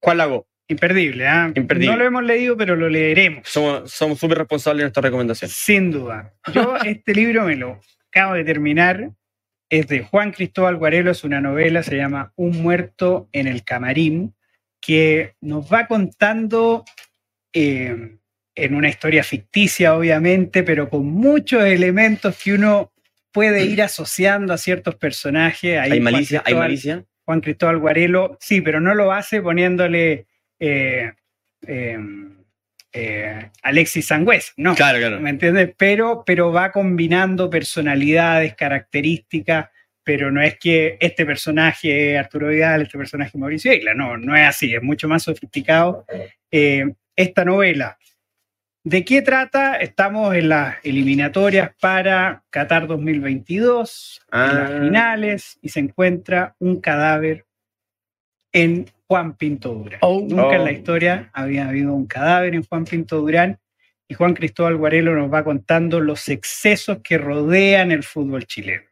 Juan 0.00 0.18
Lago, 0.18 0.46
Imperdible, 0.68 1.26
¿ah? 1.26 1.52
Imperdible. 1.54 1.92
No 1.92 1.98
lo 1.98 2.04
hemos 2.06 2.22
leído, 2.24 2.56
pero 2.56 2.76
lo 2.76 2.88
leeremos. 2.88 3.46
somos 3.48 3.90
somos 3.90 4.18
súper 4.18 4.38
responsables 4.38 4.78
de 4.78 4.84
nuestra 4.84 5.02
recomendación. 5.02 5.50
Sin 5.50 5.90
duda. 5.90 6.32
Yo 6.52 6.76
este 6.84 7.14
libro 7.14 7.44
me 7.44 7.56
lo 7.56 7.80
acabo 8.08 8.34
de 8.34 8.44
terminar. 8.44 9.10
Es 9.68 9.88
de 9.88 10.00
Juan 10.02 10.32
Cristóbal 10.32 10.76
Guarelo, 10.76 11.10
es 11.10 11.24
una 11.24 11.40
novela, 11.40 11.82
se 11.82 11.96
llama 11.96 12.32
Un 12.36 12.62
muerto 12.62 13.28
en 13.32 13.46
el 13.48 13.64
camarín, 13.64 14.34
que 14.80 15.34
nos 15.40 15.70
va 15.72 15.86
contando 15.86 16.84
eh, 17.52 18.16
en 18.54 18.74
una 18.74 18.88
historia 18.88 19.24
ficticia, 19.24 19.94
obviamente, 19.96 20.62
pero 20.62 20.88
con 20.90 21.06
muchos 21.06 21.64
elementos 21.64 22.38
que 22.42 22.52
uno 22.54 22.91
puede 23.32 23.64
ir 23.64 23.82
asociando 23.82 24.52
a 24.52 24.58
ciertos 24.58 24.94
personajes. 24.96 25.78
Ahí 25.78 25.92
Hay 25.92 26.00
malicia, 26.00 26.42
hay 26.44 26.54
malicia. 26.54 27.04
Juan 27.24 27.40
Cristóbal 27.40 27.78
Guarelo, 27.78 28.36
sí, 28.40 28.60
pero 28.60 28.80
no 28.80 28.94
lo 28.94 29.12
hace 29.12 29.40
poniéndole 29.40 30.26
eh, 30.58 31.12
eh, 31.66 31.98
eh, 32.92 33.50
Alexis 33.62 34.06
Sangüés, 34.06 34.52
no. 34.56 34.74
Claro, 34.74 34.98
claro. 34.98 35.20
¿Me 35.20 35.30
entiendes? 35.30 35.72
Pero, 35.76 36.24
pero 36.26 36.52
va 36.52 36.70
combinando 36.70 37.48
personalidades, 37.48 38.54
características, 38.54 39.70
pero 40.04 40.30
no 40.30 40.42
es 40.42 40.58
que 40.58 40.98
este 41.00 41.24
personaje 41.24 42.12
es 42.12 42.18
Arturo 42.18 42.48
Vidal, 42.48 42.82
este 42.82 42.98
personaje 42.98 43.30
es 43.30 43.36
Mauricio 43.36 43.72
Isla, 43.72 43.94
no, 43.94 44.16
no 44.18 44.36
es 44.36 44.46
así, 44.46 44.74
es 44.74 44.82
mucho 44.82 45.08
más 45.08 45.22
sofisticado. 45.22 46.04
Eh, 46.50 46.84
esta 47.16 47.44
novela, 47.44 47.96
¿de 48.84 49.04
qué 49.04 49.22
trata? 49.22 49.76
Estamos 49.76 50.34
en 50.34 50.48
las 50.48 50.76
eliminatorias 50.84 51.70
para 51.80 52.44
Qatar 52.50 52.86
2022, 52.86 54.20
en 54.32 54.38
Ah. 54.38 54.52
las 54.52 54.80
finales, 54.80 55.58
y 55.62 55.68
se 55.68 55.80
encuentra 55.80 56.56
un 56.58 56.80
cadáver 56.80 57.46
en 58.52 58.86
Juan 59.06 59.36
Pinto 59.36 59.72
Durán. 59.74 59.98
Oh. 60.02 60.20
Nunca 60.28 60.54
en 60.56 60.60
Oh. 60.62 60.64
la 60.64 60.72
historia 60.72 61.30
había 61.32 61.68
habido 61.68 61.92
un 61.94 62.06
cadáver 62.06 62.54
en 62.54 62.64
Juan 62.64 62.84
Pinto 62.84 63.16
Durán 63.20 63.58
y 64.08 64.14
Juan 64.14 64.34
Cristóbal 64.34 64.76
Guarelo 64.76 65.14
nos 65.14 65.32
va 65.32 65.44
contando 65.44 66.00
los 66.00 66.28
excesos 66.28 66.98
que 67.02 67.18
rodean 67.18 67.92
el 67.92 68.02
fútbol 68.02 68.44
chileno. 68.46 68.82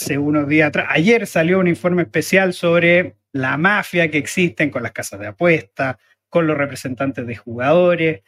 Hace 0.00 0.18
unos 0.18 0.48
días 0.48 0.68
atrás, 0.68 0.86
ayer 0.90 1.26
salió 1.26 1.58
un 1.60 1.68
informe 1.68 2.02
especial 2.02 2.52
sobre 2.52 3.16
la 3.32 3.56
mafia 3.56 4.10
que 4.10 4.18
existen 4.18 4.70
con 4.70 4.82
las 4.82 4.92
casas 4.92 5.20
de 5.20 5.28
apuestas, 5.28 5.96
con 6.28 6.46
los 6.46 6.56
representantes 6.58 7.26
de 7.26 7.36
jugadores. 7.36 8.22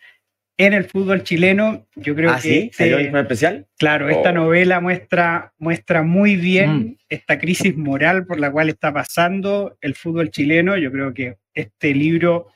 En 0.56 0.72
el 0.72 0.84
fútbol 0.84 1.24
chileno, 1.24 1.86
yo 1.96 2.14
creo 2.14 2.30
¿Ah, 2.30 2.36
que 2.36 2.42
sí? 2.42 2.58
este- 2.70 2.76
¿Salió 2.76 2.96
un 2.96 3.02
informe 3.02 3.22
especial? 3.22 3.66
Claro, 3.76 4.08
esta 4.08 4.30
Oh. 4.30 4.34
novela 4.34 4.80
muestra, 4.80 5.52
muestra 5.58 6.02
muy 6.04 6.36
bien 6.36 6.70
Mm. 6.70 6.96
esta 7.08 7.38
crisis 7.40 7.76
moral 7.76 8.24
por 8.24 8.38
la 8.38 8.52
cual 8.52 8.68
está 8.68 8.92
pasando 8.92 9.76
el 9.80 9.94
fútbol 9.96 10.30
chileno. 10.30 10.76
Yo 10.76 10.92
creo 10.92 11.12
que 11.12 11.38
este 11.54 11.92
libro 11.92 12.46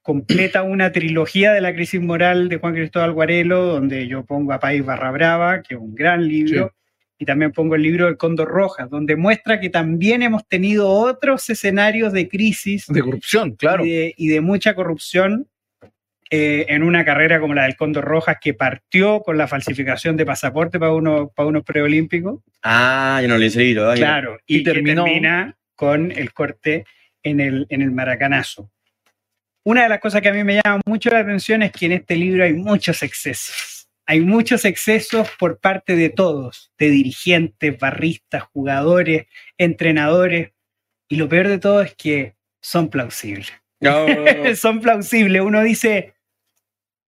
completa 0.00 0.62
una 0.62 0.90
trilogía 0.90 1.52
de 1.52 1.60
la 1.60 1.74
crisis 1.74 2.00
moral 2.00 2.48
de 2.48 2.56
Juan 2.56 2.72
Cristóbal 2.72 3.12
Guarelo, 3.12 3.66
donde 3.66 4.06
yo 4.08 4.24
pongo 4.24 4.54
a 4.54 4.58
País 4.60 4.82
Barra 4.82 5.10
Brava, 5.10 5.62
que 5.62 5.74
es 5.74 5.80
un 5.80 5.94
gran 5.94 6.26
libro, 6.26 6.72
y 7.18 7.26
también 7.26 7.52
pongo 7.52 7.74
el 7.74 7.82
libro 7.82 8.06
del 8.06 8.16
Cóndor 8.16 8.48
Rojas, 8.48 8.88
donde 8.88 9.16
muestra 9.16 9.60
que 9.60 9.68
también 9.68 10.22
hemos 10.22 10.48
tenido 10.48 10.88
otros 10.88 11.50
escenarios 11.50 12.14
de 12.14 12.26
crisis 12.26 12.86
De 12.86 13.02
corrupción, 13.02 13.50
claro. 13.54 13.84
y, 13.84 13.90
de, 13.90 14.14
y 14.16 14.28
de 14.28 14.40
mucha 14.40 14.74
corrupción 14.74 15.46
eh, 16.30 16.66
en 16.68 16.82
una 16.82 17.04
carrera 17.04 17.40
como 17.40 17.54
la 17.54 17.62
del 17.64 17.76
Cóndor 17.76 18.04
Rojas, 18.04 18.36
que 18.40 18.54
partió 18.54 19.20
con 19.22 19.38
la 19.38 19.48
falsificación 19.48 20.16
de 20.16 20.26
pasaporte 20.26 20.78
para 20.78 20.92
unos, 20.92 21.30
para 21.34 21.48
unos 21.48 21.64
preolímpicos. 21.64 22.40
Ah, 22.62 23.18
yo 23.22 23.28
no 23.28 23.38
libro. 23.38 23.90
ay, 23.90 23.98
Claro, 23.98 24.38
y, 24.46 24.58
Y 24.58 24.62
que 24.64 24.70
terminó- 24.72 25.04
termina 25.04 25.56
con 25.74 26.10
el 26.12 26.32
corte 26.32 26.84
en 27.22 27.40
el, 27.40 27.66
en 27.70 27.82
el 27.82 27.90
maracanazo. 27.92 28.70
Una 29.64 29.82
de 29.84 29.88
las 29.90 30.00
cosas 30.00 30.22
que 30.22 30.28
a 30.28 30.32
mí 30.32 30.44
me 30.44 30.60
llama 30.64 30.80
mucho 30.86 31.10
la 31.10 31.18
atención 31.20 31.62
es 31.62 31.72
que 31.72 31.86
en 31.86 31.92
este 31.92 32.16
libro 32.16 32.44
hay 32.44 32.52
muchos 32.54 33.02
excesos. 33.02 33.88
Hay 34.06 34.20
muchos 34.20 34.64
excesos 34.64 35.28
por 35.38 35.60
parte 35.60 35.94
de 35.94 36.08
todos, 36.08 36.72
de 36.78 36.88
dirigentes, 36.88 37.78
barristas, 37.78 38.42
jugadores, 38.44 39.26
entrenadores. 39.58 40.52
Y 41.08 41.16
lo 41.16 41.28
peor 41.28 41.48
de 41.48 41.58
todo 41.58 41.82
es 41.82 41.94
que 41.94 42.34
son 42.62 42.88
plausibles. 42.88 43.52
No. 43.80 44.06
son 44.56 44.80
plausibles. 44.80 45.42
Uno 45.42 45.62
dice, 45.62 46.14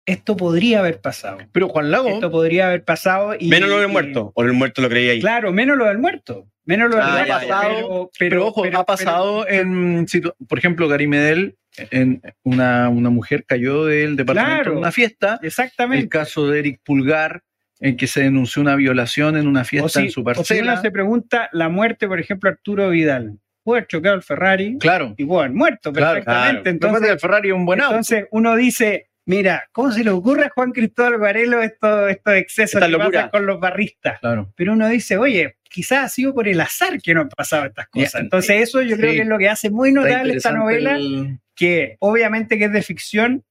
esto 0.05 0.37
podría 0.37 0.79
haber 0.79 1.01
pasado. 1.01 1.37
Pero 1.51 1.67
Juan 1.69 1.91
Lago, 1.91 2.09
Esto 2.09 2.29
podría 2.31 2.67
haber 2.67 2.83
pasado. 2.83 3.35
Y, 3.39 3.47
Menos 3.49 3.69
lo 3.69 3.79
del 3.79 3.89
y- 3.89 3.91
muerto. 3.91 4.31
O 4.35 4.43
el 4.43 4.53
muerto 4.53 4.81
lo 4.81 4.89
creía 4.89 5.13
ahí. 5.13 5.19
Claro, 5.19 5.51
menos 5.51 5.77
lo 5.77 5.85
del 5.85 5.97
muerto. 5.97 6.47
Menos 6.65 6.89
lo 6.89 6.95
del 6.97 7.05
Ah, 7.05 7.11
muerto. 7.11 7.27
ya, 7.27 7.47
ya. 7.47 7.61
Pero, 7.61 8.11
pero, 8.17 8.47
ojo, 8.47 8.61
pero- 8.63 8.79
ha 8.79 8.85
pasado 8.85 9.47
en, 9.47 10.05
situ- 10.07 10.33
por 10.47 10.57
ejemplo, 10.57 10.87
Gary 10.87 11.07
Medel, 11.07 11.57
en 11.91 12.21
una, 12.43 12.89
una 12.89 13.09
mujer 13.09 13.45
cayó 13.45 13.85
del 13.85 14.15
departamento 14.15 14.55
Claro. 14.55 14.71
en 14.73 14.77
una 14.79 14.91
fiesta. 14.91 15.39
El 15.41 15.47
Exactamente. 15.47 16.07
caso 16.09 16.47
de 16.49 16.59
Eric 16.59 16.79
Pulgar, 16.83 17.43
en 17.81 17.97
que 17.97 18.07
se 18.07 18.21
denunció 18.23 18.61
una 18.61 18.75
violación 18.75 19.35
en 19.37 19.47
una 19.47 19.65
fiesta 19.65 19.85
O 19.85 19.89
si, 19.89 19.99
en 19.99 20.11
su 20.11 20.21
o 20.21 20.23
si 20.23 20.29
uno 20.29 20.33
parcela. 20.35 20.81
se 20.81 20.91
pregunta, 20.91 21.49
la 21.51 21.67
muerte, 21.67 22.07
por 22.07 22.19
ejemplo, 22.19 22.49
Arturo 22.49 22.89
Vidal. 22.89 23.37
Puede 23.63 23.79
haber 23.79 23.87
chocado 23.87 24.15
el 24.15 24.21
Ferrari 24.23 24.77
Claro. 24.79 25.13
y 25.17 25.25
puede 25.25 25.41
haber 25.45 25.55
muerto 25.57 25.91
Claro, 25.91 26.13
perfectamente. 26.23 26.69
Entonces, 26.69 26.95
Entonces, 26.97 27.11
el 27.13 27.19
Ferrari 27.19 27.49
es 27.49 27.55
un 27.55 27.65
buen 27.65 27.81
auto. 27.81 27.91
entonces 27.95 28.25
uno 28.31 28.55
dice, 28.55 29.09
mira, 29.25 29.67
¿cómo 29.71 29.91
se 29.91 30.03
le 30.03 30.11
ocurre 30.11 30.45
a 30.45 30.49
Juan 30.49 30.71
Cristóbal 30.71 31.17
Varelo 31.17 31.61
estos, 31.61 32.09
estos 32.11 32.33
excesos 32.35 32.81
que 32.81 32.87
locura. 32.87 33.09
pasan 33.11 33.29
con 33.29 33.45
los 33.45 33.59
barristas? 33.59 34.19
Claro. 34.19 34.51
Pero 34.55 34.73
uno 34.73 34.87
dice, 34.89 35.17
oye, 35.17 35.57
quizás 35.63 36.05
ha 36.05 36.09
sido 36.09 36.33
por 36.33 36.47
el 36.47 36.59
azar 36.61 37.01
que 37.01 37.13
no 37.13 37.21
han 37.21 37.29
pasado 37.29 37.65
estas 37.65 37.87
cosas. 37.89 38.21
Entonces 38.21 38.61
eso 38.61 38.81
yo 38.81 38.95
creo 38.97 39.11
que 39.13 39.21
es 39.21 39.27
lo 39.27 39.37
que 39.37 39.49
hace 39.49 39.69
muy 39.69 39.91
notable 39.91 40.33
esta 40.35 40.51
novela, 40.51 40.95
el- 40.97 41.39
que 41.55 41.95
obviamente 41.99 42.57
que 42.57 42.65
es 42.65 42.71
de 42.73 42.81
ficción, 42.81 43.43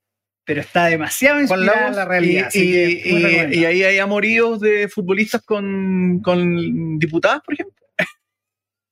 pero 0.47 0.61
está 0.61 0.87
demasiado 0.87 1.41
inspirada 1.41 1.89
en 1.89 1.97
la 1.97 2.05
realidad. 2.05 2.51
Y, 2.53 2.61
y- 2.61 3.03
y- 3.05 3.55
y 3.61 3.65
ahí 3.65 3.83
hay 3.83 3.99
amoríos 3.99 4.61
de 4.61 4.89
futbolistas 4.89 5.43
con, 5.43 6.21
con 6.23 6.99
diputadas, 6.99 7.41
por 7.43 7.55
ejemplo. 7.55 7.84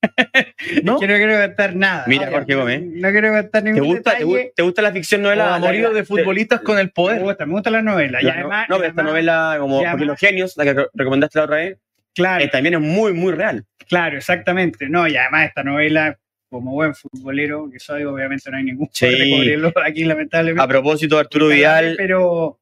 ¿No? 0.83 0.99
Que 0.99 1.07
no 1.07 1.15
quiero 1.15 1.41
contar 1.41 1.77
nada. 1.77 2.05
Mira, 2.07 2.27
No, 2.27 2.33
Jorge 2.33 2.55
Gómez. 2.55 2.83
No 2.85 3.11
quiero 3.11 3.49
¿Te 3.51 3.63
ningún 3.63 3.87
gusta, 3.87 4.17
te, 4.17 4.25
gu- 4.25 4.33
detalle. 4.35 4.53
te 4.57 4.63
gusta 4.63 4.83
la 4.83 4.93
ficción 4.93 5.23
novela? 5.23 5.55
amoríos 5.55 5.95
de 5.95 6.05
futbolistas 6.05 6.61
con 6.61 6.79
el 6.79 6.87
Me 6.87 6.93
poder. 6.93 7.21
gusta, 7.23 7.47
me 7.47 7.53
gusta 7.53 7.71
la 7.71 7.83
novela. 7.83 8.23
Y 8.23 8.29
además, 8.29 8.67
no, 8.69 8.77
pero 8.79 8.89
esta 8.89 9.03
novela, 9.03 9.57
como 9.59 9.77
porque 9.77 9.89
además- 9.89 10.07
Los 10.07 10.19
Genios, 10.21 10.57
la 10.57 10.65
que 10.65 10.75
re- 10.75 10.87
recomendaste 10.95 11.39
la 11.39 11.45
otra 11.45 11.57
vez, 11.57 11.79
claro, 12.15 12.45
eh, 12.45 12.49
también 12.49 12.75
es 12.75 12.81
muy, 12.81 13.13
muy 13.13 13.33
real. 13.33 13.65
claro, 13.89 14.17
exactamente. 14.19 14.89
No, 14.89 15.07
y 15.07 15.17
además 15.17 15.49
esta 15.49 15.63
novela, 15.63 16.19
como 16.51 16.73
buen 16.73 16.95
futbolero 16.95 17.69
que 17.73 17.79
soy, 17.79 18.05
obviamente 18.05 18.51
no 18.51 18.57
hay 18.59 18.65
ningún 18.65 18.89
Sí. 18.93 19.07
de 19.07 19.73
aquí, 19.87 20.05
lamentablemente. 20.05 20.63
A 20.63 20.69
propósito 20.69 21.15
de 21.17 21.21
Arturo 21.23 21.49
Vidal, 21.49 21.95
Pero, 21.97 22.59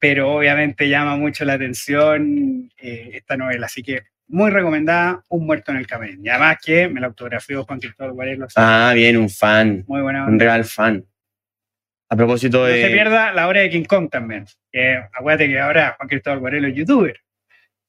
pero 0.00 0.32
obviamente 0.32 0.88
llama 0.88 1.16
mucho 1.16 1.44
la 1.44 1.52
atención 1.52 2.70
eh, 2.78 3.10
esta 3.14 3.36
novela. 3.36 3.66
Así 3.66 3.82
que 3.82 4.02
muy 4.28 4.50
recomendada, 4.50 5.22
Un 5.28 5.44
muerto 5.46 5.70
en 5.72 5.78
el 5.78 5.86
camino. 5.86 6.18
Y 6.22 6.28
además 6.28 6.58
que 6.64 6.88
me 6.88 7.00
la 7.00 7.08
autografió 7.08 7.64
Juan 7.64 7.78
Cristóbal 7.80 8.38
que 8.38 8.46
ah, 8.56 8.92
bien, 8.94 9.16
un 9.16 9.28
fan, 9.28 9.84
Muy 9.86 10.00
buena 10.00 10.26
un 10.26 10.38
real 10.40 10.64
fan. 10.64 11.04
A 12.08 12.16
propósito 12.16 12.58
No 12.58 12.64
de... 12.64 12.82
se 12.82 12.90
pierda 12.90 13.32
la 13.32 13.46
hora 13.46 13.60
de 13.60 13.70
King 13.70 13.84
Kong 13.84 14.08
también. 14.10 14.46
Que 14.72 14.96
acuérdate 15.12 15.48
que 15.48 15.58
ahora 15.60 15.94
Juan 15.96 16.08
Cristóbal 16.08 16.40
Varelo 16.40 16.68
es 16.68 16.74
youtuber. 16.74 17.20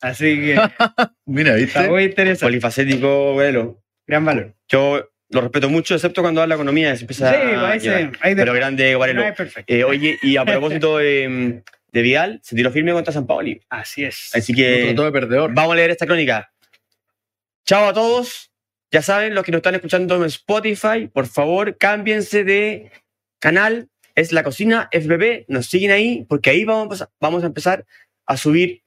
Así 0.01 0.35
que 0.39 0.55
Mira, 1.25 1.55
está 1.57 1.79
¿viste? 1.81 1.89
muy 1.89 2.03
interesante. 2.03 2.45
polifacético, 2.45 3.35
Velo. 3.35 3.81
Gran 4.07 4.25
valor. 4.25 4.53
Yo 4.67 5.07
lo 5.29 5.41
respeto 5.41 5.69
mucho, 5.69 5.95
excepto 5.95 6.21
cuando 6.21 6.41
habla 6.41 6.55
economía, 6.55 6.95
se 6.95 7.03
empieza 7.03 7.31
Sí, 7.31 7.35
a 7.55 7.67
ahí 7.69 7.79
se- 7.79 8.11
ahí 8.19 8.35
Pero 8.35 8.53
grande, 8.53 8.95
no 9.13 9.23
es 9.23 9.35
perfecto. 9.35 9.73
Eh, 9.73 9.83
oye, 9.83 10.17
y 10.21 10.35
a 10.37 10.43
propósito 10.43 10.97
de, 10.97 11.61
de 11.91 12.01
Vidal, 12.01 12.39
se 12.43 12.55
tiró 12.55 12.71
firme 12.71 12.93
contra 12.93 13.13
San 13.13 13.27
Paoli. 13.27 13.61
Así 13.69 14.03
es. 14.03 14.33
Así 14.33 14.53
que 14.53 14.93
de 14.93 15.11
perdedor. 15.11 15.53
vamos 15.53 15.73
a 15.73 15.75
leer 15.75 15.91
esta 15.91 16.05
crónica. 16.05 16.53
Chao 17.65 17.87
a 17.89 17.93
todos. 17.93 18.51
Ya 18.91 19.01
saben, 19.01 19.33
los 19.35 19.43
que 19.45 19.51
nos 19.51 19.59
están 19.59 19.75
escuchando 19.75 20.15
en 20.17 20.23
Spotify, 20.25 21.07
por 21.13 21.27
favor, 21.27 21.77
cámbiense 21.77 22.43
de 22.43 22.91
canal. 23.39 23.89
Es 24.15 24.33
la 24.33 24.43
cocina 24.43 24.89
FBB. 24.91 25.45
Nos 25.47 25.67
siguen 25.67 25.91
ahí 25.91 26.25
porque 26.27 26.49
ahí 26.49 26.65
vamos, 26.65 27.01
a- 27.01 27.09
vamos 27.19 27.43
a 27.43 27.47
empezar 27.47 27.85
a 28.25 28.35
subir 28.37 28.83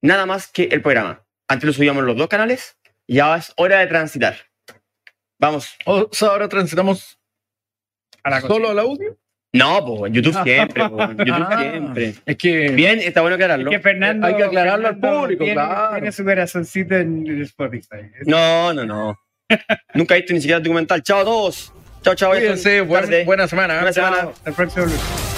nada 0.00 0.26
más 0.26 0.46
que 0.46 0.64
el 0.64 0.80
programa. 0.82 1.24
Antes 1.48 1.66
lo 1.66 1.72
subíamos 1.72 2.00
en 2.02 2.06
los 2.06 2.16
dos 2.16 2.28
canales 2.28 2.76
y 3.06 3.16
ya 3.16 3.36
es 3.36 3.52
hora 3.56 3.80
de 3.80 3.86
transitar. 3.88 4.36
Vamos. 5.40 5.74
O 5.86 6.08
sea, 6.12 6.28
ahora 6.28 6.48
transitamos 6.48 7.18
A 8.22 8.30
la 8.30 8.40
solo 8.40 8.50
cocina. 8.54 8.70
al 8.70 8.78
audio. 8.78 9.18
No, 9.54 9.84
pues 9.84 10.08
en 10.08 10.14
YouTube 10.14 10.42
siempre. 10.44 10.88
po, 10.88 11.02
en 11.02 11.16
YouTube 11.18 11.46
Ah. 11.50 11.58
siempre. 11.60 12.14
Es 12.24 12.36
que 12.36 12.68
Bien, 12.70 12.98
está 13.00 13.20
bueno 13.20 13.34
aclararlo. 13.34 13.70
Es 13.70 13.76
que 13.76 13.82
Fernando, 13.82 14.26
Hay 14.26 14.36
que 14.36 14.44
aclararlo 14.44 14.88
al 14.88 14.98
público, 14.98 15.44
tiene, 15.44 15.54
claro. 15.60 15.92
tiene 15.94 16.12
su 16.12 16.24
corazoncito 16.24 16.96
en 16.96 17.42
Spotify. 17.42 18.10
No, 18.26 18.72
no, 18.72 18.84
no. 18.84 19.18
Nunca 19.94 20.14
he 20.14 20.18
visto 20.20 20.32
ni 20.32 20.40
siquiera 20.40 20.56
el 20.58 20.62
documental. 20.64 21.02
Chao 21.02 21.20
a 21.20 21.24
todos. 21.24 21.72
Chao, 22.02 22.14
chao. 22.14 22.30
cuídense, 22.30 22.80
buen- 22.80 23.26
buena 23.26 23.46
semana. 23.46 23.74
Buena 23.74 23.92
semana. 23.92 24.16
Hasta 24.32 24.50
el 24.50 24.56
próximo 24.56 24.86
lunes. 24.86 25.31